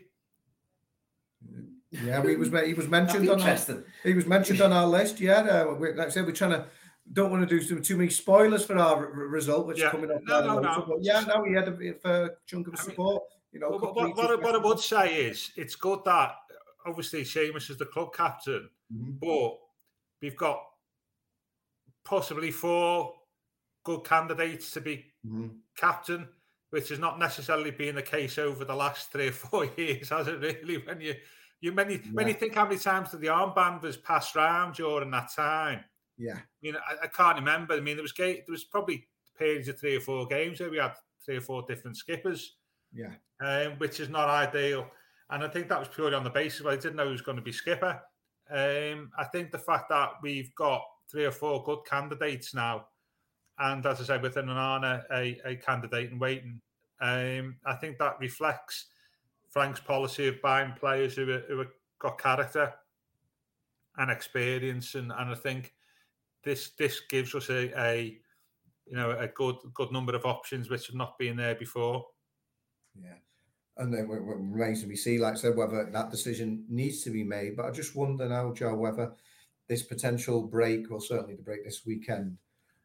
Yeah, 1.91 2.23
he 2.23 2.37
was 2.37 2.51
he 2.65 2.75
was 2.75 2.89
mentioned 2.99 3.29
on 3.29 3.41
our, 3.43 3.59
he 4.05 4.15
was 4.15 4.27
mentioned 4.27 4.61
on 4.61 4.73
our 4.73 4.87
list. 4.87 5.21
Yeah, 5.21 5.41
uh, 5.41 5.75
we, 5.75 5.93
like 5.93 6.07
I 6.07 6.11
said, 6.11 6.25
we're 6.25 6.33
trying 6.33 6.53
to 6.53 6.67
don't 7.13 7.31
want 7.31 7.47
to 7.49 7.59
do 7.59 7.65
too, 7.65 7.81
too 7.81 7.97
many 7.97 8.11
spoilers 8.11 8.65
for 8.65 8.79
our 8.79 9.07
r- 9.07 9.13
result, 9.13 9.67
which 9.67 9.81
yeah. 9.81 9.87
is 9.87 9.91
coming 9.93 10.11
up. 10.11 10.21
No, 10.23 10.41
no, 10.41 10.59
no. 10.61 10.85
But 10.87 10.99
yeah, 11.03 11.21
no, 11.21 11.43
we 11.43 11.53
had 11.53 11.69
a, 11.69 11.95
a 12.05 12.31
chunk 12.47 12.69
of 12.69 12.79
support. 12.79 13.25
you 13.53 13.61
know, 13.61 13.71
what, 13.71 13.95
what, 13.95 14.17
what, 14.17 14.43
what, 14.43 14.55
I 14.55 14.59
would 14.59 14.79
say 14.79 15.17
is 15.17 15.51
it's 15.57 15.75
good 15.75 16.01
that 16.05 16.37
obviously 16.87 17.23
Seamus 17.23 17.71
is 17.71 17.79
the 17.79 17.87
club 17.87 18.15
captain, 18.15 18.69
mm-hmm. 18.95 19.13
but 19.21 19.59
we've 20.21 20.37
got 20.37 20.63
possibly 22.05 22.51
four 22.51 23.15
good 23.85 24.05
candidates 24.05 24.71
to 24.73 24.81
be 24.81 25.07
mm-hmm. 25.27 25.49
captain 25.77 26.29
which 26.73 26.89
has 26.89 26.99
not 26.99 27.19
necessarily 27.19 27.71
been 27.71 27.95
the 27.95 28.03
case 28.03 28.39
over 28.39 28.65
the 28.65 28.75
last 28.75 29.13
three 29.13 29.29
or 29.29 29.33
four 29.33 29.67
years, 29.77 30.09
has 30.09 30.27
it 30.27 30.41
really? 30.41 30.79
When 30.79 31.01
you 31.03 31.15
you 31.61 31.71
many 31.71 31.95
yeah. 31.95 32.11
when 32.13 32.27
you 32.27 32.35
think 32.35 32.55
how 32.55 32.65
many 32.65 32.79
times 32.79 33.13
the 33.13 33.27
armband 33.27 33.83
was 33.83 33.99
passed 33.99 34.35
round 34.35 34.75
during 34.75 35.11
that 35.11 35.31
time. 35.37 35.85
Yeah. 36.17 36.37
I 36.37 36.43
mean, 36.63 36.77
I, 36.77 37.05
I 37.05 37.07
can't 37.09 37.37
remember. 37.37 37.75
I 37.75 37.81
mean, 37.81 37.97
there 37.97 38.03
was 38.03 38.15
there 38.17 38.43
was 38.49 38.65
probably 38.65 39.07
periods 39.39 39.69
of 39.69 39.79
three 39.79 39.97
or 39.97 40.01
four 40.01 40.27
games 40.27 40.61
where 40.61 40.71
we 40.71 40.79
had 40.79 40.95
three 41.25 41.37
or 41.37 41.43
four 41.43 41.63
different 41.69 41.99
skippers. 41.99 42.57
Yeah. 42.95 43.13
Um, 43.41 43.73
which 43.79 44.01
is 44.01 44.09
not 44.09 44.31
ideal. 44.31 44.87
And 45.33 45.43
I 45.43 45.49
think 45.49 45.69
that 45.69 45.81
was 45.81 45.89
purely 45.89 46.15
on 46.15 46.25
the 46.25 46.31
basis 46.31 46.65
I 46.65 46.77
didn't 46.77 46.97
know 46.97 47.07
he 47.07 47.13
was 47.13 47.23
going 47.23 47.37
to 47.37 47.43
be 47.43 47.53
skipper. 47.53 48.01
Um, 48.51 49.11
I 49.19 49.25
think 49.25 49.51
the 49.51 49.59
fact 49.59 49.89
that 49.89 50.11
we've 50.23 50.55
got 50.55 50.83
three 51.11 51.25
or 51.25 51.33
four 51.33 51.65
good 51.65 51.81
candidates 51.89 52.55
now 52.55 52.87
and 53.59 53.85
as 53.87 54.01
I 54.01 54.05
said, 54.05 54.23
with 54.23 54.37
an 54.37 54.47
Onana, 54.47 55.05
a, 55.13 55.41
a 55.45 55.57
candidate 55.57 56.11
in 56.11 56.19
waiting, 56.19 56.61
um, 57.01 57.57
I 57.65 57.75
think 57.75 57.99
that 57.99 58.19
reflects 58.19 58.87
Frank's 59.51 59.81
policy 59.81 60.29
of 60.29 60.41
buying 60.43 60.73
players 60.73 61.15
who, 61.15 61.41
who 61.49 61.65
got 61.99 62.19
character 62.19 62.73
and 63.99 64.11
experience, 64.11 64.95
and, 64.95 65.13
and 65.13 65.31
I 65.31 65.35
think 65.35 65.75
this 66.45 66.71
this 66.79 67.01
gives 67.09 67.35
us 67.35 67.51
a, 67.51 67.79
a 67.79 68.19
you 68.87 68.97
know 68.97 69.11
a 69.13 69.29
good 69.29 69.57
good 69.75 69.93
number 69.93 70.15
of 70.17 70.25
options 70.25 70.71
which 70.71 70.87
have 70.87 70.97
not 70.97 71.19
been 71.19 71.37
there 71.37 71.55
before. 71.55 72.07
Yeah, 73.01 73.15
and 73.79 73.93
then 73.93 74.05
it 74.05 74.09
remains 74.09 74.83
to 74.83 74.87
be 74.87 74.97
seen, 74.97 75.21
like 75.21 75.35
I 75.35 75.37
said, 75.37 75.57
whether 75.57 75.89
that 75.91 76.11
decision 76.11 76.65
needs 76.69 77.03
to 77.03 77.11
be 77.11 77.25
made. 77.25 77.57
But 77.57 77.67
I 77.67 77.71
just 77.71 77.97
wonder 77.97 78.29
now, 78.29 78.53
Joe, 78.53 78.75
whether 78.75 79.13
this 79.69 79.83
potential 79.83 80.43
break, 80.43 80.91
or 80.91 81.01
certainly 81.01 81.37
the 81.37 81.43
break 81.43 81.65
this 81.65 81.87
weekend, 81.87 82.37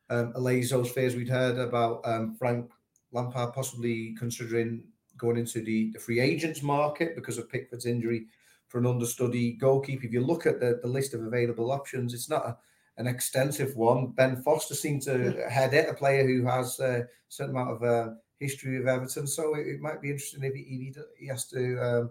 um, 0.10 0.32
allays 0.36 0.70
those 0.70 0.90
fears 0.92 1.16
we'd 1.16 1.28
heard 1.28 1.58
about 1.58 2.02
um, 2.06 2.36
Frank 2.36 2.72
Lampard 3.12 3.54
possibly 3.54 4.16
considering 4.18 4.84
going 5.18 5.38
into 5.38 5.62
the, 5.62 5.92
the 5.92 6.00
free 6.00 6.20
agents 6.20 6.62
market 6.62 7.16
because 7.16 7.38
of 7.38 7.50
Pickford's 7.50 7.86
injury 7.86 8.28
for 8.68 8.78
an 8.78 8.86
understudy 8.86 9.54
goalkeeper. 9.54 10.06
If 10.06 10.14
you 10.14 10.22
look 10.22 10.46
at 10.46 10.60
the, 10.60 10.80
the 10.82 10.88
list 10.88 11.14
of 11.14 11.24
available 11.24 11.72
options, 11.72 12.14
it's 12.14 12.30
not 12.30 12.46
a, 12.46 12.58
an 12.98 13.08
extensive 13.08 13.76
one. 13.76 14.08
Ben 14.08 14.42
Foster 14.42 14.76
seemed 14.76 15.02
to 15.04 15.46
head 15.50 15.74
it, 15.74 15.90
a 15.90 15.94
player 15.94 16.26
who 16.26 16.46
has 16.46 16.80
a 16.80 17.08
certain 17.30 17.56
amount 17.56 17.72
of 17.72 17.84
uh, 17.84 18.14
history 18.40 18.78
of 18.78 18.88
Everton. 18.88 19.28
So 19.28 19.56
it, 19.56 19.68
it, 19.68 19.82
might 19.82 20.02
be 20.02 20.12
interesting 20.12 20.44
if 20.44 20.54
he, 20.54 20.94
he, 21.20 21.28
has 21.28 21.46
to 21.50 21.78
um, 21.80 22.10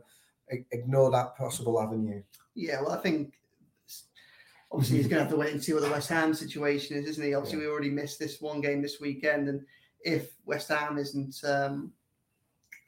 ignore 0.71 1.11
that 1.11 1.37
possible 1.37 1.81
avenue. 1.81 2.23
Yeah, 2.55 2.81
well, 2.81 2.93
I 2.93 2.99
think 2.99 3.35
obviously 4.73 4.99
he's 4.99 5.09
going 5.09 5.19
to 5.19 5.25
have 5.25 5.33
to 5.33 5.39
wait 5.39 5.53
and 5.53 5.63
see 5.63 5.73
what 5.73 5.83
the 5.83 5.91
West 5.91 6.09
Ham 6.09 6.35
situation 6.35 6.97
is, 6.97 7.07
isn't 7.07 7.25
he? 7.25 7.35
Obviously, 7.35 7.59
yeah. 7.59 7.67
we 7.67 7.71
already 7.71 7.91
missed 7.91 8.19
this 8.19 8.41
one 8.41 8.61
game 8.61 8.83
this 8.83 9.01
weekend, 9.01 9.49
and 9.49 9.65
if 10.01 10.33
West 10.45 10.69
Ham 10.69 10.99
isn't 10.99 11.43
um, 11.45 11.93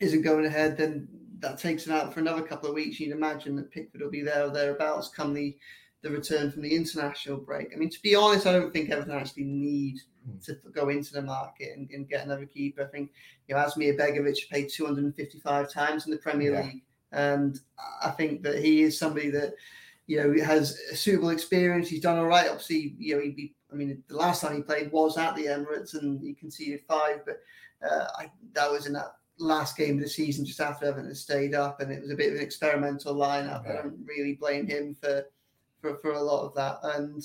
isn't 0.00 0.22
going 0.22 0.46
ahead, 0.46 0.76
then 0.76 1.08
that 1.40 1.58
takes 1.58 1.86
it 1.86 1.92
out 1.92 2.12
for 2.12 2.20
another 2.20 2.42
couple 2.42 2.68
of 2.68 2.74
weeks. 2.74 2.98
You'd 2.98 3.12
imagine 3.12 3.56
that 3.56 3.70
Pickford 3.70 4.00
will 4.00 4.10
be 4.10 4.22
there 4.22 4.44
or 4.44 4.50
thereabouts 4.50 5.08
come 5.08 5.34
the 5.34 5.56
the 6.02 6.10
return 6.10 6.50
from 6.50 6.62
the 6.62 6.74
international 6.74 7.38
break. 7.38 7.72
I 7.74 7.76
mean, 7.76 7.90
to 7.90 8.02
be 8.02 8.14
honest, 8.14 8.46
I 8.46 8.52
don't 8.52 8.72
think 8.72 8.90
Everton 8.90 9.14
actually 9.14 9.44
need 9.44 9.98
hmm. 10.28 10.38
to 10.44 10.54
go 10.72 10.88
into 10.88 11.12
the 11.12 11.22
market 11.22 11.76
and, 11.76 11.90
and 11.90 12.08
get 12.08 12.24
another 12.24 12.46
keeper. 12.46 12.82
I 12.82 12.86
think 12.86 13.12
you 13.46 13.54
know, 13.54 13.60
Asmir 13.60 13.98
Begovic 13.98 14.48
paid 14.50 14.68
255 14.70 15.70
times 15.70 16.06
in 16.06 16.12
the 16.12 16.18
Premier 16.18 16.52
yeah. 16.52 16.62
League, 16.62 16.84
and 17.12 17.58
I 18.02 18.10
think 18.10 18.42
that 18.42 18.58
he 18.58 18.82
is 18.82 18.98
somebody 18.98 19.30
that 19.30 19.54
you 20.06 20.18
know 20.18 20.44
has 20.44 20.78
suitable 20.94 21.30
experience. 21.30 21.88
He's 21.88 22.00
done 22.00 22.18
all 22.18 22.26
right. 22.26 22.48
Obviously, 22.48 22.94
you 22.98 23.16
know, 23.16 23.22
he'd 23.22 23.36
be 23.36 23.54
I 23.72 23.74
mean, 23.74 24.02
the 24.08 24.16
last 24.16 24.40
time 24.40 24.56
he 24.56 24.62
played 24.62 24.90
was 24.92 25.18
at 25.18 25.36
the 25.36 25.46
Emirates 25.46 25.94
and 25.94 26.20
he 26.20 26.32
conceded 26.32 26.80
five, 26.88 27.20
but 27.26 27.40
uh, 27.88 28.06
I, 28.16 28.30
that 28.54 28.70
was 28.70 28.86
in 28.86 28.94
that 28.94 29.16
last 29.38 29.76
game 29.76 29.98
of 29.98 30.02
the 30.02 30.08
season 30.08 30.44
just 30.44 30.60
after 30.60 30.86
Everton 30.86 31.08
had 31.08 31.16
stayed 31.16 31.54
up, 31.54 31.80
and 31.80 31.92
it 31.92 32.00
was 32.00 32.10
a 32.10 32.16
bit 32.16 32.30
of 32.30 32.36
an 32.36 32.42
experimental 32.42 33.14
lineup. 33.14 33.64
Yeah. 33.64 33.72
I 33.72 33.82
don't 33.82 34.04
really 34.04 34.34
blame 34.34 34.66
him 34.66 34.96
for, 35.00 35.24
for 35.80 35.96
for 35.98 36.12
a 36.12 36.22
lot 36.22 36.44
of 36.44 36.54
that. 36.54 36.78
And 36.82 37.22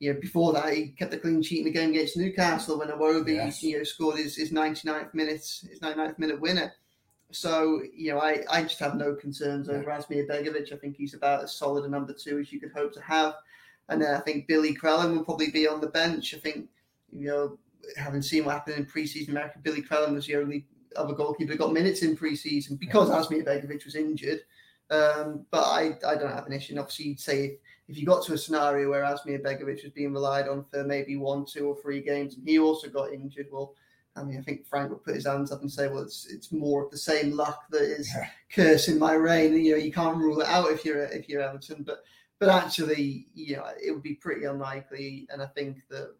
you 0.00 0.12
know, 0.12 0.18
before 0.18 0.54
that, 0.54 0.72
he 0.72 0.88
kept 0.88 1.10
the 1.10 1.18
clean 1.18 1.42
sheet 1.42 1.58
in 1.58 1.66
the 1.66 1.70
game 1.70 1.90
against 1.90 2.16
Newcastle 2.16 2.78
when 2.78 2.88
Iwobi 2.88 3.34
yes. 3.34 3.62
you 3.62 3.78
know 3.78 3.84
scored 3.84 4.16
his, 4.16 4.34
his 4.34 4.50
99th 4.50 5.12
minutes 5.14 5.64
his 5.70 5.78
99th 5.80 6.18
minute 6.18 6.40
winner. 6.40 6.72
So 7.30 7.82
you 7.94 8.12
know, 8.12 8.18
I, 8.18 8.42
I 8.50 8.62
just 8.62 8.80
have 8.80 8.96
no 8.96 9.14
concerns 9.14 9.68
over 9.68 9.90
Asmir 9.90 10.26
Begovic. 10.26 10.72
I 10.72 10.76
think 10.76 10.96
he's 10.96 11.14
about 11.14 11.44
as 11.44 11.54
solid 11.54 11.84
a 11.84 11.88
number 11.88 12.14
two 12.14 12.38
as 12.38 12.50
you 12.50 12.58
could 12.58 12.72
hope 12.72 12.94
to 12.94 13.02
have. 13.02 13.34
And 13.90 14.00
then 14.00 14.14
I 14.14 14.20
think 14.20 14.48
Billy 14.48 14.74
Crellin 14.74 15.14
will 15.14 15.24
probably 15.24 15.50
be 15.50 15.68
on 15.68 15.80
the 15.80 15.88
bench. 15.88 16.34
I 16.34 16.38
think, 16.38 16.68
you 17.12 17.28
know, 17.28 17.58
having 17.96 18.22
seen 18.22 18.44
what 18.44 18.52
happened 18.54 18.76
in 18.76 18.86
preseason 18.86 19.30
America, 19.30 19.58
Billy 19.62 19.82
Crellin 19.82 20.14
was 20.14 20.26
the 20.26 20.36
only 20.36 20.66
other 20.96 21.12
goalkeeper 21.12 21.52
that 21.52 21.58
got 21.58 21.72
minutes 21.72 22.02
in 22.02 22.16
preseason 22.16 22.78
because 22.78 23.10
yeah. 23.10 23.16
Asmir 23.16 23.44
Begovic 23.44 23.84
was 23.84 23.96
injured. 23.96 24.40
Um, 24.90 25.46
but 25.50 25.64
I, 25.64 25.98
I 26.06 26.14
don't 26.16 26.32
have 26.32 26.46
an 26.46 26.52
issue. 26.52 26.72
And 26.72 26.80
obviously, 26.80 27.06
you'd 27.06 27.20
say 27.20 27.58
if, 27.90 27.98
you 27.98 28.06
got 28.06 28.24
to 28.26 28.34
a 28.34 28.38
scenario 28.38 28.90
where 28.90 29.02
Asmir 29.02 29.42
Begovic 29.42 29.82
was 29.82 29.92
being 29.92 30.12
relied 30.12 30.48
on 30.48 30.64
for 30.64 30.84
maybe 30.84 31.16
one, 31.16 31.44
two, 31.44 31.66
or 31.66 31.76
three 31.76 32.00
games, 32.00 32.36
and 32.36 32.48
he 32.48 32.58
also 32.58 32.88
got 32.88 33.12
injured, 33.12 33.48
well, 33.50 33.74
I 34.16 34.24
mean, 34.24 34.38
I 34.38 34.42
think 34.42 34.66
Frank 34.66 34.90
would 34.90 35.04
put 35.04 35.14
his 35.14 35.26
hands 35.26 35.52
up 35.52 35.60
and 35.60 35.70
say, 35.70 35.88
"Well, 35.88 36.02
it's 36.02 36.26
it's 36.26 36.50
more 36.50 36.84
of 36.84 36.90
the 36.90 36.98
same 36.98 37.32
luck 37.32 37.64
that 37.70 37.82
is 37.82 38.10
yeah. 38.14 38.26
cursing 38.52 38.98
my 38.98 39.14
reign." 39.14 39.54
You 39.54 39.72
know, 39.72 39.78
you 39.78 39.92
can't 39.92 40.16
rule 40.16 40.40
it 40.40 40.48
out 40.48 40.70
if 40.72 40.84
you're 40.84 41.04
if 41.04 41.28
you're 41.28 41.42
Everton, 41.42 41.84
but 41.84 42.02
but 42.40 42.48
actually, 42.48 43.28
you 43.34 43.56
know, 43.56 43.66
it 43.82 43.92
would 43.92 44.02
be 44.02 44.14
pretty 44.14 44.46
unlikely. 44.46 45.28
And 45.32 45.40
I 45.40 45.46
think 45.46 45.78
that 45.90 46.14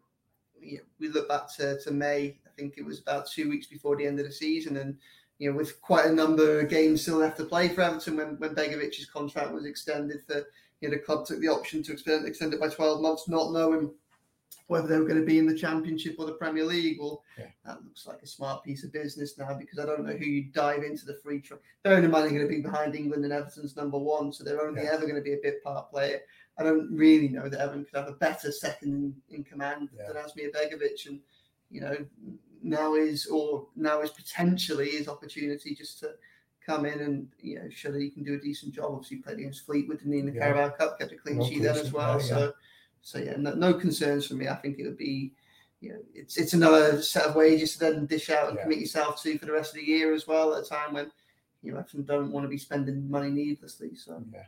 you 0.61 0.77
know, 0.77 0.83
we 0.99 1.09
look 1.09 1.27
back 1.27 1.53
to, 1.57 1.79
to 1.81 1.91
May. 1.91 2.39
I 2.45 2.49
think 2.55 2.75
it 2.77 2.85
was 2.85 2.99
about 2.99 3.27
two 3.27 3.49
weeks 3.49 3.67
before 3.67 3.97
the 3.97 4.05
end 4.05 4.19
of 4.19 4.25
the 4.25 4.31
season, 4.31 4.77
and 4.77 4.97
you 5.39 5.51
know, 5.51 5.57
with 5.57 5.81
quite 5.81 6.05
a 6.05 6.13
number 6.13 6.61
of 6.61 6.69
games 6.69 7.01
still 7.01 7.17
left 7.17 7.37
to 7.37 7.45
play 7.45 7.67
for 7.67 7.81
Everton, 7.81 8.15
when 8.15 8.37
when 8.37 8.55
Begovic's 8.55 9.05
contract 9.05 9.51
was 9.51 9.65
extended, 9.65 10.21
for 10.25 10.45
you 10.81 10.89
know, 10.89 10.95
the 10.95 11.01
club 11.01 11.25
took 11.25 11.39
the 11.39 11.47
option 11.47 11.81
to 11.83 11.93
extend 11.93 12.27
extend 12.27 12.53
it 12.53 12.59
by 12.59 12.67
twelve 12.69 13.01
months, 13.01 13.29
not 13.29 13.51
knowing 13.53 13.91
whether 14.67 14.87
they 14.87 14.97
were 14.97 15.07
going 15.07 15.19
to 15.19 15.25
be 15.25 15.37
in 15.37 15.45
the 15.45 15.57
Championship 15.57 16.15
or 16.17 16.25
the 16.25 16.31
Premier 16.33 16.63
League. 16.63 16.97
Well, 16.99 17.23
Yeah. 17.37 17.47
that 17.65 17.83
looks 17.83 18.07
like 18.07 18.21
a 18.21 18.27
smart 18.27 18.63
piece 18.63 18.83
of 18.85 18.91
business 18.93 19.37
now 19.37 19.53
because 19.53 19.79
I 19.79 19.85
don't 19.85 20.05
know 20.05 20.13
who 20.15 20.25
you 20.25 20.45
dive 20.51 20.83
into 20.83 21.05
the 21.05 21.15
free 21.15 21.41
transfer. 21.41 21.65
Bearing 21.83 22.05
in 22.05 22.11
mind 22.11 22.23
they're 22.25 22.37
going 22.37 22.49
to 22.49 22.55
be 22.55 22.61
behind 22.61 22.95
England 22.95 23.23
and 23.25 23.33
Everton's 23.33 23.75
number 23.75 23.97
one, 23.97 24.31
so 24.31 24.43
they're 24.43 24.65
only 24.65 24.83
Yeah. 24.83 24.91
ever 24.93 25.01
going 25.01 25.15
to 25.15 25.21
be 25.21 25.33
a 25.33 25.39
bit 25.43 25.61
part 25.63 25.89
player. 25.89 26.21
I 26.57 26.63
don't 26.63 26.89
really 26.95 27.27
know 27.27 27.49
that 27.49 27.59
Everton 27.59 27.83
could 27.85 27.97
have 27.97 28.07
a 28.07 28.13
better 28.13 28.51
second 28.51 28.93
in, 29.29 29.35
in 29.37 29.43
command 29.43 29.89
Yeah. 29.93 30.07
than 30.07 30.15
Asmir 30.23 30.51
Begovic, 30.53 31.05
and 31.07 31.19
you 31.69 31.81
know 31.81 31.97
now 32.63 32.95
is 32.95 33.25
or 33.25 33.67
now 33.75 34.01
is 34.01 34.11
potentially 34.11 34.91
his 34.91 35.07
opportunity 35.09 35.75
just 35.75 35.99
to 35.99 36.13
come 36.65 36.85
in 36.85 36.99
and 36.99 37.27
you 37.39 37.55
know 37.55 37.69
show 37.69 37.91
that 37.91 38.01
he 38.01 38.09
can 38.09 38.23
do 38.23 38.35
a 38.35 38.39
decent 38.39 38.73
job. 38.73 38.91
Obviously, 38.91 39.17
played 39.17 39.39
against 39.39 39.65
Fleetwood 39.65 39.99
didn't 39.99 40.13
in 40.13 40.25
the 40.27 40.33
Yeah. 40.33 40.51
Carabao 40.53 40.75
Cup, 40.75 40.99
kept 40.99 41.11
a 41.11 41.15
clean 41.17 41.37
No 41.37 41.45
sheet 41.45 41.63
then 41.63 41.77
as 41.77 41.91
well. 41.91 42.17
there, 42.19 42.27
yeah. 42.27 42.33
So, 42.35 42.53
so 43.01 43.17
yeah, 43.19 43.35
no, 43.37 43.53
no 43.53 43.73
concerns 43.73 44.27
for 44.27 44.35
me. 44.35 44.47
I 44.47 44.55
think 44.55 44.77
it 44.79 44.83
would 44.83 44.97
be, 44.97 45.33
you 45.79 45.89
know, 45.89 45.99
it's 46.13 46.37
it's 46.37 46.53
another 46.53 47.01
set 47.01 47.25
of 47.25 47.35
wages 47.35 47.73
to 47.73 47.79
then 47.79 48.05
dish 48.05 48.29
out 48.29 48.49
and 48.49 48.57
Yeah. 48.57 48.63
commit 48.63 48.79
yourself 48.79 49.21
to 49.23 49.37
for 49.37 49.45
the 49.45 49.51
rest 49.53 49.71
of 49.73 49.79
the 49.79 49.85
year 49.87 50.13
as 50.13 50.27
well. 50.27 50.53
At 50.55 50.65
a 50.65 50.69
time 50.69 50.93
when 50.93 51.11
you 51.63 51.77
often 51.77 52.03
don't 52.03 52.31
want 52.31 52.43
to 52.45 52.49
be 52.49 52.57
spending 52.57 53.09
money 53.09 53.29
needlessly. 53.29 53.95
So 53.95 54.23
Yeah. 54.31 54.43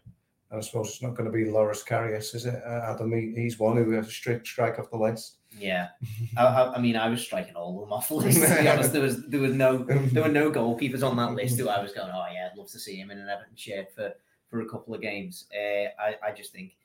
And 0.51 0.59
I 0.59 0.61
suppose 0.61 0.89
it's 0.89 1.01
not 1.01 1.15
going 1.15 1.25
to 1.25 1.35
be 1.35 1.49
Loris 1.49 1.83
Karius, 1.83 2.35
is 2.35 2.45
it? 2.45 2.61
Uh, 2.63 2.91
Adam, 2.93 3.11
he, 3.11 3.33
he's 3.35 3.57
one 3.57 3.75
who 3.75 3.89
has 3.91 4.07
a 4.07 4.11
strict 4.11 4.45
strike 4.45 4.77
off 4.77 4.91
the 4.91 4.97
list. 4.97 5.37
Yeah, 5.59 5.89
I, 6.37 6.45
I, 6.45 6.75
I 6.75 6.79
mean, 6.79 6.95
I 6.95 7.09
was 7.09 7.21
striking 7.21 7.55
all 7.55 7.75
of 7.75 7.87
them 7.87 7.93
off 7.93 8.07
the 8.07 8.15
list. 8.15 8.41
To 8.41 8.61
be 8.61 8.67
honest, 8.67 8.93
there 8.93 9.01
was 9.01 9.25
there 9.27 9.41
was 9.41 9.53
no 9.53 9.77
there 9.77 10.23
were 10.23 10.29
no 10.29 10.51
goalkeepers 10.51 11.07
on 11.07 11.17
that 11.17 11.33
list 11.33 11.59
who 11.59 11.69
I 11.69 11.81
was 11.81 11.93
going, 11.93 12.11
oh 12.13 12.25
yeah, 12.33 12.49
I'd 12.51 12.57
love 12.57 12.69
to 12.71 12.79
see 12.79 12.95
him 12.95 13.11
in 13.11 13.19
an 13.19 13.29
Everton 13.29 13.55
shirt 13.55 13.93
for 13.93 14.13
for 14.49 14.61
a 14.61 14.69
couple 14.69 14.93
of 14.93 15.01
games. 15.01 15.45
Uh, 15.55 15.89
I 16.01 16.15
I 16.27 16.31
just 16.31 16.51
think 16.51 16.75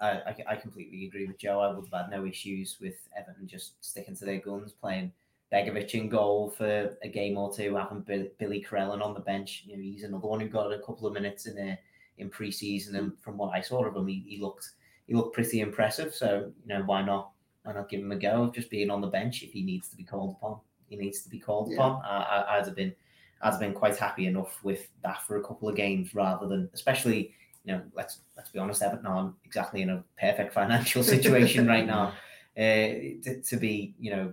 I, 0.00 0.10
I 0.10 0.36
I 0.48 0.56
completely 0.56 1.06
agree 1.06 1.26
with 1.26 1.38
Joe. 1.38 1.60
I 1.60 1.72
would 1.72 1.88
have 1.90 2.02
had 2.02 2.10
no 2.10 2.26
issues 2.26 2.78
with 2.80 2.96
Everton 3.16 3.46
just 3.46 3.84
sticking 3.84 4.16
to 4.16 4.24
their 4.24 4.40
guns, 4.40 4.72
playing 4.72 5.12
Begovic 5.52 5.94
in 5.94 6.08
goal 6.08 6.50
for 6.50 6.96
a 7.02 7.08
game 7.08 7.38
or 7.38 7.54
two, 7.54 7.76
having 7.76 8.00
Bill, 8.00 8.26
Billy 8.38 8.64
Crellin 8.68 9.02
on 9.02 9.14
the 9.14 9.20
bench. 9.20 9.64
You 9.66 9.76
know, 9.76 9.82
he's 9.82 10.02
another 10.02 10.26
one 10.26 10.40
who 10.40 10.48
got 10.48 10.72
a 10.72 10.80
couple 10.80 11.06
of 11.06 11.14
minutes 11.14 11.46
in 11.46 11.56
a, 11.58 11.78
in 12.18 12.28
pre-season, 12.30 12.96
and 12.96 13.18
from 13.20 13.36
what 13.36 13.54
I 13.54 13.60
saw 13.60 13.84
of 13.84 13.94
him, 13.94 14.06
he, 14.06 14.24
he 14.26 14.40
looked 14.40 14.70
he 15.06 15.14
looked 15.14 15.34
pretty 15.34 15.60
impressive. 15.60 16.14
So 16.14 16.52
you 16.66 16.74
know, 16.74 16.82
why 16.84 17.02
not 17.02 17.30
why 17.66 17.72
not 17.72 17.88
give 17.88 18.00
him 18.00 18.12
a 18.12 18.16
go 18.16 18.44
of 18.44 18.54
just 18.54 18.70
being 18.70 18.90
on 18.90 19.00
the 19.00 19.08
bench 19.08 19.42
if 19.42 19.52
he 19.52 19.62
needs 19.62 19.88
to 19.88 19.96
be 19.96 20.04
called 20.04 20.36
upon? 20.38 20.60
He 20.88 20.96
needs 20.96 21.22
to 21.22 21.28
be 21.28 21.40
called 21.40 21.70
Yeah. 21.70 21.76
upon. 21.76 22.02
I, 22.04 22.22
I, 22.22 22.58
I'd 22.58 22.66
have 22.66 22.76
been 22.76 22.94
I'd 23.42 23.50
have 23.50 23.60
been 23.60 23.74
quite 23.74 23.96
happy 23.96 24.26
enough 24.26 24.62
with 24.62 24.88
that 25.02 25.22
for 25.26 25.36
a 25.38 25.42
couple 25.44 25.68
of 25.68 25.76
games 25.76 26.14
rather 26.14 26.46
than 26.46 26.70
especially 26.72 27.32
you 27.64 27.72
know 27.72 27.82
let's 27.94 28.20
let's 28.36 28.50
be 28.50 28.58
honest 28.60 28.82
Everton 28.82 29.06
aren't 29.06 29.34
exactly 29.44 29.82
in 29.82 29.90
a 29.90 30.04
perfect 30.18 30.54
financial 30.60 31.02
situation 31.02 31.66
right 31.66 31.86
now 31.94 32.12
uh, 32.56 33.20
to, 33.24 33.42
to 33.42 33.56
be 33.56 33.94
you 33.98 34.10
know 34.12 34.32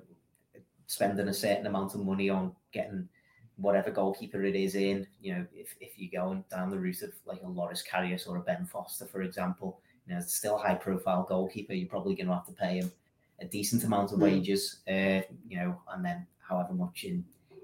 spending 0.85 1.27
a 1.27 1.33
certain 1.33 1.65
amount 1.65 1.95
of 1.95 2.05
money 2.05 2.29
on 2.29 2.55
getting 2.71 3.09
whatever 3.57 3.89
goalkeeper 3.91 4.43
it 4.43 4.55
is 4.55 4.75
in 4.75 5.07
you 5.21 5.33
know 5.33 5.45
if, 5.53 5.75
if 5.81 5.93
you're 5.97 6.21
going 6.21 6.43
down 6.49 6.69
the 6.69 6.79
route 6.79 7.01
of 7.01 7.11
like 7.25 7.41
a 7.43 7.47
Loris 7.47 7.83
Karius 7.83 8.27
or 8.27 8.37
a 8.37 8.41
Ben 8.41 8.65
Foster 8.65 9.05
for 9.07 9.23
example 9.23 9.81
you 10.05 10.13
know 10.13 10.19
it's 10.19 10.35
still 10.35 10.57
high 10.57 10.75
profile 10.75 11.25
goalkeeper 11.27 11.73
you're 11.73 11.89
probably 11.89 12.15
going 12.15 12.27
to 12.27 12.33
have 12.33 12.45
to 12.45 12.53
pay 12.53 12.77
him 12.77 12.91
a 13.39 13.45
decent 13.45 13.83
amount 13.83 14.11
of 14.11 14.19
Mm. 14.19 14.23
wages 14.23 14.81
uh, 14.87 15.21
you 15.47 15.57
know 15.57 15.81
and 15.93 16.03
then 16.05 16.25
however 16.39 16.73
much 16.73 17.03
in 17.03 17.23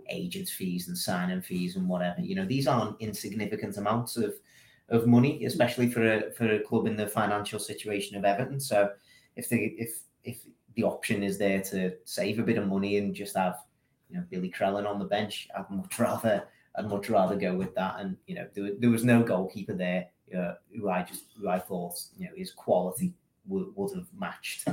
agents 0.10 0.52
fees 0.52 0.88
and 0.88 0.98
signing 0.98 1.42
fees 1.42 1.76
and 1.76 1.88
whatever. 1.88 2.22
You 2.22 2.36
know 2.36 2.46
these 2.46 2.68
aren't 2.68 3.00
insignificant 3.00 3.78
amounts 3.78 4.18
of 4.18 4.34
of 4.90 5.06
money 5.06 5.46
especially 5.46 5.88
for 5.90 6.04
a 6.04 6.32
for 6.32 6.52
a 6.52 6.60
club 6.60 6.88
in 6.88 6.96
the 6.98 7.08
financial 7.08 7.60
situation 7.60 8.18
of 8.18 8.26
Everton. 8.26 8.60
So 8.60 8.92
if 9.36 9.50
the 9.50 9.76
if 9.78 10.02
if 10.24 10.42
the 10.76 10.84
option 10.84 11.24
is 11.24 11.38
there 11.38 11.62
to 11.62 11.94
save 12.06 12.40
a 12.40 12.44
bit 12.44 12.58
of 12.58 12.68
money 12.68 12.98
and 12.98 13.14
just 13.14 13.36
have 13.38 13.58
you 14.10 14.18
know 14.18 14.24
Billy 14.32 14.50
Crellin 14.50 14.88
on 14.88 14.98
the 15.00 15.06
bench 15.06 15.48
I'd 15.56 15.70
much 15.70 16.00
rather 16.00 16.48
I'd 16.76 16.90
much 16.90 17.10
rather 17.10 17.36
go 17.36 17.54
with 17.56 17.76
that. 17.76 18.00
And 18.00 18.18
you 18.26 18.36
know 18.36 18.48
there, 18.54 18.72
there 18.80 18.90
was 18.90 19.04
no 19.04 19.22
goalkeeper 19.22 19.74
there 19.74 20.08
uh, 20.36 20.54
who 20.76 20.90
I 20.90 21.04
just 21.04 21.26
who 21.40 21.50
I 21.50 21.60
thought 21.60 22.02
you 22.18 22.26
know 22.26 22.32
his 22.36 22.52
quality 22.52 23.14
would, 23.48 23.68
would 23.76 23.96
have 23.96 24.08
matched 24.18 24.68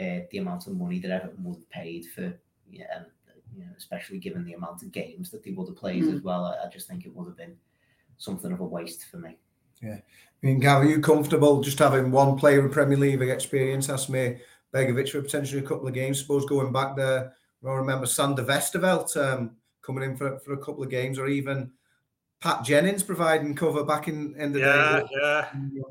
uh, 0.00 0.20
the 0.30 0.38
amount 0.38 0.66
of 0.66 0.76
money 0.76 0.98
that 0.98 1.10
Everton 1.10 1.44
would 1.44 1.56
have 1.56 1.70
paid 1.70 2.06
for 2.14 2.32
yeah 2.70 2.84
and 2.96 3.06
you 3.54 3.60
know 3.64 3.70
especially 3.76 4.18
given 4.18 4.44
the 4.44 4.54
amount 4.54 4.82
of 4.82 4.92
games 4.92 5.30
that 5.30 5.42
they 5.44 5.50
would 5.50 5.68
have 5.68 5.76
played 5.76 6.04
Mm. 6.04 6.14
as 6.16 6.22
well 6.22 6.46
I, 6.46 6.66
I 6.66 6.70
just 6.70 6.88
think 6.88 7.04
it 7.04 7.14
would 7.14 7.26
have 7.26 7.36
been 7.36 7.56
something 8.18 8.52
of 8.52 8.60
a 8.60 8.64
waste 8.64 9.04
for 9.10 9.18
me 9.18 9.36
Yeah. 9.82 9.96
I 9.98 10.46
mean, 10.46 10.58
Gav, 10.58 10.82
are 10.82 10.86
you 10.86 11.00
comfortable 11.00 11.60
just 11.60 11.78
having 11.78 12.10
one 12.10 12.36
player 12.38 12.60
in 12.64 12.70
Premier 12.70 12.98
League 12.98 13.20
experience? 13.22 13.86
That's 13.86 14.08
me, 14.08 14.38
Begovic, 14.74 15.10
for 15.10 15.22
potentially 15.22 15.60
a 15.62 15.66
couple 15.66 15.86
of 15.86 15.94
games. 15.94 16.18
Suppose 16.20 16.46
going 16.46 16.72
back 16.72 16.96
there, 16.96 17.34
I 17.64 17.72
remember 17.72 18.06
Sander 18.06 18.44
Westerveld 18.44 19.16
um, 19.16 19.52
coming 19.82 20.02
in 20.02 20.16
for, 20.16 20.38
for 20.40 20.54
a 20.54 20.58
couple 20.58 20.82
of 20.82 20.90
games, 20.90 21.16
or 21.18 21.28
even 21.28 21.70
Pat 22.40 22.64
Jennings 22.64 23.04
providing 23.04 23.54
cover 23.54 23.84
back 23.84 24.08
in, 24.08 24.34
in 24.36 24.52
the 24.52 24.58
Yeah, 24.60 25.00
day. 25.00 25.06
yeah. 25.12 25.48
Yeah, 25.72 25.82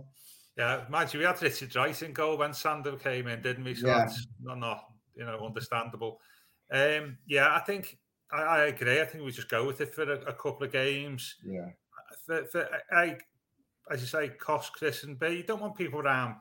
mind 0.58 1.14
you, 1.14 1.20
we 1.20 1.26
had 1.26 1.41
Richard 1.41 1.76
Rice 1.76 2.02
in 2.02 2.14
goal 2.14 2.38
when 2.38 2.54
Sander 2.54 2.95
came 2.97 3.28
in, 3.28 3.41
didn't 3.41 3.64
we? 3.64 3.76
So 3.76 3.88
Yeah. 3.88 3.99
that's 3.99 4.28
not, 4.41 4.58
not 4.60 4.86
you 5.16 5.26
know 5.26 5.45
understandable. 5.45 6.20
Um, 6.72 7.18
yeah, 7.26 7.54
I 7.56 7.60
think 7.60 7.97
I, 8.32 8.41
I 8.41 8.60
agree. 8.66 9.02
I 9.02 9.06
think 9.06 9.24
we 9.24 9.32
just 9.32 9.49
go 9.49 9.66
with 9.66 9.82
it 9.82 9.93
for 9.93 10.04
a, 10.04 10.20
a 10.22 10.34
couple 10.34 10.64
of 10.64 10.72
games. 10.72 11.36
Yeah. 11.45 11.70
For, 12.26 12.45
for 12.45 12.68
I, 12.91 13.18
as 13.89 14.02
you 14.02 14.08
say, 14.08 14.30
cost 14.30 14.74
Chris 14.74 15.04
and 15.04 15.20
B. 15.20 15.28
You 15.30 15.43
don't 15.43 15.62
want 15.62 15.76
people 15.76 15.99
around 15.99 16.36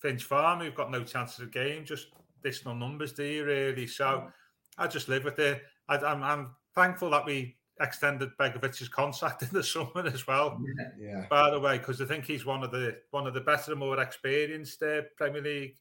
Finch 0.00 0.24
Farm 0.24 0.60
who've 0.60 0.74
got 0.74 0.90
no 0.90 1.04
chance 1.04 1.38
of 1.38 1.50
game. 1.52 1.84
Just 1.84 2.08
additional 2.40 2.74
numbers, 2.74 3.12
do 3.12 3.24
you 3.24 3.44
really? 3.44 3.86
So 3.86 4.30
I 4.78 4.86
just 4.86 5.08
live 5.08 5.24
with 5.24 5.38
it. 5.38 5.62
I, 5.88 5.96
I'm, 5.98 6.22
I'm 6.22 6.50
thankful 6.74 7.10
that 7.10 7.24
we 7.24 7.56
extended 7.80 8.30
Begovic's 8.38 8.88
contract 8.88 9.42
in 9.42 9.48
the 9.52 9.62
summer 9.62 10.06
as 10.06 10.26
well 10.26 10.58
Yeah. 10.98 11.26
by 11.28 11.50
the 11.50 11.60
way, 11.60 11.78
because 11.78 12.00
I 12.00 12.06
think 12.06 12.24
he's 12.24 12.46
one 12.46 12.62
of 12.64 12.70
the 12.70 12.98
one 13.10 13.26
of 13.26 13.34
the 13.34 13.40
better 13.40 13.72
and 13.72 13.80
more 13.80 14.00
experienced 14.00 14.82
uh, 14.82 15.02
Premier 15.16 15.42
League 15.42 15.76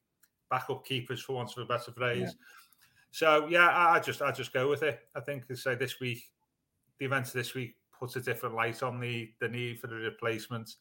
backup 0.50 0.86
keepers, 0.86 1.22
for 1.22 1.34
want 1.34 1.52
of 1.56 1.64
a 1.64 1.66
better 1.66 1.91
phrase. 1.91 2.36
So 3.12 3.48
yeah, 3.48 3.70
I, 3.70 3.96
I 3.96 4.00
just 4.00 4.22
I 4.22 4.32
just 4.32 4.54
go 4.54 4.70
with 4.70 4.84
it. 4.84 5.00
I 5.16 5.22
think 5.22 5.48
to 5.48 5.56
say 5.56 5.76
this 5.76 6.00
week, 6.00 6.30
the 7.00 7.06
events 7.06 7.32
this 7.32 7.54
week 7.54 7.76
puts 7.98 8.16
a 8.18 8.22
different 8.22 8.56
light 8.56 8.84
on 8.84 9.00
the 9.00 9.32
the 9.39 9.48
need 9.48 9.80
for 9.80 9.88
the 9.88 9.96
replacement. 9.96 10.76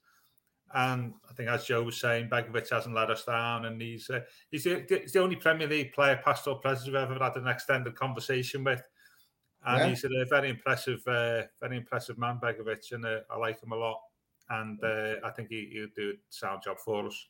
And 0.74 1.14
I 1.30 1.32
think, 1.34 1.48
as 1.48 1.64
Joe 1.66 1.84
was 1.84 1.96
saying, 2.00 2.28
Begovic 2.28 2.68
hasn't 2.70 2.96
let 2.96 3.10
us 3.10 3.24
down, 3.24 3.66
and 3.66 3.80
he's 3.80 4.10
uh, 4.10 4.22
he's, 4.50 4.64
the, 4.64 4.84
he's 4.88 5.12
the 5.12 5.20
only 5.20 5.36
Premier 5.36 5.68
League 5.68 5.92
player, 5.92 6.20
past 6.24 6.48
or 6.48 6.56
present, 6.58 6.86
we've 6.88 6.96
ever 6.96 7.16
had 7.22 7.36
an 7.36 7.46
extended 7.46 7.94
conversation 7.94 8.64
with. 8.64 8.82
And 9.66 9.78
Yeah. 9.80 9.88
he's 9.88 10.04
a 10.04 10.24
very 10.28 10.50
impressive, 10.50 11.06
uh, 11.06 11.42
very 11.60 11.76
impressive 11.76 12.18
man, 12.18 12.38
Begovic, 12.42 12.92
and 12.92 13.04
uh, 13.04 13.20
I 13.30 13.36
like 13.38 13.62
him 13.62 13.72
a 13.72 13.76
lot. 13.76 14.00
And 14.50 14.82
uh, 14.84 15.14
I 15.24 15.30
think 15.30 15.48
he, 15.48 15.70
he'll 15.72 15.88
do 15.96 16.10
a 16.10 16.14
sound 16.28 16.62
job 16.62 16.78
for 16.78 17.06
us. 17.06 17.28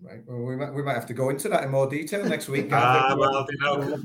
Right. 0.00 0.20
Well, 0.26 0.42
we 0.42 0.56
might 0.56 0.74
we 0.74 0.82
might 0.82 0.94
have 0.94 1.06
to 1.06 1.14
go 1.14 1.30
into 1.30 1.48
that 1.48 1.62
in 1.64 1.70
more 1.70 1.88
detail 1.88 2.24
next 2.24 2.48
week. 2.48 2.68
Ah, 2.72 3.14
well, 3.16 3.46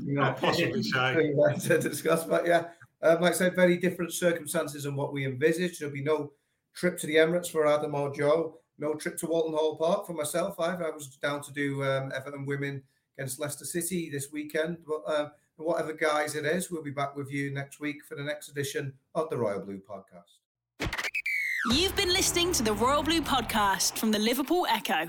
you 0.04 0.14
know, 0.14 0.32
possibly 0.32 0.82
say. 0.84 1.34
to 1.60 1.78
discuss. 1.78 2.24
But 2.24 2.46
yeah, 2.46 2.68
um, 3.02 3.20
like 3.20 3.32
I 3.34 3.36
said, 3.36 3.54
very 3.56 3.76
different 3.76 4.12
circumstances 4.12 4.84
than 4.84 4.94
what 4.94 5.12
we 5.12 5.26
envisaged. 5.26 5.80
There'll 5.80 5.92
be 5.92 6.02
no 6.02 6.32
trip 6.72 6.98
to 7.00 7.06
the 7.08 7.16
Emirates 7.16 7.50
for 7.50 7.66
Adam 7.66 7.94
or 7.96 8.14
Joe. 8.14 8.60
No 8.78 8.94
trip 8.94 9.18
to 9.18 9.26
Walton 9.26 9.54
Hall 9.54 9.76
Park 9.76 10.06
for 10.06 10.12
myself. 10.12 10.60
I, 10.60 10.76
I 10.76 10.90
was 10.90 11.08
down 11.16 11.42
to 11.42 11.52
do 11.52 11.82
um, 11.82 12.12
Everton 12.14 12.46
women 12.46 12.80
against 13.18 13.40
Leicester 13.40 13.64
City 13.64 14.08
this 14.08 14.30
weekend. 14.32 14.78
But 14.86 15.02
um, 15.12 15.32
whatever 15.64 15.92
guys 15.92 16.34
it 16.34 16.44
is, 16.44 16.70
we'll 16.70 16.82
be 16.82 16.90
back 16.90 17.16
with 17.16 17.32
you 17.32 17.50
next 17.50 17.80
week 17.80 18.04
for 18.04 18.14
the 18.14 18.22
next 18.22 18.48
edition 18.48 18.92
of 19.14 19.28
the 19.30 19.36
Royal 19.36 19.60
Blue 19.60 19.80
Podcast. 19.80 20.88
You've 21.72 21.96
been 21.96 22.12
listening 22.12 22.52
to 22.52 22.62
the 22.62 22.72
Royal 22.72 23.02
Blue 23.02 23.20
podcast 23.20 23.98
from 23.98 24.10
the 24.10 24.18
Liverpool 24.18 24.66
Echo. 24.70 25.08